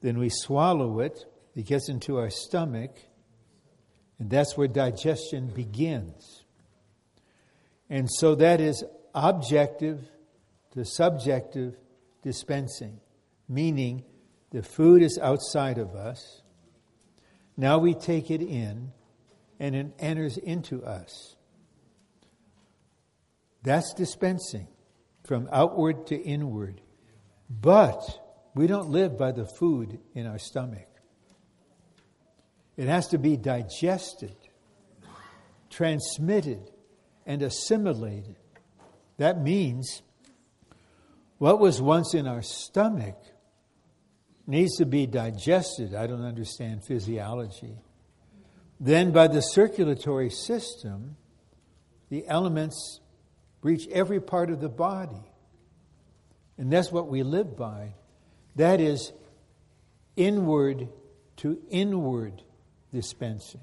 Then 0.00 0.18
we 0.18 0.30
swallow 0.30 1.00
it, 1.00 1.24
it 1.54 1.66
gets 1.66 1.88
into 1.88 2.16
our 2.18 2.30
stomach, 2.30 2.96
and 4.22 4.30
that's 4.30 4.56
where 4.56 4.68
digestion 4.68 5.48
begins. 5.48 6.44
And 7.90 8.08
so 8.08 8.36
that 8.36 8.60
is 8.60 8.84
objective 9.12 9.98
to 10.74 10.84
subjective 10.84 11.74
dispensing, 12.22 13.00
meaning 13.48 14.04
the 14.52 14.62
food 14.62 15.02
is 15.02 15.18
outside 15.20 15.78
of 15.78 15.96
us. 15.96 16.42
Now 17.56 17.78
we 17.78 17.94
take 17.94 18.30
it 18.30 18.42
in, 18.42 18.92
and 19.58 19.74
it 19.74 19.86
enters 19.98 20.38
into 20.38 20.84
us. 20.84 21.34
That's 23.64 23.92
dispensing 23.92 24.68
from 25.24 25.48
outward 25.50 26.06
to 26.06 26.16
inward. 26.16 26.80
But 27.50 28.04
we 28.54 28.68
don't 28.68 28.90
live 28.90 29.18
by 29.18 29.32
the 29.32 29.46
food 29.46 29.98
in 30.14 30.28
our 30.28 30.38
stomach. 30.38 30.91
It 32.76 32.88
has 32.88 33.08
to 33.08 33.18
be 33.18 33.36
digested, 33.36 34.36
transmitted, 35.70 36.70
and 37.26 37.42
assimilated. 37.42 38.36
That 39.18 39.42
means 39.42 40.02
what 41.38 41.60
was 41.60 41.82
once 41.82 42.14
in 42.14 42.26
our 42.26 42.42
stomach 42.42 43.16
needs 44.46 44.76
to 44.76 44.86
be 44.86 45.06
digested. 45.06 45.94
I 45.94 46.06
don't 46.06 46.24
understand 46.24 46.84
physiology. 46.84 47.76
Then, 48.80 49.12
by 49.12 49.28
the 49.28 49.40
circulatory 49.40 50.30
system, 50.30 51.16
the 52.08 52.26
elements 52.26 53.00
reach 53.62 53.86
every 53.88 54.20
part 54.20 54.50
of 54.50 54.60
the 54.60 54.68
body. 54.68 55.22
And 56.58 56.72
that's 56.72 56.90
what 56.90 57.08
we 57.08 57.22
live 57.22 57.56
by. 57.56 57.94
That 58.56 58.80
is 58.80 59.12
inward 60.16 60.88
to 61.38 61.58
inward 61.70 62.42
dispensing. 62.92 63.60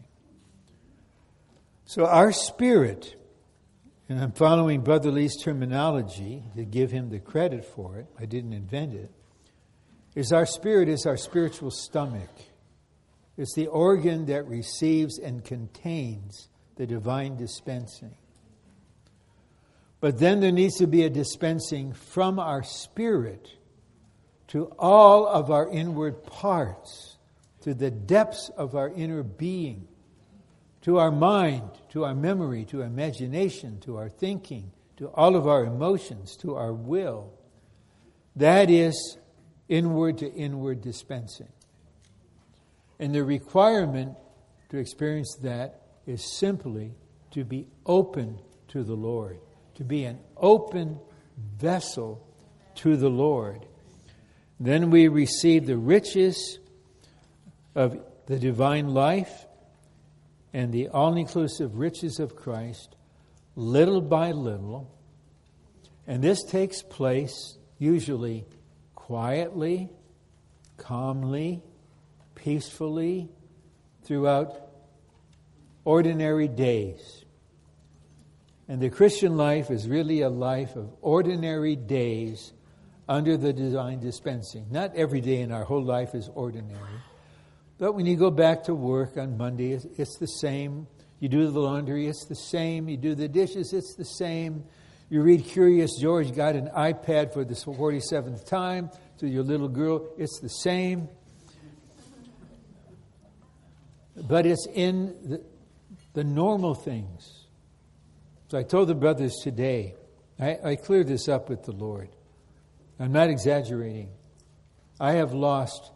So 1.86 2.06
our 2.06 2.32
spirit, 2.32 3.16
and 4.08 4.20
I'm 4.20 4.32
following 4.32 4.82
Brother 4.82 5.12
Lee's 5.12 5.42
terminology 5.42 6.44
to 6.56 6.66
give 6.66 6.92
him 6.92 7.10
the 7.10 7.20
credit 7.20 7.66
for 7.66 7.98
it, 7.98 8.08
I 8.20 8.26
didn't 8.26 8.54
invent 8.54 8.94
it, 8.94 9.12
is 10.16 10.32
our 10.32 10.46
spirit 10.46 10.90
is 10.90 11.06
our 11.06 11.18
spiritual 11.18 11.72
stomach. 11.72 12.30
It's 13.38 13.56
the 13.56 13.68
organ 13.68 14.26
that 14.26 14.48
receives 14.48 15.18
and 15.18 15.44
contains 15.44 16.50
the 16.76 16.86
divine 16.86 17.38
dispensing. 17.38 18.16
But 20.02 20.18
then 20.18 20.40
there 20.40 20.52
needs 20.52 20.78
to 20.78 20.88
be 20.88 21.04
a 21.04 21.10
dispensing 21.10 21.94
from 21.94 22.40
our 22.40 22.64
spirit 22.64 23.50
to 24.48 24.66
all 24.80 25.28
of 25.28 25.52
our 25.52 25.70
inward 25.70 26.24
parts, 26.24 27.18
to 27.62 27.74
the 27.74 27.92
depths 27.92 28.50
of 28.58 28.76
our 28.76 28.90
inner 28.90 29.24
being, 29.24 29.88
to 30.82 30.98
our 30.98 31.12
mind, 31.12 31.70
to 31.90 32.06
our 32.06 32.16
memory, 32.16 32.66
to 32.66 32.82
imagination, 32.82 33.80
to 33.82 33.98
our 33.98 34.10
thinking, 34.10 34.72
to 34.98 35.08
all 35.10 35.36
of 35.36 35.48
our 35.48 35.66
emotions, 35.66 36.36
to 36.38 36.56
our 36.56 36.74
will. 36.74 37.34
That 38.36 38.70
is 38.70 39.18
inward 39.68 40.20
to 40.20 40.32
inward 40.32 40.82
dispensing. 40.82 41.52
And 43.00 43.14
the 43.14 43.24
requirement 43.24 44.16
to 44.70 44.78
experience 44.78 45.38
that 45.42 45.82
is 46.06 46.24
simply 46.38 46.94
to 47.32 47.44
be 47.44 47.68
open 47.86 48.40
to 48.70 48.84
the 48.84 48.96
Lord 48.96 49.40
to 49.80 49.86
be 49.86 50.04
an 50.04 50.20
open 50.36 51.00
vessel 51.58 52.22
to 52.76 52.98
the 52.98 53.10
Lord. 53.10 53.66
Then 54.60 54.90
we 54.90 55.08
receive 55.08 55.66
the 55.66 55.78
riches 55.78 56.60
of 57.76 58.00
the 58.26 58.40
divine 58.40 58.90
life 58.94 59.46
and 60.54 60.72
the 60.72 60.90
all 60.90 61.16
inclusive 61.16 61.78
riches 61.78 62.20
of 62.20 62.36
Christ 62.36 62.96
little 63.56 64.02
by 64.02 64.32
little. 64.32 64.90
And 66.08 66.24
this 66.24 66.44
takes 66.44 66.82
place 66.82 67.58
usually 67.78 68.46
quietly, 68.96 69.90
calmly, 70.78 71.62
peacefully 72.36 73.30
throughout 74.04 74.56
ordinary 75.86 76.48
days. 76.48 77.26
And 78.68 78.82
the 78.82 78.90
Christian 78.90 79.36
life 79.36 79.72
is 79.72 79.88
really 79.88 80.22
a 80.22 80.30
life 80.30 80.76
of 80.76 80.94
ordinary 81.02 81.76
days 81.76 82.54
under 83.08 83.36
the 83.36 83.52
divine 83.52 84.00
dispensing. 84.00 84.68
Not 84.70 84.96
every 84.96 85.22
day 85.22 85.42
in 85.42 85.52
our 85.52 85.64
whole 85.64 85.84
life 85.84 86.14
is 86.14 86.30
ordinary. 86.36 87.02
But 87.80 87.94
when 87.94 88.06
you 88.06 88.16
go 88.16 88.30
back 88.30 88.66
to 88.66 88.76
work 88.76 89.18
on 89.18 89.38
Monday, 89.38 89.74
it's 89.98 90.18
the 90.18 90.28
same. 90.28 90.86
You 91.20 91.30
do 91.30 91.50
the 91.50 91.60
laundry, 91.60 92.08
it's 92.08 92.26
the 92.26 92.36
same. 92.36 92.88
You 92.88 92.98
do 92.98 93.16
the 93.16 93.28
dishes, 93.28 93.74
it's 93.74 93.96
the 93.96 94.06
same. 94.06 94.66
You 95.10 95.22
read 95.22 95.46
Curious 95.46 95.98
George 96.00 96.36
got 96.36 96.56
an 96.56 96.70
iPad 96.76 97.34
for 97.34 97.44
the 97.44 97.56
47th 97.56 98.46
time 98.46 98.92
to 99.18 99.28
your 99.28 99.44
little 99.44 99.68
girl, 99.68 100.08
it's 100.18 100.40
the 100.40 100.50
same. 100.50 101.10
But 104.16 104.46
it's 104.46 104.68
in 104.68 105.16
the, 105.24 105.42
the 106.14 106.24
normal 106.24 106.76
things 106.76 107.40
so 108.50 108.58
I 108.58 108.64
told 108.64 108.88
the 108.88 108.96
brothers 108.96 109.36
today, 109.44 109.94
I, 110.40 110.58
I 110.64 110.76
cleared 110.76 111.08
this 111.08 111.30
up 111.30 111.50
with 111.50 111.66
the 111.66 111.72
Lord. 111.72 112.10
I'm 113.00 113.12
not 113.12 113.30
exaggerating. 113.30 114.10
I 115.00 115.14
have 115.14 115.34
lost 115.34 115.92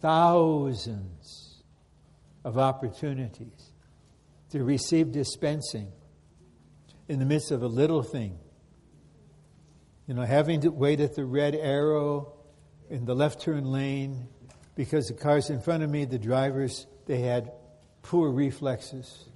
thousands 0.00 1.62
of 2.44 2.58
opportunities 2.58 3.72
to 4.50 4.64
receive 4.64 5.12
dispensing 5.12 5.92
in 7.08 7.18
the 7.18 7.24
midst 7.24 7.50
of 7.50 7.62
a 7.62 7.66
little 7.66 8.02
thing. 8.02 8.38
You 10.06 10.14
know, 10.14 10.22
having 10.22 10.62
to 10.62 10.70
wait 10.70 11.00
at 11.00 11.14
the 11.14 11.24
red 11.24 11.54
arrow 11.54 12.32
in 12.88 13.04
the 13.04 13.14
left 13.14 13.40
turn 13.40 13.64
lane 13.64 14.26
because 14.74 15.06
the 15.06 15.14
cars 15.14 15.50
in 15.50 15.60
front 15.60 15.82
of 15.82 15.90
me, 15.90 16.04
the 16.04 16.18
drivers, 16.18 16.86
they 17.06 17.18
had 17.18 17.52
poor 18.02 18.30
reflexes. 18.30 19.26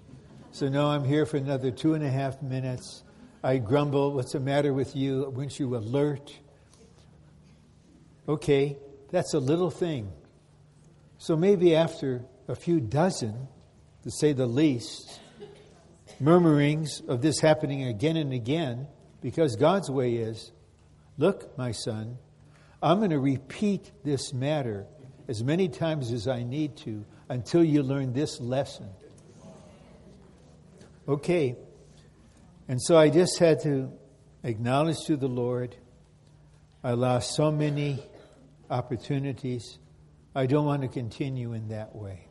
So 0.51 0.69
now 0.69 0.87
I'm 0.87 1.05
here 1.05 1.27
for 1.27 1.37
another 1.37 1.71
two 1.71 1.95
and 1.95 2.03
a 2.03 2.11
half 2.11 2.41
minutes. 2.43 3.03
I 3.43 3.59
grumble, 3.59 4.13
What's 4.13 4.33
the 4.33 4.41
matter 4.41 4.73
with 4.73 4.97
you? 4.97 5.29
Weren't 5.31 5.59
you 5.59 5.77
alert? 5.77 6.33
Okay, 8.29 8.79
that's 9.11 9.35
a 9.35 9.39
little 9.39 9.71
thing. 9.71 10.11
So 11.25 11.37
maybe 11.37 11.75
after 11.75 12.23
a 12.49 12.55
few 12.55 12.81
dozen, 12.81 13.49
to 14.03 14.11
say 14.11 14.35
the 14.35 14.45
least, 14.45 15.21
murmurings 16.21 17.01
of 17.09 17.23
this 17.23 17.41
happening 17.41 17.85
again 17.85 18.19
and 18.19 18.35
again, 18.35 18.87
because 19.23 19.57
God's 19.57 19.91
way 19.91 20.17
is 20.17 20.53
look, 21.17 21.57
my 21.57 21.73
son, 21.73 22.19
I'm 22.83 22.99
going 22.99 23.09
to 23.09 23.19
repeat 23.19 23.91
this 24.05 24.35
matter 24.35 24.85
as 25.27 25.43
many 25.43 25.71
times 25.71 26.13
as 26.13 26.29
I 26.29 26.43
need 26.43 26.77
to 26.85 27.07
until 27.31 27.65
you 27.65 27.83
learn 27.83 28.13
this 28.13 28.39
lesson. 28.39 28.91
Okay. 31.09 31.57
And 32.69 32.83
so 32.83 32.99
I 32.99 33.09
just 33.09 33.39
had 33.39 33.63
to 33.63 33.91
acknowledge 34.43 34.99
to 35.07 35.17
the 35.17 35.29
Lord, 35.29 35.75
I 36.83 36.91
lost 36.91 37.35
so 37.35 37.51
many 37.51 38.05
opportunities. 38.69 39.79
I 40.35 40.47
don't 40.47 40.67
want 40.67 40.83
to 40.83 40.89
continue 40.89 41.53
in 41.53 41.69
that 41.69 41.95
way. 41.95 42.27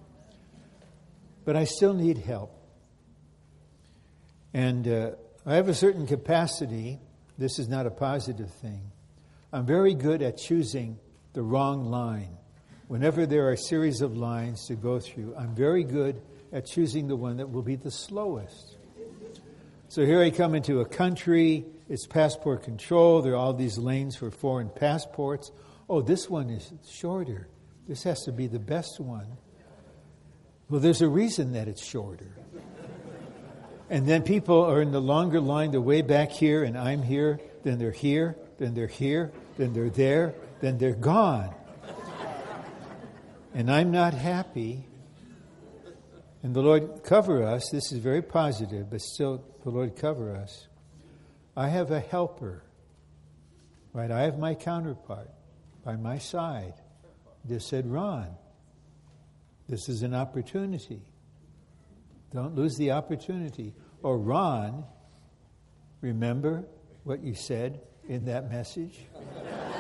But 1.45 1.56
I 1.56 1.64
still 1.64 1.93
need 1.93 2.18
help. 2.18 2.51
And 4.54 4.88
uh, 4.88 5.12
I 5.45 5.56
have 5.56 5.70
a 5.70 5.74
certain 5.74 6.06
capacity. 6.06 6.99
This 7.38 7.60
is 7.60 7.68
not 7.68 7.86
a 7.86 7.91
positive 7.91 8.54
thing. 8.56 8.91
I'm 9.51 9.66
very 9.66 9.93
good 9.93 10.22
at 10.22 10.38
choosing 10.38 10.99
the 11.34 11.43
wrong 11.43 11.86
line. 11.86 12.38
Whenever 12.88 13.26
there 13.26 13.47
are 13.47 13.54
a 13.54 13.58
series 13.58 14.01
of 14.01 14.18
lines 14.18 14.68
to 14.68 14.76
go 14.76 14.99
through, 14.99 15.36
I'm 15.38 15.56
very 15.56 15.84
good 15.84 16.22
at 16.51 16.66
choosing 16.66 17.08
the 17.08 17.16
one 17.16 17.38
that 17.38 17.49
will 17.49 17.62
be 17.62 17.76
the 17.76 17.91
slowest. 17.91 18.78
So 19.89 20.06
here 20.06 20.22
I 20.22 20.30
come 20.30 20.56
into 20.56 20.82
a 20.82 20.86
country, 20.86 21.66
it's 21.88 22.06
passport 22.06 22.64
control, 22.64 23.22
there 23.22 23.34
are 23.34 23.38
all 23.38 23.54
these 23.54 23.78
lanes 23.78 24.16
for 24.16 24.32
foreign 24.32 24.70
passports. 24.70 25.51
Oh, 25.89 26.01
this 26.01 26.30
one 26.30 26.49
is 26.49 26.72
shorter. 26.89 27.47
This 27.88 28.03
has 28.03 28.23
to 28.23 28.31
be 28.31 28.47
the 28.47 28.59
best 28.59 28.99
one. 28.99 29.27
Well, 30.69 30.79
there's 30.79 31.01
a 31.01 31.07
reason 31.07 31.53
that 31.53 31.67
it's 31.67 31.84
shorter. 31.84 32.31
And 33.89 34.07
then 34.07 34.23
people 34.23 34.63
are 34.63 34.81
in 34.81 34.91
the 34.91 35.01
longer 35.01 35.39
line, 35.39 35.71
they're 35.71 35.81
way 35.81 36.01
back 36.01 36.31
here, 36.31 36.63
and 36.63 36.77
I'm 36.77 37.03
here, 37.03 37.39
then 37.63 37.77
they're 37.77 37.91
here, 37.91 38.38
then 38.57 38.73
they're 38.73 38.88
here, 38.88 39.31
then 39.57 39.73
they're 39.73 39.89
there, 39.89 40.34
then 40.61 40.77
they're 40.77 40.95
gone. 40.95 41.53
And 43.53 43.69
I'm 43.69 43.91
not 43.91 44.13
happy 44.13 44.88
and 46.43 46.53
the 46.53 46.61
Lord 46.61 47.03
cover 47.03 47.41
us. 47.43 47.69
This 47.69 47.93
is 47.93 47.99
very 47.99 48.21
positive, 48.21 48.89
but 48.89 49.01
still, 49.01 49.41
the 49.63 49.69
Lord 49.69 49.95
cover 49.95 50.36
us. 50.36 50.67
I 51.55 51.69
have 51.69 51.89
a 51.89 52.01
helper, 52.01 52.63
right? 53.93 54.11
I 54.11 54.23
have 54.23 54.38
my 54.38 54.53
counterpart. 54.53 55.29
by 55.86 55.95
my 55.95 56.17
side. 56.17 56.73
Just 57.48 57.68
said, 57.68 57.86
Ron, 57.86 58.28
this 59.68 59.89
is 59.89 60.04
an 60.04 60.14
opportunity. 60.14 61.02
Don't 62.32 62.56
lose 62.56 62.76
the 62.78 62.91
opportunity. 62.91 63.74
Or, 64.02 64.18
Ron, 64.18 64.86
remember 66.02 66.66
what 67.04 67.22
you 67.22 67.36
said 67.36 67.82
in 68.08 68.26
that 68.26 68.50
message? 68.50 69.00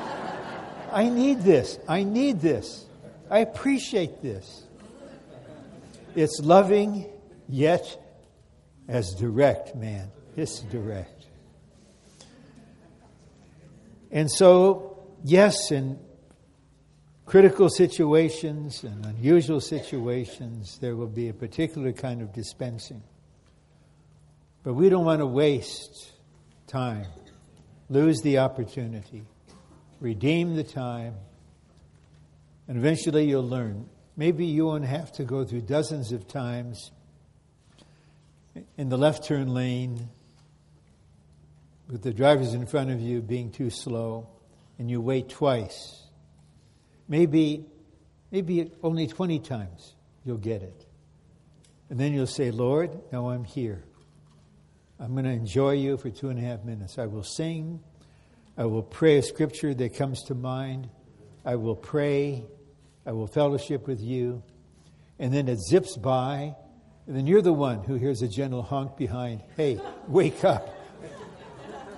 I 0.91 1.09
need 1.09 1.41
this. 1.41 1.79
I 1.87 2.03
need 2.03 2.39
this. 2.39 2.85
I 3.29 3.39
appreciate 3.39 4.21
this. 4.21 4.63
It's 6.15 6.39
loving, 6.41 7.09
yet 7.49 7.99
as 8.87 9.15
direct, 9.15 9.75
man. 9.75 10.11
It's 10.35 10.59
direct. 10.59 11.25
And 14.11 14.29
so, 14.29 14.99
yes, 15.23 15.71
in 15.71 15.99
critical 17.25 17.69
situations 17.69 18.83
and 18.83 19.05
unusual 19.05 19.59
situations, 19.59 20.77
there 20.79 20.95
will 20.95 21.07
be 21.07 21.29
a 21.29 21.33
particular 21.33 21.91
kind 21.91 22.21
of 22.21 22.33
dispensing. 22.33 23.01
But 24.63 24.73
we 24.73 24.89
don't 24.89 25.05
want 25.05 25.19
to 25.19 25.25
waste 25.25 26.11
time, 26.67 27.07
lose 27.89 28.21
the 28.21 28.39
opportunity, 28.39 29.23
redeem 29.99 30.55
the 30.55 30.63
time, 30.63 31.15
and 32.67 32.77
eventually 32.77 33.25
you'll 33.25 33.47
learn. 33.47 33.89
Maybe 34.15 34.45
you 34.45 34.65
won't 34.65 34.85
have 34.85 35.11
to 35.13 35.23
go 35.23 35.43
through 35.43 35.61
dozens 35.61 36.11
of 36.11 36.27
times 36.27 36.91
in 38.77 38.89
the 38.89 38.97
left 38.97 39.25
turn 39.25 39.53
lane 39.53 40.09
with 41.89 42.03
the 42.03 42.13
drivers 42.13 42.53
in 42.53 42.65
front 42.65 42.91
of 42.91 43.01
you 43.01 43.21
being 43.21 43.51
too 43.51 43.69
slow 43.69 44.27
and 44.79 44.89
you 44.89 45.01
wait 45.01 45.29
twice. 45.29 46.02
Maybe, 47.07 47.65
maybe 48.31 48.71
only 48.81 49.07
20 49.07 49.39
times 49.39 49.95
you'll 50.25 50.37
get 50.37 50.61
it. 50.61 50.85
And 51.89 51.99
then 51.99 52.13
you'll 52.13 52.27
say, 52.27 52.51
Lord, 52.51 52.91
now 53.11 53.29
I'm 53.29 53.43
here. 53.43 53.83
I'm 54.99 55.13
going 55.13 55.25
to 55.25 55.31
enjoy 55.31 55.71
you 55.71 55.97
for 55.97 56.09
two 56.09 56.29
and 56.29 56.39
a 56.39 56.41
half 56.41 56.63
minutes. 56.63 56.97
I 56.97 57.07
will 57.07 57.23
sing. 57.23 57.81
I 58.57 58.65
will 58.65 58.83
pray 58.83 59.17
a 59.17 59.23
scripture 59.23 59.73
that 59.73 59.95
comes 59.95 60.23
to 60.23 60.35
mind. 60.35 60.89
I 61.45 61.55
will 61.55 61.75
pray. 61.75 62.45
I 63.05 63.11
will 63.11 63.27
fellowship 63.27 63.87
with 63.87 63.99
you. 63.99 64.43
And 65.19 65.33
then 65.33 65.47
it 65.47 65.59
zips 65.59 65.97
by. 65.97 66.55
And 67.05 67.17
then 67.17 67.27
you're 67.27 67.41
the 67.41 67.53
one 67.53 67.83
who 67.83 67.95
hears 67.95 68.21
a 68.21 68.27
gentle 68.27 68.61
honk 68.61 68.95
behind. 68.95 69.43
Hey, 69.57 69.79
wake 70.07 70.43
up. 70.45 70.69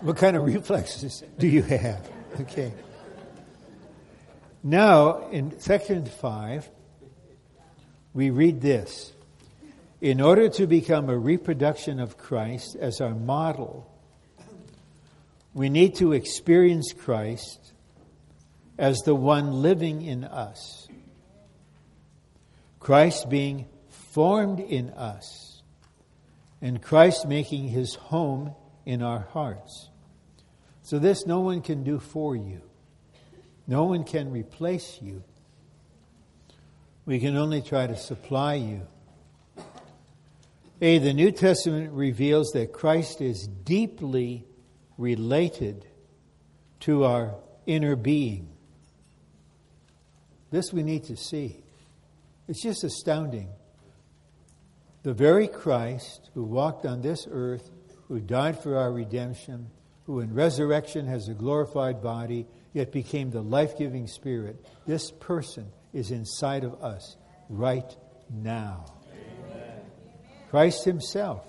What 0.02 0.18
kind 0.18 0.36
of 0.36 0.44
reflexes 0.44 1.24
do 1.38 1.48
you 1.48 1.62
have? 1.64 2.12
Okay. 2.38 2.74
Now, 4.68 5.30
in 5.30 5.60
section 5.60 6.08
5, 6.08 6.68
we 8.16 8.32
read 8.32 8.62
this 8.62 9.14
In 10.02 10.20
order 10.20 10.50
to 10.50 10.66
become 10.66 11.08
a 11.08 11.16
reproduction 11.16 12.00
of 12.00 12.18
Christ 12.18 12.76
as 12.76 13.00
our 13.00 13.14
model, 13.14 13.88
we 15.54 15.70
need 15.70 15.94
to 15.98 16.14
experience 16.14 16.94
Christ 16.94 17.74
as 18.76 19.02
the 19.02 19.14
one 19.14 19.62
living 19.62 20.02
in 20.02 20.24
us. 20.24 20.88
Christ 22.80 23.30
being 23.30 23.68
formed 23.90 24.60
in 24.60 24.90
us, 24.90 25.62
and 26.60 26.82
Christ 26.82 27.28
making 27.28 27.68
his 27.68 27.94
home 27.94 28.56
in 28.84 29.04
our 29.04 29.28
hearts. 29.32 29.90
So, 30.82 30.98
this 30.98 31.28
no 31.28 31.42
one 31.42 31.62
can 31.62 31.84
do 31.84 32.00
for 32.00 32.36
you, 32.36 32.64
no 33.68 33.86
one 33.86 34.04
can 34.04 34.32
replace 34.32 35.00
you. 35.02 35.24
We 37.06 37.20
can 37.20 37.36
only 37.38 37.62
try 37.62 37.88
to 37.88 37.98
supply 37.98 38.56
you. 38.56 38.82
A, 40.82 40.98
the 40.98 41.14
New 41.14 41.32
Testament 41.32 41.94
reveals 41.94 42.52
that 42.52 42.74
Christ 42.74 43.22
is 43.22 43.48
deeply 43.48 44.46
related 44.98 45.86
to 46.82 47.06
our 47.06 47.36
inner 47.66 47.96
being. 47.96 48.50
This 50.52 50.74
we 50.74 50.84
need 50.84 51.06
to 51.06 51.18
see. 51.18 51.64
It's 52.48 52.62
just 52.62 52.84
astounding. 52.84 53.50
The 55.04 55.14
very 55.14 55.48
Christ 55.48 56.30
who 56.34 56.44
walked 56.44 56.86
on 56.86 57.02
this 57.02 57.28
earth, 57.30 57.70
who 58.08 58.20
died 58.20 58.60
for 58.62 58.78
our 58.78 58.92
redemption, 58.92 59.70
who 60.06 60.20
in 60.20 60.34
resurrection 60.34 61.08
has 61.08 61.28
a 61.28 61.34
glorified 61.34 62.02
body, 62.02 62.48
yet 62.76 62.92
became 62.92 63.32
the 63.32 63.42
life 63.42 63.78
giving 63.78 64.06
Spirit, 64.06 64.64
this 64.86 65.10
person 65.10 65.72
is 65.94 66.12
inside 66.12 66.66
of 66.66 66.84
us 66.84 67.16
right 67.48 67.96
now. 68.30 68.84
Amen. 69.14 69.80
Christ 70.50 70.84
Himself. 70.84 71.46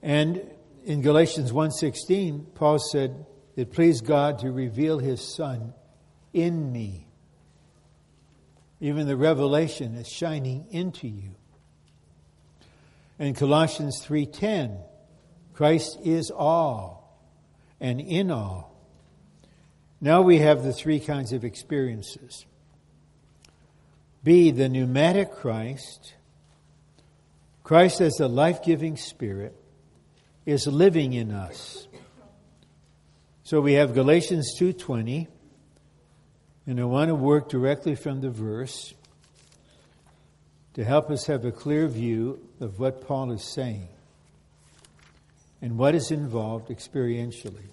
And 0.00 0.48
in 0.84 1.02
Galatians 1.02 1.52
1:16, 1.52 2.46
Paul 2.54 2.78
said, 2.78 3.26
"It 3.56 3.72
pleased 3.72 4.04
God 4.04 4.38
to 4.38 4.52
reveal 4.52 5.00
his 5.00 5.20
son 5.20 5.74
in 6.32 6.70
me." 6.70 7.08
Even 8.78 9.08
the 9.08 9.16
revelation 9.16 9.96
is 9.96 10.06
shining 10.06 10.68
into 10.70 11.08
you. 11.08 11.34
In 13.18 13.34
Colossians 13.34 13.98
3:10, 13.98 14.84
Christ 15.52 15.98
is 16.04 16.30
all 16.30 17.05
and 17.80 18.00
in 18.00 18.30
all. 18.30 18.74
Now 20.00 20.22
we 20.22 20.38
have 20.38 20.62
the 20.62 20.72
three 20.72 21.00
kinds 21.00 21.32
of 21.32 21.44
experiences. 21.44 22.44
B, 24.22 24.50
the 24.50 24.68
pneumatic 24.68 25.32
Christ. 25.32 26.14
Christ 27.62 28.00
as 28.00 28.14
the 28.14 28.28
life-giving 28.28 28.96
spirit 28.96 29.54
is 30.44 30.66
living 30.66 31.12
in 31.12 31.30
us. 31.30 31.88
So 33.42 33.60
we 33.60 33.74
have 33.74 33.94
Galatians 33.94 34.54
2:20 34.58 35.28
and 36.66 36.80
I 36.80 36.84
want 36.84 37.08
to 37.08 37.14
work 37.14 37.48
directly 37.48 37.94
from 37.94 38.20
the 38.20 38.30
verse 38.30 38.92
to 40.74 40.84
help 40.84 41.10
us 41.10 41.26
have 41.26 41.44
a 41.44 41.52
clear 41.52 41.86
view 41.86 42.40
of 42.60 42.80
what 42.80 43.06
Paul 43.06 43.30
is 43.30 43.44
saying 43.44 43.88
and 45.60 45.78
what 45.78 45.94
is 45.94 46.10
involved 46.10 46.68
experientially. 46.68 47.68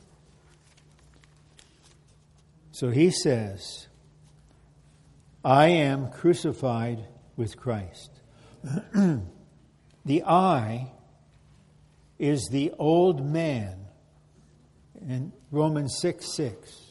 So 2.72 2.90
he 2.90 3.12
says, 3.12 3.88
I 5.44 5.68
am 5.68 6.10
crucified 6.10 7.06
with 7.36 7.58
Christ. 7.58 8.12
the 10.06 10.24
I 10.24 10.92
is 12.18 12.48
the 12.50 12.72
old 12.80 13.26
man 13.26 13.86
in 15.08 15.34
Romans 15.52 15.98
6 16.00 16.26
6. 16.36 16.82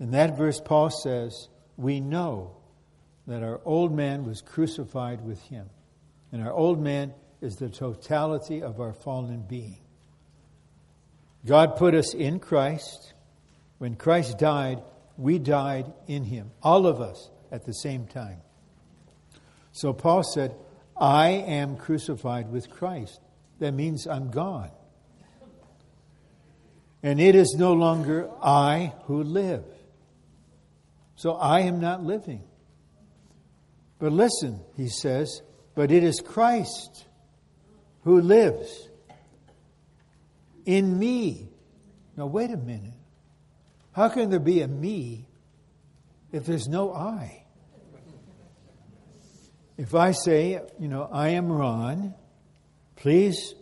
In 0.00 0.12
that 0.12 0.36
verse, 0.36 0.60
Paul 0.60 0.90
says, 0.90 1.48
We 1.76 2.00
know 2.00 2.56
that 3.26 3.42
our 3.42 3.60
old 3.64 3.94
man 3.94 4.24
was 4.24 4.40
crucified 4.40 5.24
with 5.24 5.40
him. 5.42 5.68
And 6.32 6.42
our 6.42 6.52
old 6.52 6.80
man 6.80 7.12
is 7.42 7.56
the 7.56 7.68
totality 7.68 8.62
of 8.62 8.80
our 8.80 8.92
fallen 8.92 9.42
being. 9.42 9.78
God 11.44 11.76
put 11.76 11.94
us 11.94 12.14
in 12.14 12.38
Christ. 12.38 13.12
When 13.78 13.96
Christ 13.96 14.38
died, 14.38 14.82
we 15.16 15.38
died 15.38 15.92
in 16.06 16.24
him, 16.24 16.52
all 16.62 16.86
of 16.86 17.00
us 17.00 17.30
at 17.50 17.64
the 17.64 17.72
same 17.72 18.06
time. 18.06 18.38
So 19.72 19.92
Paul 19.92 20.22
said, 20.22 20.54
I 20.96 21.30
am 21.30 21.76
crucified 21.76 22.50
with 22.50 22.70
Christ. 22.70 23.20
That 23.58 23.72
means 23.72 24.06
I'm 24.06 24.30
gone. 24.30 24.70
And 27.02 27.20
it 27.20 27.34
is 27.34 27.56
no 27.58 27.72
longer 27.72 28.30
I 28.40 28.92
who 29.06 29.24
live. 29.24 29.64
So 31.16 31.32
I 31.32 31.60
am 31.60 31.80
not 31.80 32.04
living. 32.04 32.44
But 33.98 34.12
listen, 34.12 34.60
he 34.76 34.88
says, 34.88 35.42
but 35.74 35.90
it 35.90 36.04
is 36.04 36.20
Christ 36.20 37.06
who 38.04 38.20
lives 38.20 38.88
in 40.64 40.98
me. 40.98 41.48
Now, 42.16 42.26
wait 42.26 42.50
a 42.50 42.56
minute. 42.56 42.94
How 43.92 44.08
can 44.08 44.30
there 44.30 44.40
be 44.40 44.62
a 44.62 44.68
me 44.68 45.26
if 46.30 46.46
there's 46.46 46.68
no 46.68 46.92
I? 46.92 47.44
If 49.76 49.94
I 49.94 50.12
say, 50.12 50.60
you 50.78 50.88
know, 50.88 51.08
I 51.10 51.30
am 51.30 51.50
Ron, 51.50 52.14
please 52.96 53.54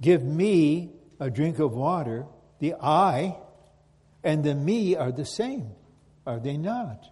give 0.00 0.22
me 0.22 0.92
a 1.18 1.30
drink 1.30 1.58
of 1.58 1.72
water, 1.72 2.26
the 2.58 2.74
I 2.74 3.36
and 4.22 4.42
the 4.44 4.54
me 4.54 4.96
are 4.96 5.12
the 5.12 5.24
same, 5.24 5.70
are 6.26 6.40
they 6.40 6.56
not? 6.56 7.04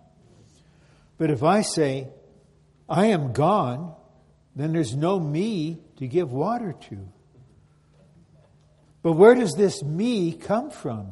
But 1.18 1.30
if 1.30 1.42
I 1.42 1.62
say, 1.62 2.08
I 2.88 3.06
am 3.06 3.32
gone, 3.32 3.94
then 4.56 4.72
there's 4.72 4.94
no 4.94 5.18
me 5.18 5.80
to 5.96 6.06
give 6.06 6.32
water 6.32 6.74
to. 6.88 7.08
But 9.02 9.12
where 9.12 9.34
does 9.34 9.52
this 9.52 9.82
me 9.82 10.32
come 10.32 10.70
from? 10.70 11.08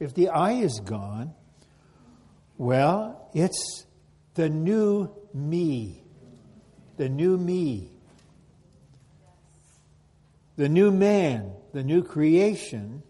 If 0.00 0.14
the 0.14 0.30
I 0.30 0.52
is 0.52 0.80
gone, 0.80 1.34
well, 2.58 3.30
it's 3.34 3.86
the 4.34 4.48
new 4.48 5.10
me. 5.32 6.02
The 6.96 7.08
new 7.08 7.36
me. 7.36 7.90
The 10.56 10.68
new 10.68 10.90
man, 10.90 11.52
the 11.72 11.82
new 11.82 12.02
creation 12.02 13.02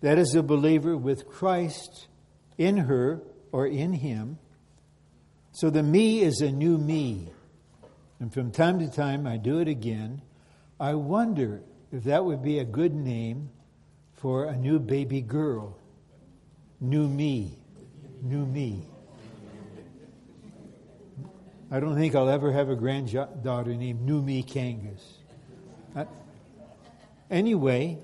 that 0.00 0.18
is 0.18 0.34
a 0.34 0.42
believer 0.42 0.96
with 0.96 1.26
Christ 1.26 2.06
in 2.56 2.76
her 2.76 3.20
or 3.52 3.66
in 3.66 3.92
him. 3.92 4.38
So 5.52 5.70
the 5.70 5.82
me 5.82 6.20
is 6.20 6.40
a 6.40 6.52
new 6.52 6.78
me. 6.78 7.32
And 8.20 8.32
from 8.32 8.50
time 8.50 8.78
to 8.80 8.90
time, 8.90 9.26
I 9.26 9.36
do 9.36 9.60
it 9.60 9.68
again. 9.68 10.22
I 10.80 10.94
wonder 10.94 11.62
if 11.92 12.04
that 12.04 12.24
would 12.24 12.42
be 12.42 12.58
a 12.58 12.64
good 12.64 12.94
name 12.94 13.50
for 14.14 14.44
a 14.44 14.56
new 14.56 14.78
baby 14.78 15.20
girl. 15.20 15.78
New 16.80 17.08
me. 17.08 17.58
New 18.22 18.44
me. 18.44 18.86
I 21.70 21.80
don't 21.80 21.96
think 21.96 22.14
I'll 22.14 22.30
ever 22.30 22.50
have 22.50 22.70
a 22.70 22.76
granddaughter 22.76 23.74
named 23.74 24.00
New 24.00 24.22
Me 24.22 24.42
Kangas. 24.42 25.02
Uh, 25.94 26.06
anyway, 27.30 27.98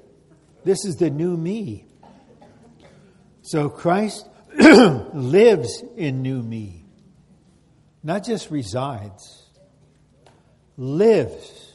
this 0.65 0.85
is 0.85 0.97
the 0.97 1.09
new 1.09 1.37
me. 1.37 1.87
So 3.41 3.71
Christ 3.71 4.29
lives 4.59 5.83
in 5.97 6.23
new 6.23 6.43
me, 6.43 6.85
not 8.03 8.25
just 8.25 8.51
resides, 8.51 9.43
lives, 10.77 11.72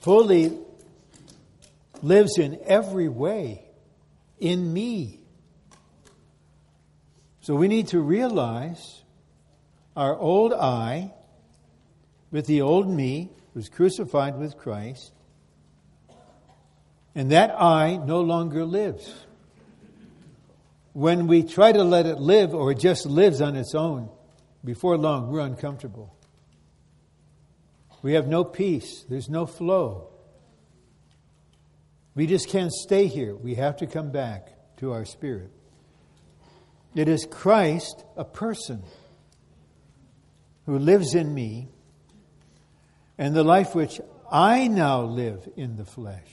fully 0.00 0.58
lives 2.02 2.38
in 2.38 2.58
every 2.64 3.08
way 3.08 3.64
in 4.38 4.72
me. 4.72 5.20
So 7.40 7.54
we 7.54 7.68
need 7.68 7.88
to 7.88 8.00
realize 8.00 9.02
our 9.96 10.16
old 10.16 10.52
I 10.52 11.12
with 12.30 12.46
the 12.46 12.62
old 12.62 12.88
me 12.88 13.30
was 13.54 13.68
crucified 13.68 14.38
with 14.38 14.56
Christ, 14.56 15.12
and 17.14 17.30
that 17.30 17.54
I 17.60 17.96
no 17.96 18.22
longer 18.22 18.64
lives. 18.64 19.12
When 20.94 21.26
we 21.26 21.42
try 21.42 21.72
to 21.72 21.84
let 21.84 22.06
it 22.06 22.18
live 22.18 22.54
or 22.54 22.72
it 22.72 22.78
just 22.78 23.06
lives 23.06 23.40
on 23.40 23.56
its 23.56 23.74
own, 23.74 24.08
before 24.64 24.96
long 24.96 25.30
we're 25.30 25.40
uncomfortable. 25.40 26.14
We 28.02 28.14
have 28.14 28.26
no 28.26 28.44
peace, 28.44 29.04
there's 29.08 29.28
no 29.28 29.46
flow. 29.46 30.08
We 32.14 32.26
just 32.26 32.48
can't 32.48 32.72
stay 32.72 33.06
here. 33.06 33.34
We 33.34 33.54
have 33.54 33.78
to 33.78 33.86
come 33.86 34.10
back 34.10 34.52
to 34.78 34.92
our 34.92 35.04
spirit. 35.04 35.50
It 36.94 37.08
is 37.08 37.26
Christ, 37.30 38.04
a 38.16 38.24
person, 38.24 38.82
who 40.66 40.78
lives 40.78 41.14
in 41.14 41.32
me, 41.32 41.68
and 43.16 43.34
the 43.34 43.44
life 43.44 43.74
which 43.74 44.00
I 44.30 44.68
now 44.68 45.02
live 45.02 45.48
in 45.56 45.76
the 45.76 45.84
flesh. 45.84 46.28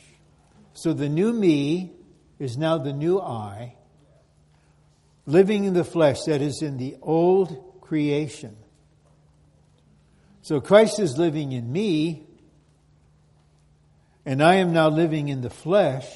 So 0.74 0.94
the 0.94 1.10
new 1.10 1.32
me 1.32 1.94
is 2.40 2.58
now 2.58 2.78
the 2.78 2.94
new 2.94 3.20
I, 3.20 3.76
living 5.26 5.64
in 5.64 5.74
the 5.74 5.84
flesh 5.84 6.24
that 6.26 6.42
is 6.42 6.62
in 6.62 6.78
the 6.78 6.98
old 7.02 7.82
creation. 7.82 8.56
So 10.42 10.62
Christ 10.62 11.00
is 11.00 11.18
living 11.18 11.52
in 11.52 11.72
me, 11.72 12.26
and 14.26 14.42
I 14.44 14.56
am 14.56 14.74
now 14.74 14.90
living 14.90 15.30
in 15.30 15.42
the 15.42 15.50
flesh, 15.50 16.08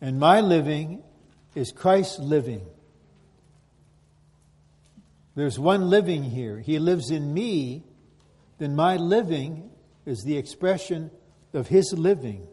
and 0.00 0.18
my 0.18 0.40
living 0.40 1.02
is 1.54 1.72
Christ 1.72 2.18
living. 2.18 2.66
There's 5.34 5.58
one 5.58 5.88
living 5.88 6.24
here. 6.24 6.58
He 6.58 6.78
lives 6.78 7.10
in 7.10 7.32
me, 7.32 7.84
then 8.58 8.74
my 8.74 8.96
living 8.96 9.70
is 10.04 10.22
the 10.24 10.36
expression 10.36 11.10
of 11.54 11.68
his 11.68 11.92
living. 11.92 12.46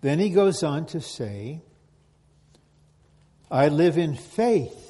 Then 0.00 0.18
he 0.18 0.30
goes 0.30 0.62
on 0.62 0.86
to 0.86 1.00
say, 1.00 1.62
I 3.50 3.68
live 3.68 3.98
in 3.98 4.14
faith. 4.14 4.85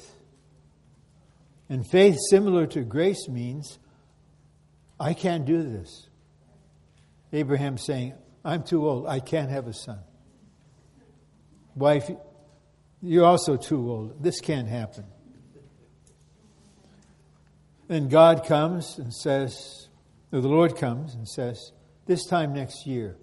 And 1.69 1.85
faith, 1.85 2.17
similar 2.29 2.65
to 2.67 2.81
grace, 2.81 3.27
means 3.27 3.77
I 4.99 5.13
can't 5.13 5.45
do 5.45 5.63
this. 5.63 6.07
Abraham 7.33 7.77
saying, 7.77 8.13
I'm 8.43 8.63
too 8.63 8.87
old. 8.87 9.07
I 9.07 9.19
can't 9.19 9.49
have 9.49 9.67
a 9.67 9.73
son. 9.73 9.99
Wife, 11.75 12.09
you're 13.01 13.25
also 13.25 13.57
too 13.57 13.91
old. 13.91 14.23
This 14.23 14.39
can't 14.39 14.67
happen. 14.67 15.03
Then 17.87 18.09
God 18.09 18.45
comes 18.45 18.97
and 18.97 19.13
says, 19.13 19.87
or 20.31 20.41
the 20.41 20.47
Lord 20.47 20.75
comes 20.77 21.13
and 21.13 21.27
says, 21.27 21.71
This 22.05 22.25
time 22.25 22.53
next 22.53 22.85
year, 22.85 23.17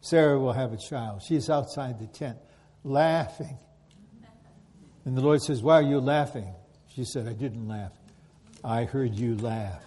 Sarah 0.00 0.38
will 0.38 0.52
have 0.52 0.72
a 0.72 0.76
child. 0.76 1.22
She's 1.22 1.48
outside 1.48 1.98
the 1.98 2.06
tent, 2.06 2.38
laughing. 2.84 3.58
And 5.04 5.16
the 5.16 5.22
Lord 5.22 5.42
says, 5.42 5.62
Why 5.62 5.76
are 5.76 5.82
you 5.82 6.00
laughing? 6.00 6.54
She 7.00 7.06
said, 7.06 7.26
I 7.26 7.32
didn't 7.32 7.66
laugh. 7.66 7.92
I 8.62 8.84
heard 8.84 9.14
you 9.14 9.34
laugh. 9.34 9.80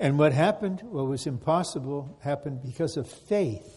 and 0.00 0.18
what 0.18 0.32
happened, 0.32 0.80
what 0.84 1.06
was 1.06 1.26
impossible, 1.26 2.18
happened 2.22 2.62
because 2.62 2.96
of 2.96 3.06
faith. 3.06 3.70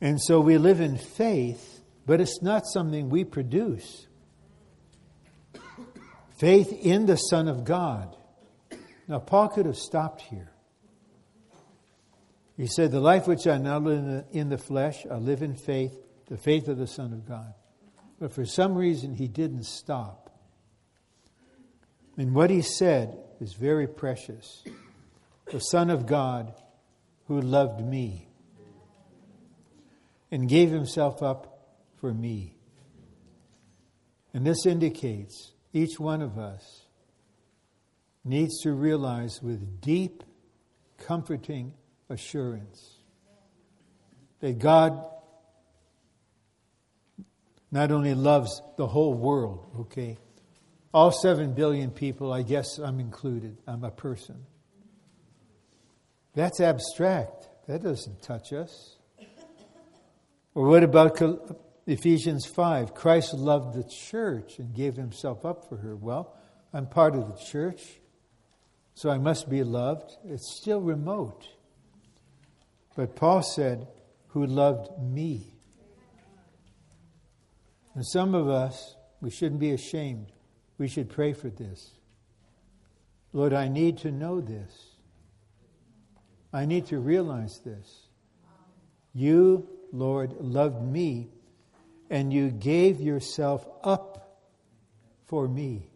And 0.00 0.18
so 0.18 0.40
we 0.40 0.56
live 0.56 0.80
in 0.80 0.96
faith, 0.96 1.82
but 2.06 2.18
it's 2.18 2.40
not 2.40 2.62
something 2.66 3.10
we 3.10 3.24
produce. 3.24 4.06
Faith 6.38 6.72
in 6.72 7.04
the 7.04 7.16
Son 7.16 7.46
of 7.46 7.66
God. 7.66 8.16
Now, 9.06 9.18
Paul 9.18 9.48
could 9.48 9.66
have 9.66 9.76
stopped 9.76 10.22
here. 10.22 10.50
He 12.56 12.68
said, 12.68 12.90
The 12.90 13.00
life 13.00 13.26
which 13.26 13.46
I 13.46 13.58
now 13.58 13.80
live 13.80 13.98
in 13.98 14.10
the, 14.10 14.24
in 14.32 14.48
the 14.48 14.56
flesh, 14.56 15.04
I 15.10 15.16
live 15.16 15.42
in 15.42 15.56
faith, 15.56 15.92
the 16.28 16.38
faith 16.38 16.68
of 16.68 16.78
the 16.78 16.86
Son 16.86 17.12
of 17.12 17.28
God. 17.28 17.52
But 18.18 18.32
for 18.32 18.44
some 18.44 18.74
reason, 18.74 19.14
he 19.14 19.28
didn't 19.28 19.64
stop. 19.64 20.30
And 22.16 22.34
what 22.34 22.50
he 22.50 22.62
said 22.62 23.18
is 23.40 23.54
very 23.54 23.86
precious. 23.86 24.62
The 25.50 25.58
Son 25.58 25.90
of 25.90 26.06
God 26.06 26.54
who 27.26 27.40
loved 27.40 27.84
me 27.84 28.28
and 30.30 30.48
gave 30.48 30.70
himself 30.70 31.22
up 31.22 31.68
for 32.00 32.12
me. 32.12 32.56
And 34.32 34.46
this 34.46 34.66
indicates 34.66 35.52
each 35.72 35.98
one 35.98 36.22
of 36.22 36.38
us 36.38 36.86
needs 38.24 38.60
to 38.62 38.72
realize 38.72 39.42
with 39.42 39.80
deep, 39.80 40.22
comforting 40.98 41.74
assurance 42.08 42.98
that 44.40 44.58
God 44.58 45.04
not 47.74 47.90
only 47.90 48.14
loves 48.14 48.62
the 48.76 48.86
whole 48.86 49.14
world, 49.14 49.66
okay? 49.80 50.16
All 50.94 51.10
seven 51.10 51.54
billion 51.54 51.90
people, 51.90 52.32
I 52.32 52.42
guess 52.42 52.78
I'm 52.78 53.00
included. 53.00 53.58
I'm 53.66 53.82
a 53.82 53.90
person. 53.90 54.46
That's 56.34 56.60
abstract. 56.60 57.48
That 57.66 57.82
doesn't 57.82 58.22
touch 58.22 58.52
us. 58.52 58.96
Or 60.54 60.68
what 60.68 60.84
about 60.84 61.20
Ephesians 61.88 62.46
5? 62.46 62.94
Christ 62.94 63.34
loved 63.34 63.74
the 63.74 63.82
church 63.82 64.60
and 64.60 64.72
gave 64.72 64.94
himself 64.94 65.44
up 65.44 65.68
for 65.68 65.76
her. 65.76 65.96
Well, 65.96 66.32
I'm 66.72 66.86
part 66.86 67.16
of 67.16 67.26
the 67.26 67.44
church, 67.44 67.82
so 68.94 69.10
I 69.10 69.18
must 69.18 69.50
be 69.50 69.64
loved. 69.64 70.12
It's 70.24 70.56
still 70.60 70.80
remote. 70.80 71.48
But 72.94 73.16
Paul 73.16 73.42
said, 73.42 73.88
Who 74.28 74.46
loved 74.46 75.02
me. 75.02 75.53
And 77.94 78.04
some 78.04 78.34
of 78.34 78.48
us, 78.48 78.96
we 79.20 79.30
shouldn't 79.30 79.60
be 79.60 79.70
ashamed. 79.72 80.32
We 80.78 80.88
should 80.88 81.08
pray 81.08 81.32
for 81.32 81.48
this. 81.48 81.90
Lord, 83.32 83.52
I 83.52 83.68
need 83.68 83.98
to 83.98 84.10
know 84.10 84.40
this. 84.40 84.72
I 86.52 86.66
need 86.66 86.86
to 86.86 86.98
realize 86.98 87.60
this. 87.64 88.08
You 89.12 89.68
Lord, 89.94 90.34
loved 90.40 90.82
me, 90.82 91.28
and 92.10 92.32
you 92.32 92.50
gave 92.50 93.00
yourself 93.00 93.64
up 93.84 94.40
for 95.26 95.46
me. 95.46 95.86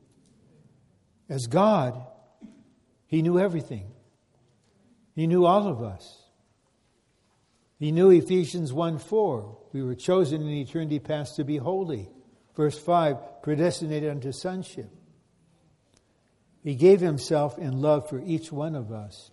As 1.28 1.48
God, 1.48 2.00
He 3.08 3.22
knew 3.22 3.40
everything, 3.40 3.90
He 5.16 5.26
knew 5.26 5.44
all 5.44 5.66
of 5.66 5.82
us. 5.82 6.17
He 7.78 7.92
knew 7.92 8.10
Ephesians 8.10 8.72
1 8.72 8.98
4. 8.98 9.58
We 9.72 9.82
were 9.82 9.94
chosen 9.94 10.42
in 10.42 10.48
eternity 10.48 10.98
past 10.98 11.36
to 11.36 11.44
be 11.44 11.56
holy. 11.58 12.08
Verse 12.56 12.78
5 12.78 13.42
predestinated 13.42 14.10
unto 14.10 14.32
sonship. 14.32 14.90
He 16.64 16.74
gave 16.74 17.00
Himself 17.00 17.56
in 17.56 17.80
love 17.80 18.08
for 18.08 18.20
each 18.20 18.50
one 18.50 18.74
of 18.74 18.90
us. 18.90 19.30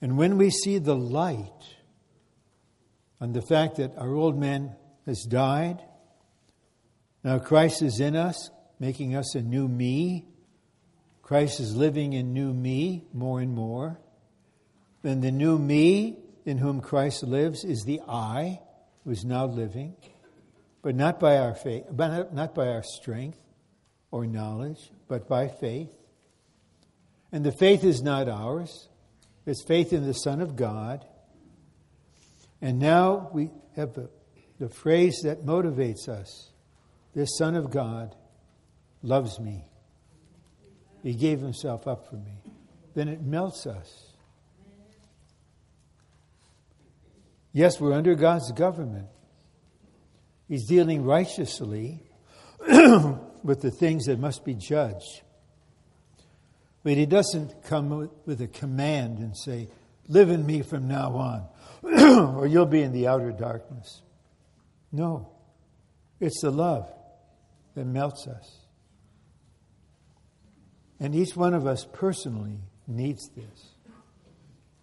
And 0.00 0.16
when 0.16 0.38
we 0.38 0.50
see 0.50 0.78
the 0.78 0.96
light 0.96 1.76
on 3.20 3.32
the 3.32 3.42
fact 3.42 3.76
that 3.76 3.96
our 3.98 4.14
old 4.14 4.38
man 4.38 4.74
has 5.04 5.24
died, 5.24 5.82
now 7.22 7.38
Christ 7.38 7.82
is 7.82 8.00
in 8.00 8.16
us, 8.16 8.50
making 8.78 9.14
us 9.14 9.34
a 9.34 9.42
new 9.42 9.68
me. 9.68 10.24
Christ 11.20 11.60
is 11.60 11.76
living 11.76 12.14
in 12.14 12.32
new 12.32 12.54
me 12.54 13.04
more 13.12 13.40
and 13.40 13.54
more. 13.54 14.00
Then 15.02 15.20
the 15.20 15.32
new 15.32 15.58
me 15.58 16.16
in 16.44 16.58
whom 16.58 16.80
Christ 16.80 17.22
lives 17.22 17.64
is 17.64 17.84
the 17.84 18.00
I 18.08 18.60
who 19.04 19.10
is 19.10 19.24
now 19.24 19.46
living, 19.46 19.96
but 20.82 20.94
not 20.94 21.20
by 21.20 21.38
our 21.38 21.54
faith, 21.54 21.84
but 21.90 22.32
not 22.32 22.54
by 22.54 22.68
our 22.68 22.82
strength 22.82 23.38
or 24.10 24.26
knowledge, 24.26 24.90
but 25.08 25.28
by 25.28 25.48
faith. 25.48 25.90
And 27.32 27.44
the 27.44 27.52
faith 27.52 27.84
is 27.84 28.02
not 28.02 28.28
ours. 28.28 28.88
It's 29.46 29.62
faith 29.62 29.92
in 29.92 30.06
the 30.06 30.14
Son 30.14 30.40
of 30.40 30.56
God. 30.56 31.04
And 32.60 32.78
now 32.78 33.30
we 33.32 33.50
have 33.76 33.94
the, 33.94 34.10
the 34.58 34.68
phrase 34.68 35.20
that 35.24 35.44
motivates 35.44 36.08
us. 36.08 36.50
This 37.14 37.36
Son 37.36 37.54
of 37.54 37.70
God 37.70 38.14
loves 39.02 39.38
me. 39.38 39.64
He 41.02 41.14
gave 41.14 41.40
himself 41.40 41.86
up 41.86 42.08
for 42.08 42.16
me. 42.16 42.42
Then 42.94 43.08
it 43.08 43.22
melts 43.22 43.66
us. 43.66 44.07
Yes, 47.58 47.80
we're 47.80 47.92
under 47.92 48.14
God's 48.14 48.52
government. 48.52 49.08
He's 50.46 50.68
dealing 50.68 51.02
righteously 51.02 52.04
with 52.60 53.62
the 53.62 53.72
things 53.72 54.04
that 54.04 54.20
must 54.20 54.44
be 54.44 54.54
judged. 54.54 55.22
But 56.84 56.92
he 56.92 57.04
doesn't 57.04 57.64
come 57.64 58.10
with 58.24 58.40
a 58.42 58.46
command 58.46 59.18
and 59.18 59.36
say, 59.36 59.70
Live 60.06 60.30
in 60.30 60.46
me 60.46 60.62
from 60.62 60.86
now 60.86 61.16
on, 61.16 61.48
or 62.36 62.46
you'll 62.46 62.64
be 62.64 62.80
in 62.80 62.92
the 62.92 63.08
outer 63.08 63.32
darkness. 63.32 64.02
No, 64.92 65.28
it's 66.20 66.40
the 66.40 66.52
love 66.52 66.88
that 67.74 67.86
melts 67.86 68.28
us. 68.28 68.56
And 71.00 71.12
each 71.12 71.34
one 71.34 71.54
of 71.54 71.66
us 71.66 71.84
personally 71.92 72.60
needs 72.86 73.28
this. 73.34 73.77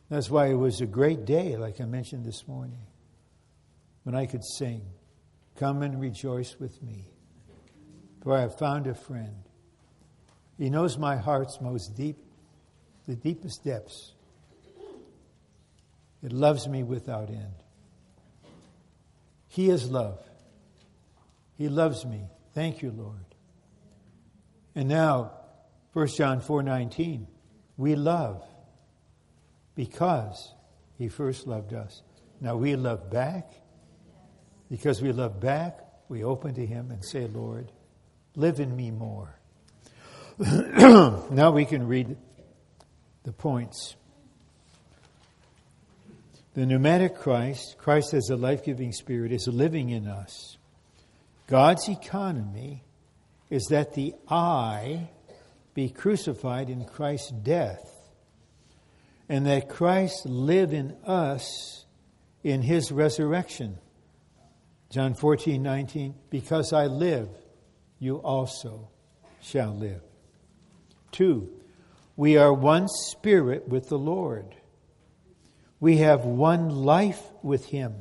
That's 0.09 0.29
why 0.29 0.47
it 0.47 0.55
was 0.55 0.81
a 0.81 0.85
great 0.85 1.25
day, 1.25 1.57
like 1.57 1.81
I 1.81 1.85
mentioned 1.85 2.25
this 2.25 2.47
morning, 2.47 2.85
when 4.03 4.15
I 4.15 4.25
could 4.25 4.43
sing, 4.43 4.81
Come 5.55 5.81
and 5.83 6.01
rejoice 6.01 6.57
with 6.59 6.83
me, 6.83 7.05
for 8.21 8.35
I 8.37 8.41
have 8.41 8.57
found 8.57 8.87
a 8.87 8.93
friend 8.93 9.45
he 10.57 10.69
knows 10.69 10.97
my 10.97 11.17
heart's 11.17 11.59
most 11.59 11.95
deep, 11.95 12.17
the 13.07 13.15
deepest 13.15 13.63
depths. 13.63 14.13
It 16.23 16.31
loves 16.31 16.67
me 16.67 16.83
without 16.83 17.29
end. 17.29 17.53
He 19.47 19.69
is 19.69 19.89
love. 19.89 20.19
He 21.57 21.69
loves 21.69 22.05
me. 22.05 22.23
Thank 22.53 22.81
you, 22.81 22.91
Lord. 22.91 23.25
And 24.75 24.89
now, 24.89 25.31
1 25.93 26.07
John 26.07 26.41
4:19, 26.41 27.27
we 27.77 27.95
love 27.95 28.43
because 29.75 30.53
he 30.97 31.09
first 31.09 31.47
loved 31.47 31.73
us. 31.73 32.01
Now 32.41 32.55
we 32.55 32.75
love 32.75 33.09
back. 33.09 33.51
Because 34.69 35.01
we 35.01 35.11
love 35.11 35.39
back, 35.39 35.79
we 36.09 36.23
open 36.23 36.55
to 36.55 36.65
him 36.65 36.89
and 36.91 37.03
say, 37.05 37.27
Lord, 37.27 37.71
live 38.35 38.59
in 38.59 38.75
me 38.75 38.91
more. 38.91 39.37
now 40.39 41.51
we 41.51 41.65
can 41.65 41.87
read 41.87 42.17
the 43.23 43.31
points. 43.31 43.95
The 46.55 46.65
pneumatic 46.65 47.17
Christ, 47.17 47.77
Christ 47.77 48.13
as 48.13 48.29
a 48.29 48.35
life 48.35 48.63
giving 48.63 48.91
spirit, 48.91 49.31
is 49.31 49.47
living 49.47 49.89
in 49.89 50.07
us. 50.07 50.57
God's 51.47 51.87
economy 51.89 52.83
is 53.49 53.65
that 53.67 53.93
the 53.93 54.13
I 54.27 55.09
be 55.73 55.89
crucified 55.89 56.69
in 56.69 56.85
Christ's 56.85 57.31
death, 57.31 57.94
and 59.27 59.45
that 59.47 59.69
Christ 59.69 60.25
live 60.25 60.73
in 60.73 60.95
us 61.05 61.85
in 62.43 62.61
his 62.61 62.91
resurrection. 62.91 63.77
John 64.89 65.13
14, 65.13 65.61
19, 65.61 66.15
because 66.29 66.71
I 66.71 66.85
live, 66.85 67.29
you 67.99 68.17
also 68.17 68.89
shall 69.41 69.75
live. 69.75 70.01
Two, 71.11 71.49
we 72.15 72.37
are 72.37 72.53
one 72.53 72.87
spirit 72.87 73.67
with 73.67 73.89
the 73.89 73.97
Lord. 73.97 74.55
We 75.79 75.97
have 75.97 76.25
one 76.25 76.69
life 76.69 77.21
with 77.43 77.65
Him. 77.65 77.93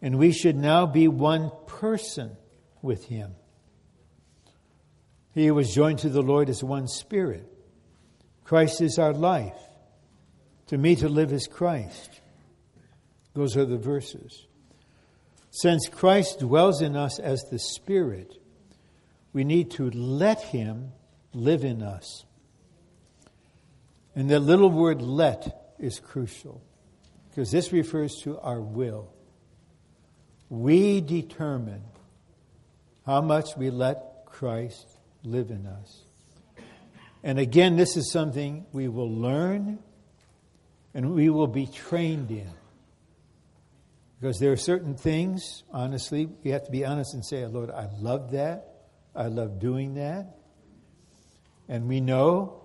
And 0.00 0.18
we 0.18 0.32
should 0.32 0.56
now 0.56 0.86
be 0.86 1.08
one 1.08 1.50
person 1.66 2.36
with 2.82 3.04
Him. 3.06 3.34
He 5.34 5.50
was 5.50 5.74
joined 5.74 6.00
to 6.00 6.08
the 6.08 6.22
Lord 6.22 6.48
as 6.48 6.62
one 6.62 6.88
spirit. 6.88 7.44
Christ 8.44 8.80
is 8.80 8.98
our 8.98 9.12
life. 9.12 9.58
To 10.68 10.78
me, 10.78 10.96
to 10.96 11.08
live 11.08 11.32
is 11.32 11.46
Christ. 11.46 12.20
Those 13.34 13.56
are 13.56 13.64
the 13.64 13.78
verses. 13.78 14.46
Since 15.50 15.88
Christ 15.88 16.40
dwells 16.40 16.82
in 16.82 16.94
us 16.94 17.18
as 17.18 17.42
the 17.50 17.58
Spirit, 17.58 18.34
we 19.32 19.44
need 19.44 19.70
to 19.72 19.90
let 19.90 20.42
Him 20.42 20.92
live 21.32 21.64
in 21.64 21.82
us. 21.82 22.24
And 24.14 24.28
the 24.28 24.40
little 24.40 24.70
word 24.70 25.00
let 25.00 25.74
is 25.78 26.00
crucial 26.00 26.60
because 27.30 27.50
this 27.50 27.72
refers 27.72 28.16
to 28.22 28.38
our 28.40 28.60
will. 28.60 29.10
We 30.50 31.00
determine 31.00 31.84
how 33.06 33.20
much 33.22 33.56
we 33.56 33.70
let 33.70 34.26
Christ 34.26 34.86
live 35.22 35.50
in 35.50 35.66
us. 35.66 36.02
And 37.22 37.38
again, 37.38 37.76
this 37.76 37.96
is 37.96 38.12
something 38.12 38.66
we 38.72 38.88
will 38.88 39.10
learn 39.10 39.78
and 40.94 41.14
we 41.14 41.30
will 41.30 41.46
be 41.46 41.66
trained 41.66 42.30
in. 42.30 42.50
Because 44.20 44.40
there 44.40 44.50
are 44.50 44.56
certain 44.56 44.96
things, 44.96 45.62
honestly, 45.70 46.28
we 46.42 46.50
have 46.50 46.64
to 46.64 46.70
be 46.70 46.84
honest 46.84 47.14
and 47.14 47.24
say, 47.24 47.46
Lord, 47.46 47.70
I 47.70 47.88
love 47.98 48.32
that. 48.32 48.68
I 49.14 49.26
love 49.26 49.60
doing 49.60 49.94
that. 49.94 50.36
And 51.68 51.86
we 51.86 52.00
know 52.00 52.62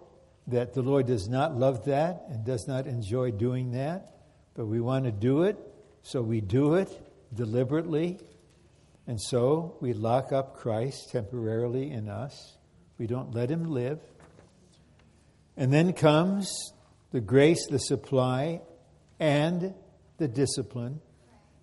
that 0.47 0.73
the 0.73 0.81
Lord 0.81 1.07
does 1.07 1.29
not 1.29 1.55
love 1.55 1.85
that 1.85 2.25
and 2.29 2.43
does 2.43 2.67
not 2.67 2.87
enjoy 2.87 3.31
doing 3.31 3.71
that, 3.73 4.15
but 4.55 4.65
we 4.65 4.81
want 4.81 5.05
to 5.05 5.11
do 5.11 5.43
it, 5.43 5.57
so 6.01 6.21
we 6.21 6.41
do 6.41 6.75
it 6.75 6.89
deliberately. 7.33 8.19
And 9.07 9.21
so 9.21 9.77
we 9.79 9.93
lock 9.93 10.31
up 10.31 10.57
Christ 10.57 11.11
temporarily 11.11 11.91
in 11.91 12.09
us. 12.09 12.57
We 12.97 13.07
don't 13.07 13.33
let 13.33 13.49
him 13.49 13.69
live. 13.71 13.99
And 15.55 15.71
then 15.71 15.93
comes 15.93 16.72
the 17.13 17.21
grace, 17.21 17.67
the 17.67 17.77
supply, 17.77 18.59
and 19.19 19.73
the 20.17 20.27
discipline. 20.27 20.99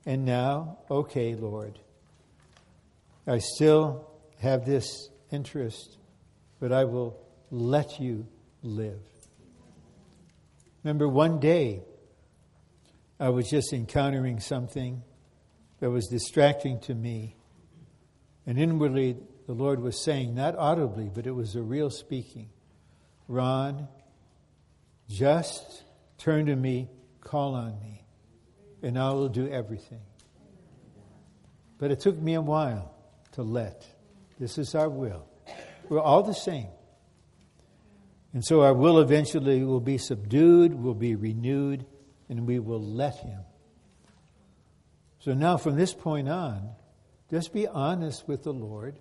And 0.07 0.25
now, 0.25 0.79
okay, 0.91 1.35
Lord, 1.35 1.79
I 3.27 3.39
still 3.39 4.09
have 4.39 4.65
this 4.65 5.11
interest, 5.31 5.99
but 6.61 6.73
I 6.73 6.85
will 6.85 7.21
let 7.51 8.01
you 8.01 8.27
live. 8.63 9.01
Remember, 10.85 11.09
one 11.09 11.41
day 11.41 11.83
I 13.19 13.29
was 13.29 13.51
just 13.51 13.73
encountering 13.73 14.41
something 14.41 15.03
that 15.81 15.91
was 15.91 16.07
distracting 16.07 16.81
to 16.83 16.95
me. 16.95 17.37
And 18.47 18.59
inwardly, 18.59 19.17
the 19.47 19.53
Lord 19.53 19.81
was 19.81 20.03
saying, 20.03 20.35
not 20.35 20.57
audibly, 20.57 21.11
but 21.13 21.27
it 21.27 21.33
was 21.33 21.57
a 21.57 21.63
real 21.63 21.91
speaking 21.91 22.51
Ron, 23.29 23.87
just 25.11 25.83
turn 26.19 26.47
to 26.47 26.57
me, 26.57 26.89
call 27.21 27.55
on 27.55 27.79
me, 27.81 28.05
and 28.83 28.99
I 28.99 29.11
will 29.13 29.29
do 29.29 29.49
everything. 29.49 30.01
But 31.79 31.91
it 31.91 32.01
took 32.01 32.17
me 32.17 32.35
a 32.35 32.41
while 32.41 32.95
to 33.33 33.43
let. 33.43 33.85
This 34.39 34.57
is 34.57 34.75
our 34.75 34.89
will. 34.89 35.27
We're 35.89 36.01
all 36.01 36.23
the 36.23 36.35
same. 36.35 36.69
And 38.33 38.45
so 38.45 38.61
our 38.61 38.73
will 38.73 39.01
eventually 39.01 39.65
will 39.65 39.81
be 39.81 39.99
subdued, 39.99 40.75
will 40.75 40.95
be 40.95 41.17
renewed, 41.17 41.85
and 42.29 42.47
we 42.47 42.61
will 42.61 42.81
let 42.81 43.17
Him. 43.17 43.41
So 45.19 45.35
now 45.35 45.57
from 45.57 45.77
this 45.77 45.93
point 45.93 46.29
on, 46.29 46.71
just 47.31 47.53
be 47.53 47.67
honest 47.67 48.29
with 48.29 48.45
the 48.45 48.53
Lord 48.53 48.99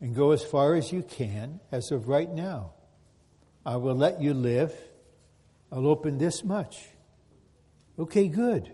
and 0.00 0.14
go 0.14 0.30
as 0.30 0.44
far 0.44 0.76
as 0.76 0.92
you 0.92 1.02
can 1.02 1.60
as 1.72 1.90
of 1.90 2.08
right 2.08 2.30
now. 2.30 2.72
I 3.66 3.76
will 3.76 3.96
let 3.96 4.22
you 4.22 4.34
live. 4.34 4.72
I'll 5.70 5.86
open 5.86 6.18
this 6.18 6.44
much. 6.44 6.78
Okay, 7.98 8.28
good. 8.28 8.72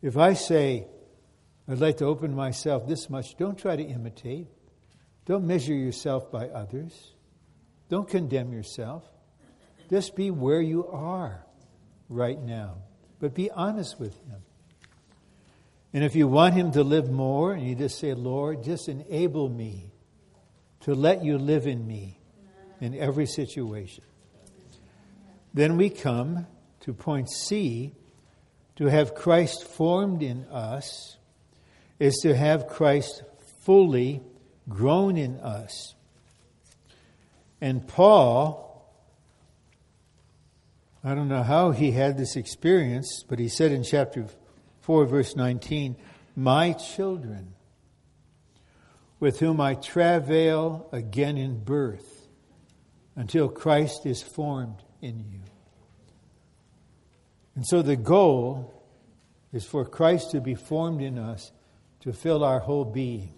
If 0.00 0.16
I 0.16 0.34
say, 0.34 0.86
I'd 1.68 1.78
like 1.78 1.98
to 1.98 2.06
open 2.06 2.34
myself 2.34 2.86
this 2.86 3.10
much, 3.10 3.36
don't 3.36 3.58
try 3.58 3.76
to 3.76 3.82
imitate. 3.82 4.48
Don't 5.26 5.46
measure 5.46 5.74
yourself 5.74 6.30
by 6.30 6.48
others. 6.48 7.12
Don't 7.88 8.08
condemn 8.08 8.52
yourself. 8.52 9.04
Just 9.90 10.16
be 10.16 10.30
where 10.30 10.60
you 10.60 10.86
are. 10.88 11.44
right 12.08 12.40
now. 12.40 12.76
But 13.20 13.34
be 13.34 13.50
honest 13.50 13.98
with 13.98 14.14
Him. 14.26 14.42
And 15.92 16.04
if 16.04 16.14
you 16.14 16.26
want 16.26 16.54
Him 16.54 16.72
to 16.72 16.82
live 16.82 17.10
more, 17.10 17.52
and 17.52 17.66
you 17.66 17.74
just 17.74 17.98
say, 17.98 18.14
Lord, 18.14 18.62
just 18.62 18.88
enable 18.88 19.48
me 19.48 19.92
to 20.80 20.94
let 20.94 21.24
you 21.24 21.38
live 21.38 21.66
in 21.66 21.86
me 21.86 22.18
in 22.80 22.94
every 22.94 23.26
situation. 23.26 24.04
Then 25.54 25.76
we 25.76 25.90
come 25.90 26.46
to 26.80 26.94
point 26.94 27.30
C 27.30 27.92
to 28.76 28.86
have 28.86 29.14
Christ 29.14 29.64
formed 29.64 30.22
in 30.22 30.44
us 30.46 31.16
is 31.98 32.16
to 32.22 32.34
have 32.34 32.68
Christ 32.68 33.22
fully 33.60 34.22
grown 34.68 35.16
in 35.16 35.38
us. 35.38 35.94
And 37.60 37.86
Paul, 37.86 38.92
I 41.04 41.14
don't 41.14 41.28
know 41.28 41.42
how 41.42 41.70
he 41.70 41.92
had 41.92 42.16
this 42.16 42.34
experience, 42.34 43.24
but 43.28 43.38
he 43.38 43.48
said 43.48 43.70
in 43.70 43.84
chapter 43.84 44.26
4, 44.80 45.06
verse 45.06 45.36
19, 45.36 45.96
My 46.34 46.72
children, 46.72 47.54
with 49.20 49.38
whom 49.38 49.60
I 49.60 49.74
travail 49.74 50.88
again 50.90 51.36
in 51.36 51.62
birth, 51.62 52.26
until 53.14 53.48
Christ 53.48 54.06
is 54.06 54.22
formed 54.22 54.82
in 55.02 55.18
you. 55.30 55.40
And 57.54 57.66
so 57.66 57.82
the 57.82 57.96
goal 57.96 58.72
is 59.52 59.66
for 59.66 59.84
Christ 59.84 60.30
to 60.30 60.40
be 60.40 60.54
formed 60.54 61.02
in 61.02 61.18
us 61.18 61.52
to 62.00 62.12
fill 62.12 62.42
our 62.42 62.60
whole 62.60 62.86
being. 62.86 63.34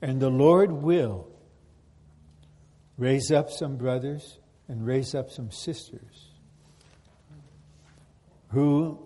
And 0.00 0.20
the 0.20 0.30
Lord 0.30 0.72
will 0.72 1.28
raise 2.96 3.30
up 3.30 3.50
some 3.50 3.76
brothers 3.76 4.38
and 4.68 4.86
raise 4.86 5.14
up 5.14 5.30
some 5.30 5.50
sisters 5.50 6.30
who 8.48 8.98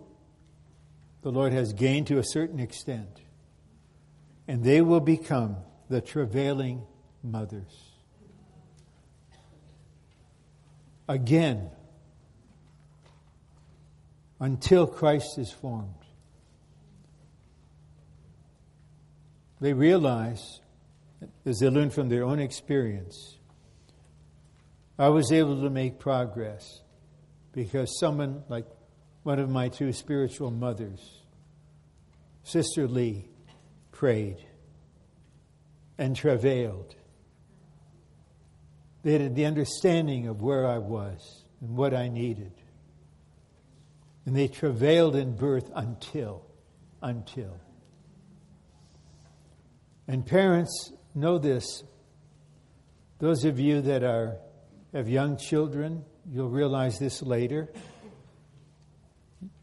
the 1.22 1.30
Lord 1.30 1.52
has 1.52 1.72
gained 1.72 2.06
to 2.08 2.18
a 2.18 2.24
certain 2.24 2.60
extent, 2.60 3.20
and 4.46 4.62
they 4.62 4.80
will 4.80 5.00
become 5.00 5.56
the 5.88 6.00
travailing 6.00 6.82
mothers. 7.22 7.85
Again, 11.08 11.70
until 14.40 14.86
Christ 14.86 15.38
is 15.38 15.50
formed. 15.50 15.94
They 19.60 19.72
realize, 19.72 20.60
as 21.44 21.58
they 21.60 21.70
learn 21.70 21.90
from 21.90 22.08
their 22.08 22.24
own 22.24 22.38
experience, 22.38 23.38
I 24.98 25.08
was 25.08 25.32
able 25.32 25.62
to 25.62 25.70
make 25.70 25.98
progress 25.98 26.82
because 27.52 27.98
someone 27.98 28.42
like 28.48 28.66
one 29.22 29.38
of 29.38 29.48
my 29.48 29.68
two 29.68 29.92
spiritual 29.92 30.50
mothers, 30.50 31.22
Sister 32.44 32.86
Lee, 32.86 33.28
prayed 33.92 34.36
and 35.98 36.14
travailed. 36.14 36.94
They 39.06 39.12
had 39.12 39.36
the 39.36 39.44
understanding 39.44 40.26
of 40.26 40.42
where 40.42 40.66
I 40.66 40.78
was 40.78 41.44
and 41.60 41.76
what 41.76 41.94
I 41.94 42.08
needed. 42.08 42.50
And 44.24 44.34
they 44.34 44.48
travailed 44.48 45.14
in 45.14 45.36
birth 45.36 45.70
until, 45.76 46.44
until. 47.00 47.60
And 50.08 50.26
parents, 50.26 50.90
know 51.14 51.38
this. 51.38 51.84
Those 53.20 53.44
of 53.44 53.60
you 53.60 53.80
that 53.82 54.02
are 54.02 54.38
have 54.92 55.08
young 55.08 55.36
children, 55.36 56.04
you'll 56.28 56.50
realize 56.50 56.98
this 56.98 57.22
later. 57.22 57.72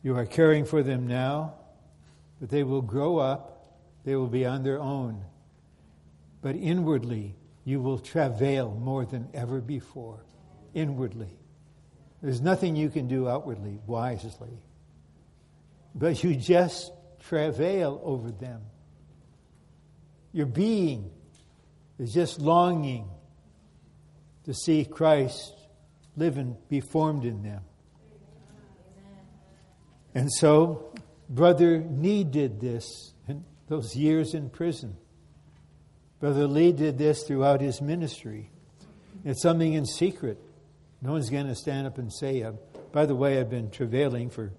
You 0.04 0.16
are 0.16 0.26
caring 0.26 0.64
for 0.64 0.84
them 0.84 1.06
now, 1.06 1.56
but 2.40 2.50
they 2.50 2.64
will 2.64 2.82
grow 2.82 3.18
up, 3.18 3.78
they 4.06 4.16
will 4.16 4.30
be 4.30 4.46
on 4.46 4.64
their 4.64 4.80
own. 4.80 5.22
But 6.42 6.56
inwardly, 6.56 7.36
you 7.66 7.82
will 7.82 8.00
travail 8.00 8.72
more 8.72 9.06
than 9.06 9.30
ever 9.34 9.62
before. 9.62 10.26
Inwardly. 10.74 11.38
There's 12.22 12.42
nothing 12.42 12.76
you 12.76 12.90
can 12.90 13.08
do 13.08 13.28
outwardly, 13.28 13.80
wisely. 13.86 14.58
But 15.94 16.24
you 16.24 16.36
just 16.36 16.92
travail 17.20 18.02
over 18.04 18.32
them. 18.32 18.62
Your 20.32 20.46
being 20.46 21.12
is 22.00 22.14
just 22.14 22.40
longing 22.40 23.08
to 24.46 24.54
see 24.54 24.84
Christ 24.84 25.54
live 26.16 26.38
and 26.38 26.56
be 26.70 26.80
formed 26.80 27.24
in 27.24 27.44
them. 27.44 27.62
And 30.16 30.32
so, 30.32 30.94
Brother 31.30 31.80
Nee 31.80 32.24
did 32.24 32.60
this 32.60 33.14
in 33.28 33.44
those 33.68 33.96
years 33.96 34.34
in 34.34 34.50
prison. 34.50 34.96
Brother 36.24 36.48
Lee 36.48 36.72
did 36.72 36.98
this 36.98 37.24
throughout 37.24 37.60
his 37.60 37.82
ministry. 37.82 38.50
It's 39.26 39.42
something 39.42 39.74
in 39.74 39.86
secret. 39.86 40.40
No 41.02 41.12
one's 41.12 41.30
going 41.30 41.48
to 41.48 41.54
stand 41.54 41.86
up 41.86 41.98
and 41.98 42.14
say, 42.14 42.44
uh, 42.44 42.54
by 42.94 43.06
the 43.06 43.14
way, 43.14 43.42
I've 43.42 43.50
been 43.50 43.70
travailing 43.70 44.30
for 44.30 44.54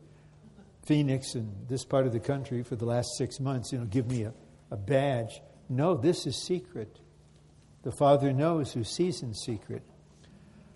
Phoenix 0.84 1.34
and 1.34 1.66
this 1.66 1.86
part 1.86 2.06
of 2.06 2.12
the 2.12 2.20
country 2.20 2.62
for 2.64 2.76
the 2.76 2.84
last 2.84 3.16
six 3.16 3.40
months. 3.40 3.72
You 3.72 3.78
know, 3.78 3.86
give 3.86 4.10
me 4.10 4.24
a, 4.24 4.34
a 4.70 4.76
badge. 4.76 5.40
No, 5.70 5.96
this 5.96 6.26
is 6.26 6.36
secret. 6.36 6.98
The 7.82 7.92
Father 7.92 8.34
knows 8.34 8.74
who 8.74 8.84
sees 8.84 9.22
in 9.22 9.32
secret. 9.32 9.84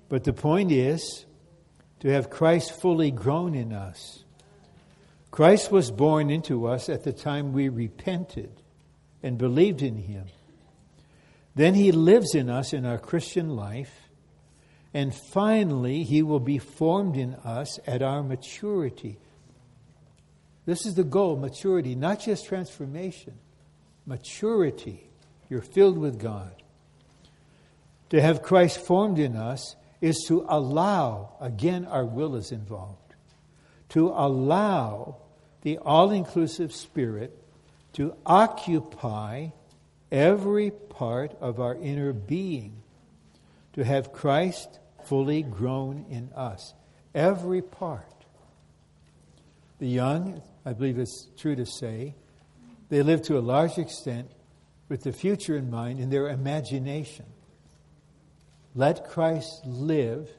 But 0.09 0.25
the 0.25 0.33
point 0.33 0.73
is 0.73 1.27
to 2.01 2.09
have 2.09 2.31
Christ 2.31 2.81
fully 2.81 3.11
grown 3.11 3.55
in 3.55 3.75
us. 3.75 4.25
Christ 5.33 5.71
was 5.71 5.91
born 5.91 6.31
into 6.31 6.67
us 6.67 6.89
at 6.89 7.05
the 7.05 7.13
time 7.13 7.53
we 7.53 7.69
repented 7.69 8.63
and 9.23 9.37
believed 9.37 9.83
in 9.83 9.99
Him. 9.99 10.25
Then 11.59 11.75
He 11.75 11.91
lives 11.91 12.37
in 12.37 12.49
us 12.49 12.73
in 12.73 12.87
our 12.87 12.99
Christian 12.99 13.57
life. 13.57 14.09
And 14.95 15.13
finally, 15.13 16.05
He 16.05 16.23
will 16.23 16.39
be 16.39 16.59
formed 16.59 17.17
in 17.17 17.35
us 17.35 17.81
at 17.85 18.01
our 18.01 18.23
maturity. 18.23 19.19
This 20.67 20.87
is 20.87 20.95
the 20.95 21.03
goal 21.03 21.37
maturity, 21.37 21.97
not 21.97 22.21
just 22.21 22.47
transformation 22.47 23.35
maturity. 24.07 25.11
You're 25.51 25.61
filled 25.61 25.99
with 25.99 26.21
God. 26.21 26.55
To 28.11 28.23
have 28.23 28.41
Christ 28.41 28.79
formed 28.79 29.19
in 29.19 29.35
us 29.35 29.75
is 30.01 30.25
to 30.29 30.47
allow, 30.49 31.33
again, 31.41 31.87
our 31.87 32.05
will 32.05 32.37
is 32.37 32.53
involved, 32.53 33.15
to 33.89 34.11
allow 34.11 35.17
the 35.63 35.79
all 35.79 36.13
inclusive 36.13 36.73
Spirit 36.73 37.37
to 37.95 38.15
occupy 38.25 39.49
every 40.11 40.71
part 40.71 41.37
of 41.41 41.61
our 41.61 41.75
inner 41.75 42.13
being, 42.13 42.83
to 43.75 43.85
have 43.85 44.13
Christ 44.13 44.81
fully 45.05 45.43
grown 45.43 46.07
in 46.11 46.31
us. 46.35 46.75
Every 47.15 47.63
part. 47.63 48.05
The 49.79 49.87
young, 49.87 50.43
I 50.65 50.73
believe 50.73 50.99
it's 50.99 51.29
true 51.37 51.55
to 51.55 51.65
say, 51.65 52.15
they 52.89 53.03
live 53.03 53.23
to 53.23 53.39
a 53.39 53.41
large 53.41 53.79
extent 53.79 54.31
with 54.89 55.03
the 55.03 55.13
future 55.13 55.57
in 55.57 55.71
mind 55.71 56.01
in 56.01 56.11
their 56.11 56.29
imagination. 56.29 57.27
Let 58.75 59.09
Christ 59.09 59.65
live 59.65 60.31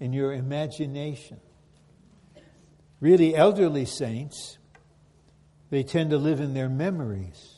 in 0.00 0.12
your 0.12 0.32
imagination. 0.32 1.40
Really, 3.00 3.34
elderly 3.34 3.84
saints, 3.84 4.58
they 5.70 5.82
tend 5.82 6.10
to 6.10 6.18
live 6.18 6.40
in 6.40 6.54
their 6.54 6.68
memories. 6.68 7.57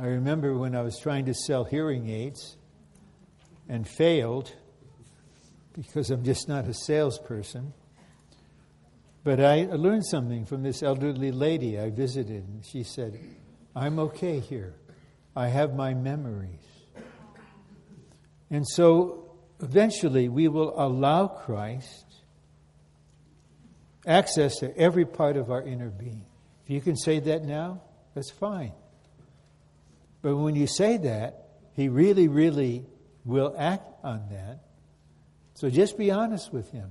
I 0.00 0.06
remember 0.06 0.56
when 0.56 0.74
I 0.74 0.80
was 0.80 0.98
trying 0.98 1.26
to 1.26 1.34
sell 1.34 1.64
hearing 1.64 2.08
aids 2.08 2.56
and 3.68 3.86
failed 3.86 4.50
because 5.74 6.10
I'm 6.10 6.24
just 6.24 6.48
not 6.48 6.66
a 6.66 6.72
salesperson. 6.72 7.74
But 9.24 9.40
I 9.40 9.64
learned 9.64 10.06
something 10.06 10.46
from 10.46 10.62
this 10.62 10.82
elderly 10.82 11.32
lady 11.32 11.78
I 11.78 11.90
visited, 11.90 12.48
and 12.48 12.64
she 12.64 12.82
said, 12.82 13.20
I'm 13.76 13.98
okay 13.98 14.40
here. 14.40 14.74
I 15.36 15.48
have 15.48 15.74
my 15.74 15.92
memories. 15.92 16.64
And 18.50 18.66
so 18.66 19.36
eventually 19.60 20.30
we 20.30 20.48
will 20.48 20.72
allow 20.80 21.28
Christ 21.28 22.06
access 24.06 24.60
to 24.60 24.74
every 24.78 25.04
part 25.04 25.36
of 25.36 25.50
our 25.50 25.62
inner 25.62 25.90
being. 25.90 26.24
If 26.64 26.70
you 26.70 26.80
can 26.80 26.96
say 26.96 27.20
that 27.20 27.44
now, 27.44 27.82
that's 28.14 28.30
fine. 28.30 28.72
But 30.22 30.36
when 30.36 30.54
you 30.54 30.66
say 30.66 30.96
that, 30.98 31.48
He 31.74 31.88
really, 31.88 32.28
really 32.28 32.86
will 33.24 33.54
act 33.56 33.88
on 34.02 34.28
that. 34.30 34.60
So 35.54 35.70
just 35.70 35.98
be 35.98 36.10
honest 36.10 36.52
with 36.52 36.70
Him. 36.70 36.90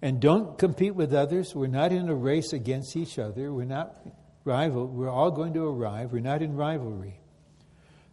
And 0.00 0.20
don't 0.20 0.56
compete 0.58 0.94
with 0.94 1.12
others. 1.12 1.54
We're 1.54 1.66
not 1.66 1.92
in 1.92 2.08
a 2.08 2.14
race 2.14 2.52
against 2.52 2.96
each 2.96 3.18
other. 3.18 3.52
We're 3.52 3.64
not 3.64 3.96
rival. 4.44 4.86
We're 4.86 5.10
all 5.10 5.30
going 5.30 5.54
to 5.54 5.66
arrive. 5.66 6.12
We're 6.12 6.20
not 6.20 6.42
in 6.42 6.54
rivalry. 6.56 7.20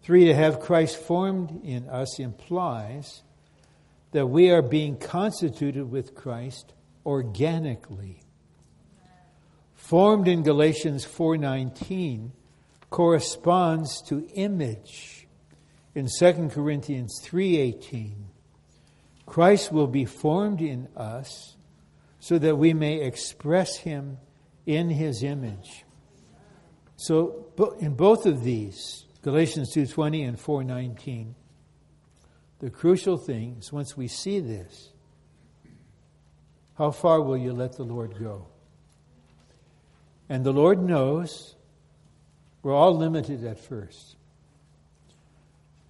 Three, 0.02 0.26
to 0.26 0.36
have 0.36 0.60
Christ 0.60 0.98
formed 0.98 1.62
in 1.64 1.90
us 1.90 2.20
implies 2.20 3.24
that 4.12 4.28
we 4.28 4.52
are 4.52 4.62
being 4.62 4.98
constituted 4.98 5.90
with 5.90 6.16
Christ 6.16 6.74
organically. 7.06 8.22
Formed 9.74 10.28
in 10.28 10.44
Galatians 10.44 11.06
4:19 11.06 12.32
corresponds 12.96 14.02
to 14.04 14.26
image 14.36 15.28
in 15.94 16.08
2 16.08 16.50
Corinthians 16.50 17.20
3:18. 17.22 18.30
Christ 19.26 19.70
will 19.70 19.88
be 19.88 20.06
formed 20.06 20.62
in 20.62 20.88
us 20.96 21.58
so 22.22 22.40
that 22.40 22.58
we 22.58 22.74
may 22.74 23.02
express 23.02 23.76
him 23.76 24.18
in 24.66 24.90
his 24.90 25.24
image. 25.24 25.84
So 26.96 27.48
in 27.80 27.96
both 27.96 28.26
of 28.26 28.46
these, 28.46 29.04
Galatians 29.24 29.74
2:20 29.74 30.24
and 30.24 30.40
4:19, 30.40 31.36
the 32.60 32.70
crucial 32.70 33.18
thing 33.18 33.58
is 33.60 33.74
once 33.74 33.98
we 33.98 34.08
see 34.08 34.40
this, 34.40 34.94
how 36.76 36.92
far 36.92 37.22
will 37.22 37.36
you 37.36 37.52
let 37.52 37.74
the 37.74 37.84
Lord 37.84 38.18
go? 38.18 38.48
And 40.30 40.46
the 40.46 40.54
Lord 40.54 40.82
knows 40.82 41.55
we're 42.66 42.74
all 42.74 42.98
limited 42.98 43.44
at 43.44 43.60
first. 43.60 44.16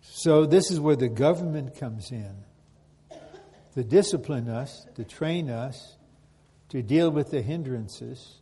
So, 0.02 0.46
this 0.46 0.72
is 0.72 0.78
where 0.78 0.98
the 0.98 1.08
government 1.08 1.80
comes 1.80 2.12
in 2.12 2.36
to 3.76 3.82
discipline 3.82 4.50
us, 4.50 4.86
to 4.96 5.06
train 5.06 5.50
us, 5.50 5.96
to 6.68 6.82
deal 6.82 7.10
with 7.10 7.32
the 7.32 7.42
hindrances, 7.42 8.42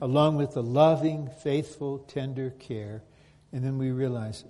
along 0.00 0.36
with 0.36 0.52
the 0.52 0.62
loving, 0.62 1.28
faithful, 1.42 1.98
tender 1.98 2.50
care. 2.50 3.02
And 3.52 3.64
then 3.64 3.76
we 3.76 3.90
realize, 3.90 4.44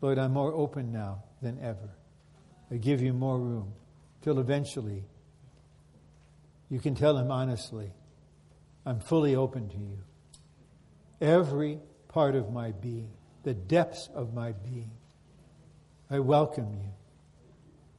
Lord, 0.00 0.18
I'm 0.18 0.32
more 0.32 0.54
open 0.54 0.92
now 0.92 1.24
than 1.42 1.58
ever. 1.60 1.90
I 2.70 2.76
give 2.78 3.02
you 3.02 3.12
more 3.12 3.38
room 3.38 3.74
till 4.22 4.38
eventually 4.38 5.04
you 6.70 6.80
can 6.80 6.94
tell 6.94 7.18
him 7.18 7.30
honestly, 7.30 7.92
I'm 8.86 9.00
fully 9.00 9.36
open 9.36 9.68
to 9.68 9.76
you. 9.76 9.98
Every 11.20 11.78
part 12.12 12.34
of 12.34 12.52
my 12.52 12.72
being, 12.72 13.10
the 13.42 13.54
depths 13.54 14.08
of 14.14 14.34
my 14.34 14.52
being, 14.52 14.90
I 16.10 16.20
welcome 16.20 16.72
you. 16.74 16.90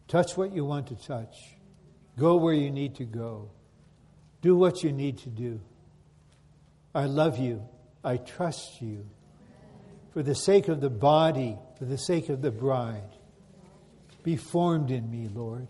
Touch 0.08 0.38
what 0.38 0.54
you 0.54 0.66
want 0.66 0.88
to 0.88 0.96
touch. 0.96 1.36
Go 2.18 2.38
where 2.38 2.54
you 2.54 2.70
need 2.70 2.96
to 2.96 3.06
go. 3.06 3.50
Do 4.42 4.56
what 4.56 4.84
you 4.84 4.92
need 4.92 5.18
to 5.20 5.30
do. 5.30 5.60
I 6.94 7.06
love 7.06 7.40
you. 7.40 7.64
I 8.04 8.18
trust 8.18 8.82
you. 8.82 9.06
For 10.12 10.22
the 10.22 10.36
sake 10.36 10.68
of 10.68 10.80
the 10.80 10.92
body, 10.92 11.58
for 11.80 11.86
the 11.86 11.98
sake 11.98 12.30
of 12.30 12.42
the 12.42 12.52
bride, 12.52 13.18
be 14.22 14.38
formed 14.38 14.92
in 14.92 15.10
me, 15.10 15.28
Lord. 15.34 15.68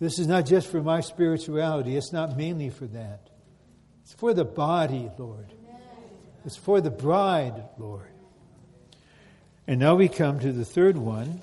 This 0.00 0.18
is 0.18 0.26
not 0.26 0.44
just 0.44 0.70
for 0.70 0.82
my 0.82 1.00
spirituality, 1.00 1.96
it's 1.96 2.12
not 2.12 2.36
mainly 2.36 2.68
for 2.70 2.86
that. 2.88 3.30
It's 4.02 4.12
for 4.12 4.34
the 4.34 4.44
body, 4.44 5.10
Lord. 5.16 5.52
It's 6.48 6.56
for 6.56 6.80
the 6.80 6.90
bride, 6.90 7.62
Lord. 7.76 8.08
And 9.66 9.78
now 9.78 9.96
we 9.96 10.08
come 10.08 10.40
to 10.40 10.50
the 10.50 10.64
third 10.64 10.96
one 10.96 11.42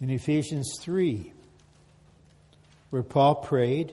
in 0.00 0.08
Ephesians 0.08 0.78
3, 0.80 1.34
where 2.88 3.02
Paul 3.02 3.34
prayed 3.34 3.92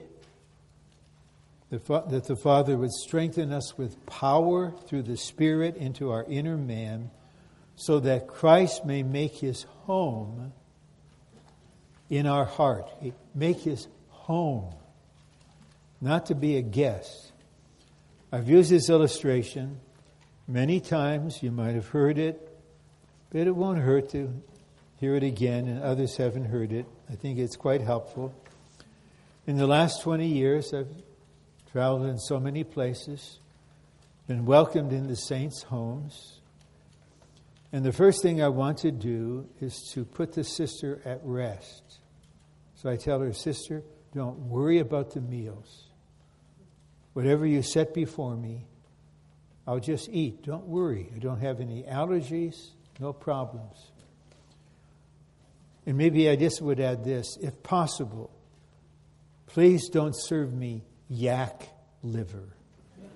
that 1.68 2.24
the 2.26 2.36
Father 2.42 2.78
would 2.78 2.90
strengthen 2.90 3.52
us 3.52 3.76
with 3.76 4.06
power 4.06 4.72
through 4.86 5.02
the 5.02 5.18
Spirit 5.18 5.76
into 5.76 6.10
our 6.10 6.24
inner 6.24 6.56
man, 6.56 7.10
so 7.76 8.00
that 8.00 8.26
Christ 8.26 8.86
may 8.86 9.02
make 9.02 9.34
his 9.34 9.64
home 9.82 10.54
in 12.08 12.26
our 12.26 12.46
heart. 12.46 12.88
Make 13.34 13.58
his 13.58 13.88
home, 14.08 14.74
not 16.00 16.24
to 16.26 16.34
be 16.34 16.56
a 16.56 16.62
guest. 16.62 17.32
I've 18.34 18.48
used 18.48 18.72
this 18.72 18.90
illustration 18.90 19.78
many 20.48 20.80
times. 20.80 21.40
You 21.40 21.52
might 21.52 21.76
have 21.76 21.86
heard 21.86 22.18
it, 22.18 22.58
but 23.30 23.46
it 23.46 23.54
won't 23.54 23.78
hurt 23.78 24.08
to 24.10 24.42
hear 24.96 25.14
it 25.14 25.22
again, 25.22 25.68
and 25.68 25.80
others 25.80 26.16
haven't 26.16 26.46
heard 26.46 26.72
it. 26.72 26.84
I 27.08 27.14
think 27.14 27.38
it's 27.38 27.54
quite 27.54 27.80
helpful. 27.80 28.34
In 29.46 29.56
the 29.56 29.68
last 29.68 30.02
20 30.02 30.26
years, 30.26 30.74
I've 30.74 30.88
traveled 31.70 32.06
in 32.06 32.18
so 32.18 32.40
many 32.40 32.64
places, 32.64 33.38
been 34.26 34.46
welcomed 34.46 34.92
in 34.92 35.06
the 35.06 35.14
saints' 35.14 35.62
homes. 35.62 36.40
And 37.72 37.84
the 37.84 37.92
first 37.92 38.20
thing 38.20 38.42
I 38.42 38.48
want 38.48 38.78
to 38.78 38.90
do 38.90 39.48
is 39.60 39.92
to 39.92 40.04
put 40.04 40.32
the 40.32 40.42
sister 40.42 41.00
at 41.04 41.20
rest. 41.22 42.00
So 42.74 42.90
I 42.90 42.96
tell 42.96 43.20
her, 43.20 43.32
Sister, 43.32 43.84
don't 44.12 44.48
worry 44.48 44.80
about 44.80 45.12
the 45.12 45.20
meals. 45.20 45.83
Whatever 47.14 47.46
you 47.46 47.62
set 47.62 47.94
before 47.94 48.36
me, 48.36 48.66
I'll 49.66 49.80
just 49.80 50.08
eat. 50.10 50.44
Don't 50.44 50.66
worry. 50.66 51.10
I 51.14 51.18
don't 51.18 51.40
have 51.40 51.60
any 51.60 51.84
allergies, 51.84 52.70
no 53.00 53.12
problems. 53.12 53.90
And 55.86 55.96
maybe 55.96 56.28
I 56.28 56.36
just 56.36 56.60
would 56.60 56.80
add 56.80 57.04
this 57.04 57.36
if 57.40 57.62
possible, 57.62 58.30
please 59.46 59.88
don't 59.88 60.14
serve 60.14 60.52
me 60.52 60.82
yak 61.08 61.68
liver. 62.02 62.48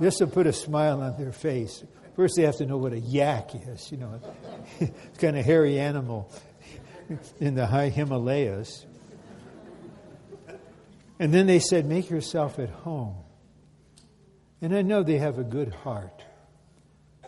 This 0.00 0.18
will 0.18 0.28
put 0.28 0.46
a 0.46 0.52
smile 0.52 1.00
on 1.00 1.16
their 1.16 1.32
face. 1.32 1.84
First, 2.16 2.34
they 2.36 2.42
have 2.42 2.56
to 2.56 2.66
know 2.66 2.76
what 2.76 2.92
a 2.92 2.98
yak 2.98 3.54
is. 3.54 3.92
You 3.92 3.98
know, 3.98 4.20
it's 4.80 5.18
kind 5.18 5.38
of 5.38 5.44
hairy 5.44 5.78
animal 5.78 6.30
in 7.40 7.54
the 7.54 7.66
high 7.66 7.88
Himalayas. 7.88 8.86
And 11.22 11.32
then 11.32 11.46
they 11.46 11.60
said, 11.60 11.86
Make 11.86 12.10
yourself 12.10 12.58
at 12.58 12.68
home. 12.68 13.14
And 14.60 14.74
I 14.74 14.82
know 14.82 15.04
they 15.04 15.18
have 15.18 15.38
a 15.38 15.44
good 15.44 15.72
heart, 15.72 16.24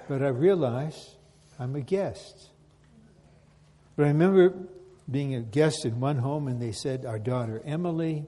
but 0.09 0.21
I 0.21 0.31
realize 0.31 1.15
I'm 1.61 1.77
a 1.77 1.81
guest. 1.81 2.51
But 3.95 4.07
I 4.07 4.09
remember 4.09 4.53
being 5.09 5.37
a 5.37 5.43
guest 5.43 5.85
in 5.85 6.01
one 6.01 6.17
home, 6.17 6.49
and 6.49 6.61
they 6.61 6.73
said, 6.73 7.07
Our 7.07 7.21
daughter 7.21 7.63
Emily 7.65 8.27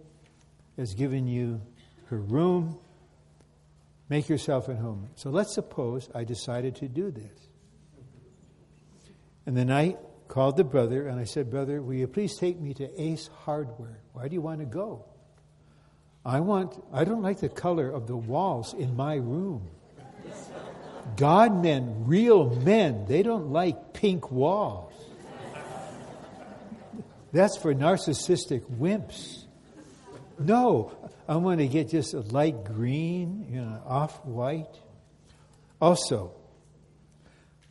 has 0.77 0.95
given 0.95 1.27
you 1.27 1.61
her 2.11 2.19
room. 2.19 2.79
Make 4.09 4.29
yourself 4.29 4.69
at 4.69 4.77
home. 4.77 5.09
So 5.17 5.31
let's 5.31 5.53
suppose 5.53 6.09
I 6.15 6.23
decided 6.23 6.77
to 6.77 6.87
do 6.87 7.11
this. 7.11 7.49
And 9.47 9.57
the 9.57 9.65
night 9.65 9.99
called 10.29 10.59
the 10.59 10.63
brother 10.63 11.09
and 11.09 11.19
I 11.19 11.25
said, 11.25 11.51
Brother, 11.51 11.83
will 11.83 11.95
you 11.95 12.07
please 12.07 12.37
take 12.37 12.61
me 12.61 12.73
to 12.75 13.03
Ace 13.03 13.29
Hardware? 13.45 13.99
Why 14.13 14.29
do 14.29 14.35
you 14.35 14.41
want 14.41 14.61
to 14.61 14.67
go? 14.67 15.07
I 16.27 16.41
want, 16.41 16.83
I 16.93 17.05
don't 17.05 17.23
like 17.23 17.39
the 17.39 17.49
color 17.49 17.89
of 17.89 18.09
the 18.09 18.17
walls 18.17 18.75
in 18.75 18.97
my 18.97 19.15
room. 19.15 19.71
God 21.17 21.63
men, 21.63 22.05
real 22.05 22.51
men, 22.51 23.07
they 23.07 23.23
don't 23.23 23.53
like 23.53 23.93
pink 23.93 24.33
walls. 24.33 24.93
That's 27.33 27.57
for 27.57 27.73
narcissistic 27.73 28.63
wimps. 28.69 29.45
No, 30.37 30.97
I 31.29 31.37
want 31.37 31.61
to 31.61 31.69
get 31.69 31.91
just 31.91 32.13
a 32.13 32.21
light 32.21 32.65
green, 32.65 33.47
you 33.49 33.61
know, 33.61 33.81
off 33.87 34.25
white. 34.25 34.75
Also, 35.81 36.33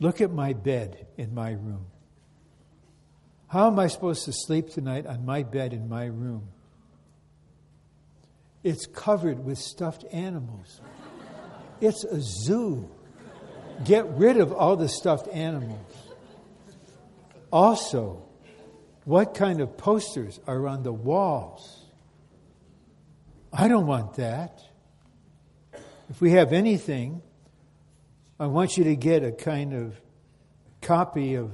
look 0.00 0.22
at 0.22 0.32
my 0.32 0.54
bed 0.54 1.06
in 1.18 1.34
my 1.34 1.50
room. 1.50 1.84
How 3.48 3.66
am 3.66 3.78
I 3.78 3.88
supposed 3.88 4.24
to 4.24 4.32
sleep 4.32 4.70
tonight 4.70 5.04
on 5.04 5.26
my 5.26 5.42
bed 5.42 5.74
in 5.74 5.90
my 5.90 6.06
room? 6.06 6.48
It's 8.66 8.84
covered 8.84 9.44
with 9.44 9.58
stuffed 9.58 10.04
animals. 10.10 10.80
It's 11.80 12.02
a 12.02 12.20
zoo. 12.20 12.90
Get 13.84 14.08
rid 14.08 14.38
of 14.38 14.52
all 14.52 14.74
the 14.74 14.88
stuffed 14.88 15.28
animals. 15.28 15.94
Also, 17.52 18.24
what 19.04 19.34
kind 19.34 19.60
of 19.60 19.76
posters 19.76 20.40
are 20.48 20.66
on 20.66 20.82
the 20.82 20.92
walls? 20.92 21.84
I 23.52 23.68
don't 23.68 23.86
want 23.86 24.14
that. 24.14 24.60
If 26.10 26.20
we 26.20 26.32
have 26.32 26.52
anything, 26.52 27.22
I 28.40 28.46
want 28.46 28.76
you 28.76 28.82
to 28.82 28.96
get 28.96 29.22
a 29.22 29.30
kind 29.30 29.74
of 29.74 30.00
copy 30.80 31.36
of 31.36 31.52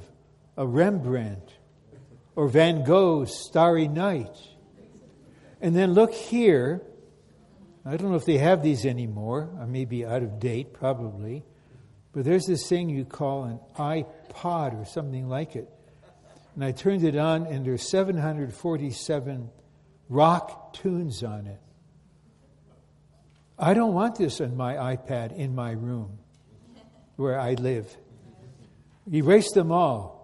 a 0.57 0.67
Rembrandt 0.67 1.53
or 2.37 2.49
Van 2.49 2.85
Gogh's 2.85 3.35
Starry 3.35 3.87
Night. 3.87 4.35
And 5.61 5.77
then 5.77 5.93
look 5.93 6.15
here. 6.15 6.81
I 7.85 7.97
don't 7.97 8.11
know 8.11 8.17
if 8.17 8.25
they 8.25 8.39
have 8.39 8.63
these 8.63 8.87
anymore. 8.87 9.51
I 9.61 9.67
may 9.67 9.85
be 9.85 10.05
out 10.05 10.23
of 10.23 10.39
date, 10.39 10.73
probably. 10.73 11.45
But 12.13 12.25
there's 12.25 12.47
this 12.47 12.69
thing 12.69 12.89
you 12.89 13.05
call 13.05 13.45
an 13.45 13.59
iPod 13.77 14.81
or 14.81 14.85
something 14.85 15.29
like 15.29 15.57
it. 15.57 15.69
And 16.55 16.65
I 16.65 16.73
turned 16.73 17.03
it 17.03 17.17
on, 17.17 17.47
and 17.47 17.65
there's 17.65 17.89
747 17.89 19.51
rock 20.09 20.75
tunes 20.75 21.25
on 21.25 21.47
it. 21.47 21.59
I 23.59 23.75
don't 23.75 23.95
want 23.95 24.17
this 24.17 24.41
on 24.41 24.57
my 24.57 24.75
iPad 24.75 25.37
in 25.37 25.55
my 25.55 25.73
room 25.73 26.19
where 27.17 27.39
I 27.39 27.55
live. 27.55 27.97
Erase 29.13 29.53
them 29.53 29.73
all. 29.73 30.21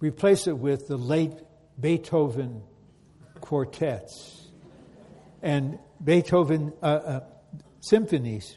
replace 0.00 0.46
it 0.46 0.58
with 0.58 0.86
the 0.86 0.98
late 0.98 1.32
Beethoven 1.80 2.62
quartets 3.40 4.43
and 5.44 5.78
Beethoven 6.02 6.72
uh, 6.82 6.86
uh, 6.86 7.20
symphonies. 7.80 8.56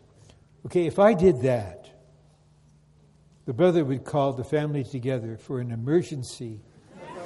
Okay, 0.65 0.87
if 0.87 0.99
I 0.99 1.13
did 1.13 1.41
that, 1.41 1.89
the 3.45 3.53
brother 3.53 3.83
would 3.83 4.05
call 4.05 4.33
the 4.33 4.45
family 4.45 4.85
together 4.85 5.37
for 5.37 5.59
an 5.59 5.71
emergency 5.71 6.61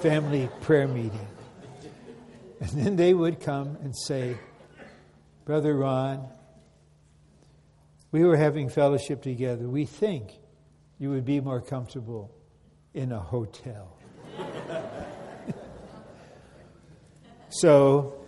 family 0.02 0.50
prayer 0.62 0.88
meeting. 0.88 1.28
And 2.60 2.70
then 2.72 2.96
they 2.96 3.14
would 3.14 3.40
come 3.40 3.78
and 3.84 3.96
say, 3.96 4.36
Brother 5.46 5.76
Ron, 5.76 6.28
we 8.12 8.24
were 8.24 8.38
having 8.38 8.68
fellowship 8.68 9.22
together. 9.22 9.68
We 9.68 9.86
think 9.86 10.32
you 10.98 11.12
would 11.12 11.26
be 11.26 11.40
more 11.40 11.62
comfortable 11.62 12.32
in 12.94 13.12
a 13.12 13.20
hotel. 13.20 13.98
so, 17.50 18.21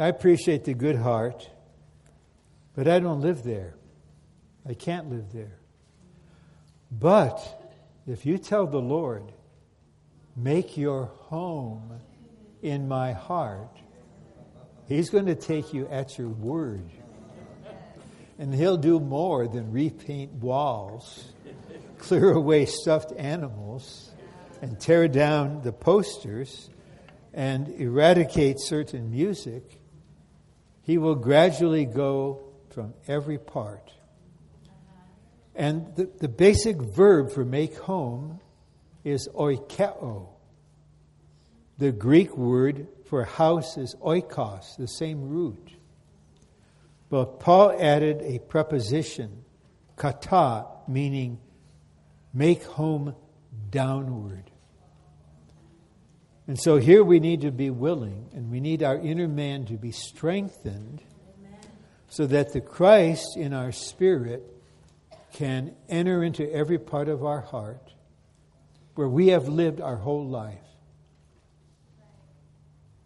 I 0.00 0.08
appreciate 0.08 0.64
the 0.64 0.72
good 0.72 0.96
heart, 0.96 1.50
but 2.74 2.88
I 2.88 3.00
don't 3.00 3.20
live 3.20 3.42
there. 3.42 3.74
I 4.66 4.72
can't 4.72 5.10
live 5.10 5.30
there. 5.34 5.58
But 6.90 7.38
if 8.06 8.24
you 8.24 8.38
tell 8.38 8.66
the 8.66 8.78
Lord, 8.80 9.30
make 10.34 10.78
your 10.78 11.04
home 11.04 12.00
in 12.62 12.88
my 12.88 13.12
heart, 13.12 13.76
He's 14.86 15.10
going 15.10 15.26
to 15.26 15.34
take 15.34 15.74
you 15.74 15.86
at 15.88 16.16
your 16.16 16.28
word. 16.28 16.88
And 18.38 18.54
He'll 18.54 18.78
do 18.78 19.00
more 19.00 19.46
than 19.46 19.70
repaint 19.70 20.32
walls, 20.32 21.30
clear 21.98 22.32
away 22.32 22.64
stuffed 22.64 23.12
animals, 23.18 24.10
and 24.62 24.80
tear 24.80 25.08
down 25.08 25.60
the 25.60 25.72
posters 25.72 26.70
and 27.34 27.68
eradicate 27.78 28.56
certain 28.60 29.10
music. 29.10 29.79
He 30.82 30.98
will 30.98 31.14
gradually 31.14 31.84
go 31.84 32.42
from 32.70 32.94
every 33.06 33.38
part. 33.38 33.92
And 35.54 35.94
the, 35.96 36.08
the 36.18 36.28
basic 36.28 36.76
verb 36.76 37.32
for 37.32 37.44
make 37.44 37.76
home 37.76 38.40
is 39.04 39.28
oikeo. 39.34 40.28
The 41.78 41.92
Greek 41.92 42.36
word 42.36 42.86
for 43.06 43.24
house 43.24 43.76
is 43.76 43.94
oikos, 43.96 44.76
the 44.76 44.86
same 44.86 45.28
root. 45.28 45.72
But 47.08 47.40
Paul 47.40 47.76
added 47.78 48.22
a 48.22 48.38
preposition, 48.38 49.44
kata, 49.96 50.66
meaning 50.86 51.40
make 52.32 52.62
home 52.62 53.14
downward. 53.70 54.50
And 56.50 56.58
so 56.58 56.78
here 56.78 57.04
we 57.04 57.20
need 57.20 57.42
to 57.42 57.52
be 57.52 57.70
willing, 57.70 58.28
and 58.34 58.50
we 58.50 58.58
need 58.58 58.82
our 58.82 58.98
inner 58.98 59.28
man 59.28 59.66
to 59.66 59.74
be 59.74 59.92
strengthened 59.92 61.00
so 62.08 62.26
that 62.26 62.52
the 62.52 62.60
Christ 62.60 63.36
in 63.36 63.52
our 63.52 63.70
spirit 63.70 64.42
can 65.32 65.76
enter 65.88 66.24
into 66.24 66.52
every 66.52 66.80
part 66.80 67.08
of 67.08 67.24
our 67.24 67.40
heart 67.40 67.94
where 68.96 69.08
we 69.08 69.28
have 69.28 69.46
lived 69.46 69.80
our 69.80 69.94
whole 69.94 70.26
life. 70.26 70.58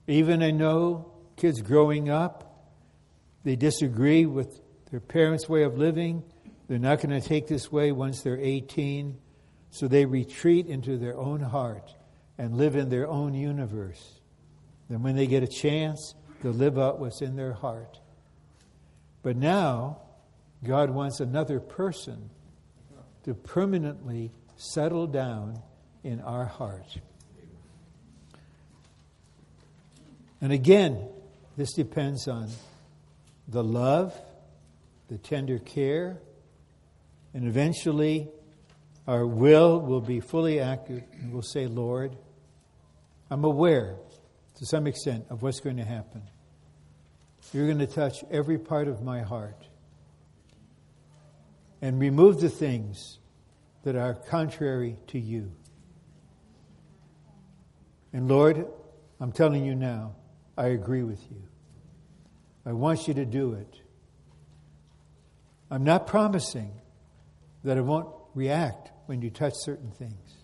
Even 0.07 0.43
I 0.43 0.51
know 0.51 1.13
kids 1.37 1.61
growing 1.61 2.09
up, 2.09 2.73
they 3.45 3.57
disagree 3.57 4.25
with 4.25 4.59
their 4.91 5.01
parents' 5.01 5.51
way 5.51 5.65
of 5.65 5.77
living. 5.77 6.23
They're 6.67 6.79
not 6.79 7.03
going 7.03 7.21
to 7.21 7.29
take 7.29 7.47
this 7.47 7.71
way 7.71 7.93
once 7.93 8.23
they're 8.23 8.41
18. 8.41 9.19
So 9.69 9.87
they 9.87 10.07
retreat 10.07 10.67
into 10.67 10.97
their 10.97 11.19
own 11.19 11.41
heart 11.41 11.95
and 12.39 12.57
live 12.57 12.77
in 12.77 12.89
their 12.89 13.09
own 13.09 13.35
universe. 13.35 14.21
Then, 14.89 15.03
when 15.03 15.17
they 15.17 15.27
get 15.27 15.43
a 15.43 15.49
chance, 15.49 16.15
they'll 16.43 16.53
live 16.53 16.79
out 16.79 16.99
what's 16.99 17.23
in 17.23 17.37
their 17.37 17.53
heart. 17.53 17.99
But 19.23 19.37
now, 19.37 19.99
God 20.63 20.91
wants 20.91 21.21
another 21.21 21.61
person 21.61 22.31
to 23.25 23.35
permanently 23.35 24.31
settle 24.57 25.07
down 25.07 25.63
in 26.03 26.21
our 26.21 26.45
heart. 26.45 26.99
And 30.41 30.53
again, 30.53 31.09
this 31.57 31.73
depends 31.73 32.29
on 32.29 32.51
the 33.49 33.65
love, 33.65 34.15
the 35.09 35.17
tender 35.17 35.59
care, 35.59 36.19
and 37.33 37.47
eventually 37.47 38.29
our 39.07 39.27
will 39.27 39.81
will 39.81 40.01
be 40.01 40.21
fully 40.21 40.61
active 40.61 41.03
and 41.21 41.33
we'll 41.33 41.43
say, 41.43 41.67
Lord, 41.67 42.17
I'm 43.31 43.45
aware 43.45 43.97
to 44.57 44.67
some 44.67 44.87
extent 44.87 45.27
of 45.31 45.43
what's 45.43 45.61
going 45.61 45.77
to 45.77 45.85
happen. 45.85 46.23
You're 47.53 47.67
going 47.67 47.79
to 47.79 47.87
touch 47.87 48.25
every 48.31 48.59
part 48.59 48.89
of 48.89 49.03
my 49.03 49.21
heart 49.21 49.69
and 51.83 52.01
remove 52.01 52.41
the 52.41 52.49
things 52.49 53.19
that 53.83 53.95
are 53.95 54.15
contrary 54.15 54.97
to 55.09 55.19
you. 55.19 55.53
And 58.13 58.29
Lord, 58.29 58.67
I'm 59.21 59.33
telling 59.33 59.65
you 59.65 59.75
now, 59.75 60.15
I 60.57 60.69
agree 60.69 61.03
with 61.03 61.21
you. 61.31 61.43
I 62.65 62.73
want 62.73 63.07
you 63.07 63.15
to 63.15 63.27
do 63.27 63.53
it. 63.55 63.81
I'm 65.71 65.85
not 65.85 66.07
promising 66.07 66.73
that 67.65 67.77
I 67.77 67.81
won't 67.83 68.09
react 68.35 68.91
when 69.07 69.23
you 69.23 69.31
touch 69.31 69.55
certain 69.57 69.91
things. 69.91 70.35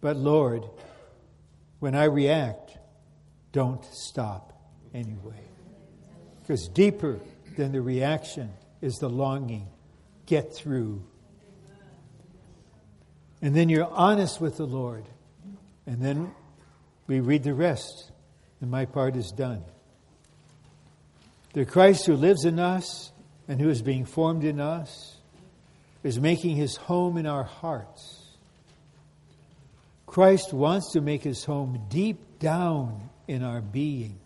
But 0.00 0.16
Lord, 0.16 0.64
when 1.78 1.94
I 1.94 2.04
react, 2.04 2.76
don't 3.52 3.84
stop 3.92 4.52
anyway. 4.94 5.40
Because 6.42 6.68
deeper 6.68 7.20
than 7.56 7.72
the 7.72 7.80
reaction 7.80 8.50
is 8.80 8.96
the 8.96 9.08
longing. 9.08 9.68
Get 10.26 10.54
through. 10.54 11.02
And 13.42 13.54
then 13.54 13.68
you're 13.68 13.90
honest 13.90 14.40
with 14.40 14.56
the 14.56 14.66
Lord. 14.66 15.04
And 15.86 16.00
then 16.00 16.32
we 17.06 17.20
read 17.20 17.42
the 17.42 17.54
rest 17.54 18.10
and 18.60 18.70
my 18.70 18.84
part 18.84 19.16
is 19.16 19.32
done. 19.32 19.64
The 21.52 21.64
Christ 21.64 22.06
who 22.06 22.14
lives 22.14 22.44
in 22.44 22.58
us 22.58 23.10
and 23.48 23.60
who 23.60 23.68
is 23.68 23.82
being 23.82 24.04
formed 24.04 24.44
in 24.44 24.60
us 24.60 25.09
is 26.02 26.18
making 26.18 26.56
his 26.56 26.76
home 26.76 27.16
in 27.16 27.26
our 27.26 27.44
hearts. 27.44 28.16
Christ 30.06 30.52
wants 30.52 30.92
to 30.92 31.00
make 31.00 31.22
his 31.22 31.44
home 31.44 31.86
deep 31.88 32.38
down 32.38 33.10
in 33.28 33.42
our 33.44 33.60
being. 33.60 34.18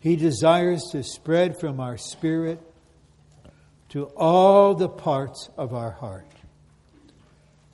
He 0.00 0.16
desires 0.16 0.82
to 0.90 1.04
spread 1.04 1.60
from 1.60 1.78
our 1.78 1.96
spirit 1.96 2.60
to 3.90 4.06
all 4.16 4.74
the 4.74 4.88
parts 4.88 5.48
of 5.56 5.74
our 5.74 5.92
heart. 5.92 6.26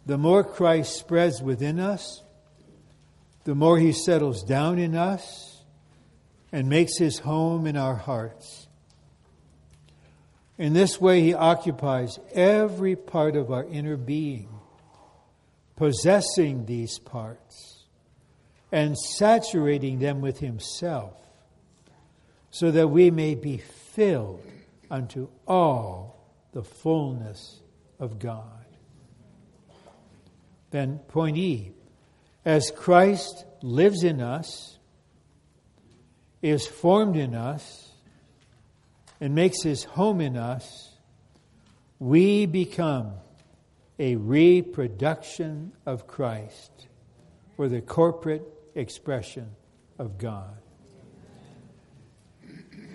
The 0.04 0.18
more 0.18 0.44
Christ 0.44 0.96
spreads 0.96 1.40
within 1.40 1.80
us, 1.80 2.22
the 3.44 3.54
more 3.54 3.78
he 3.78 3.92
settles 3.92 4.42
down 4.42 4.78
in 4.78 4.94
us 4.94 5.62
and 6.52 6.68
makes 6.68 6.98
his 6.98 7.18
home 7.18 7.66
in 7.66 7.76
our 7.76 7.94
hearts. 7.94 8.67
In 10.58 10.72
this 10.72 11.00
way, 11.00 11.22
he 11.22 11.34
occupies 11.34 12.18
every 12.32 12.96
part 12.96 13.36
of 13.36 13.52
our 13.52 13.64
inner 13.64 13.96
being, 13.96 14.48
possessing 15.76 16.66
these 16.66 16.98
parts 16.98 17.84
and 18.72 18.98
saturating 18.98 20.00
them 20.00 20.20
with 20.20 20.40
himself, 20.40 21.14
so 22.50 22.70
that 22.72 22.88
we 22.88 23.10
may 23.10 23.34
be 23.34 23.58
filled 23.58 24.44
unto 24.90 25.28
all 25.46 26.18
the 26.52 26.64
fullness 26.64 27.60
of 28.00 28.18
God. 28.18 28.66
Then, 30.70 30.98
point 31.08 31.38
E 31.38 31.72
as 32.44 32.70
Christ 32.70 33.44
lives 33.62 34.02
in 34.02 34.20
us, 34.20 34.78
is 36.40 36.66
formed 36.66 37.16
in 37.16 37.34
us, 37.34 37.87
and 39.20 39.34
makes 39.34 39.62
his 39.62 39.84
home 39.84 40.20
in 40.20 40.36
us, 40.36 40.96
we 41.98 42.46
become 42.46 43.12
a 43.98 44.16
reproduction 44.16 45.72
of 45.84 46.06
Christ 46.06 46.86
or 47.56 47.68
the 47.68 47.80
corporate 47.80 48.42
expression 48.74 49.50
of 49.98 50.18
God. 50.18 50.56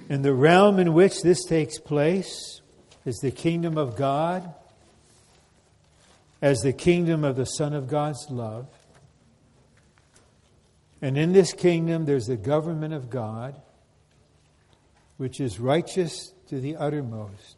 And 0.10 0.24
the 0.24 0.34
realm 0.34 0.80
in 0.80 0.94
which 0.94 1.22
this 1.22 1.44
takes 1.46 1.80
place 1.80 2.62
is 3.06 3.18
the 3.18 3.32
kingdom 3.32 3.78
of 3.78 3.96
God 3.96 4.54
as 6.42 6.60
the 6.60 6.74
kingdom 6.74 7.24
of 7.24 7.36
the 7.36 7.46
Son 7.46 7.74
of 7.74 7.88
God's 7.88 8.30
love. 8.30 8.68
And 11.02 11.18
in 11.18 11.34
this 11.34 11.54
kingdom, 11.54 12.06
there's 12.06 12.28
the 12.28 12.38
government 12.38 12.94
of 12.94 13.10
God, 13.10 13.56
which 15.18 15.40
is 15.40 15.60
righteous 15.60 16.34
to 16.48 16.60
the 16.60 16.76
uttermost, 16.76 17.58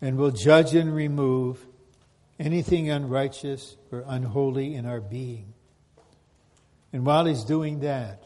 and 0.00 0.16
will 0.16 0.30
judge 0.30 0.74
and 0.74 0.94
remove 0.94 1.66
anything 2.38 2.90
unrighteous 2.90 3.76
or 3.90 4.04
unholy 4.06 4.74
in 4.74 4.86
our 4.86 5.00
being. 5.00 5.52
And 6.92 7.04
while 7.04 7.26
He's 7.26 7.44
doing 7.44 7.80
that, 7.80 8.22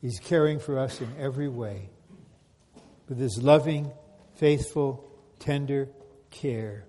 He's 0.00 0.18
caring 0.18 0.58
for 0.58 0.78
us 0.78 1.00
in 1.00 1.08
every 1.18 1.48
way 1.48 1.90
with 3.08 3.18
His 3.18 3.40
loving, 3.42 3.92
faithful, 4.36 5.08
tender 5.38 5.88
care. 6.30 6.84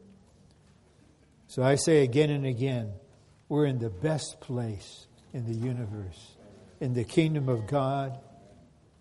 So 1.47 1.61
I 1.61 1.75
say 1.75 2.03
again 2.03 2.29
and 2.29 2.45
again, 2.45 2.93
we're 3.49 3.65
in 3.65 3.77
the 3.77 3.89
best 3.89 4.39
place 4.39 5.05
in 5.33 5.45
the 5.45 5.53
universe, 5.53 6.35
in 6.79 6.93
the 6.93 7.03
kingdom 7.03 7.49
of 7.49 7.67
God, 7.67 8.17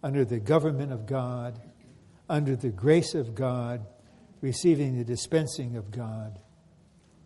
under 0.02 0.24
the 0.24 0.40
government 0.40 0.92
of 0.92 1.06
God, 1.06 1.60
under 2.28 2.56
the 2.56 2.70
grace 2.70 3.14
of 3.14 3.34
God, 3.34 3.86
receiving 4.40 4.98
the 4.98 5.04
dispensing 5.04 5.76
of 5.76 5.90
God. 5.90 6.38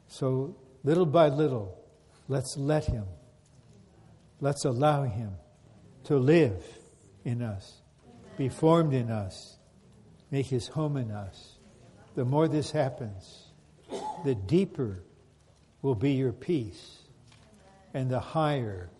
So 0.08 0.56
little 0.84 1.06
by 1.06 1.28
little, 1.28 1.78
let's 2.28 2.56
let 2.56 2.84
Him, 2.84 3.06
let's 4.40 4.64
allow 4.64 5.04
Him 5.04 5.32
to 6.04 6.16
live 6.16 6.62
in 7.24 7.42
us, 7.42 7.80
be 8.36 8.48
formed 8.48 8.92
in 8.92 9.10
us, 9.10 9.58
make 10.30 10.46
His 10.46 10.68
home 10.68 10.96
in 10.96 11.10
us. 11.10 11.56
The 12.14 12.24
more 12.24 12.48
this 12.48 12.70
happens, 12.70 13.48
the 14.24 14.34
deeper 14.34 15.02
will 15.82 15.94
be 15.94 16.12
your 16.12 16.32
peace, 16.32 16.98
and 17.94 18.10
the 18.10 18.20
higher 18.20 18.90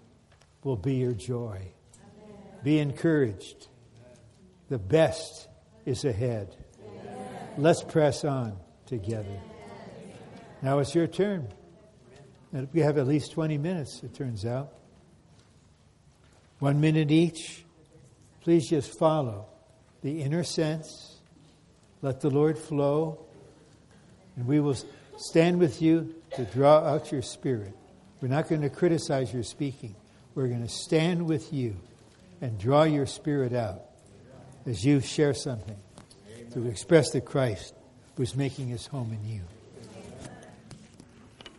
will 0.62 0.76
be 0.76 0.94
your 0.94 1.12
joy. 1.12 1.72
Be 2.66 2.80
encouraged. 2.80 3.68
The 4.70 4.78
best 4.78 5.46
is 5.84 6.04
ahead. 6.04 6.52
Let's 7.56 7.80
press 7.84 8.24
on 8.24 8.56
together. 8.86 9.38
Now 10.62 10.80
it's 10.80 10.92
your 10.92 11.06
turn. 11.06 11.46
We 12.72 12.80
have 12.80 12.98
at 12.98 13.06
least 13.06 13.30
20 13.30 13.56
minutes, 13.56 14.02
it 14.02 14.14
turns 14.14 14.44
out. 14.44 14.72
One 16.58 16.80
minute 16.80 17.12
each. 17.12 17.64
Please 18.40 18.68
just 18.68 18.98
follow 18.98 19.46
the 20.02 20.20
inner 20.22 20.42
sense. 20.42 21.20
Let 22.02 22.20
the 22.20 22.30
Lord 22.30 22.58
flow. 22.58 23.26
And 24.34 24.44
we 24.44 24.58
will 24.58 24.76
stand 25.18 25.60
with 25.60 25.80
you 25.80 26.16
to 26.32 26.44
draw 26.46 26.78
out 26.78 27.12
your 27.12 27.22
spirit. 27.22 27.76
We're 28.20 28.26
not 28.26 28.48
going 28.48 28.62
to 28.62 28.70
criticize 28.70 29.32
your 29.32 29.44
speaking. 29.44 29.94
We're 30.34 30.48
going 30.48 30.66
to 30.66 30.68
stand 30.68 31.26
with 31.26 31.52
you 31.52 31.76
and 32.40 32.58
draw 32.58 32.84
your 32.84 33.06
spirit 33.06 33.52
out 33.52 33.82
as 34.66 34.84
you 34.84 35.00
share 35.00 35.34
something 35.34 35.76
to 36.52 36.66
express 36.66 37.10
the 37.10 37.20
Christ 37.20 37.74
who's 38.16 38.34
making 38.34 38.68
his 38.68 38.86
home 38.86 39.12
in 39.12 39.28
you. 39.28 39.42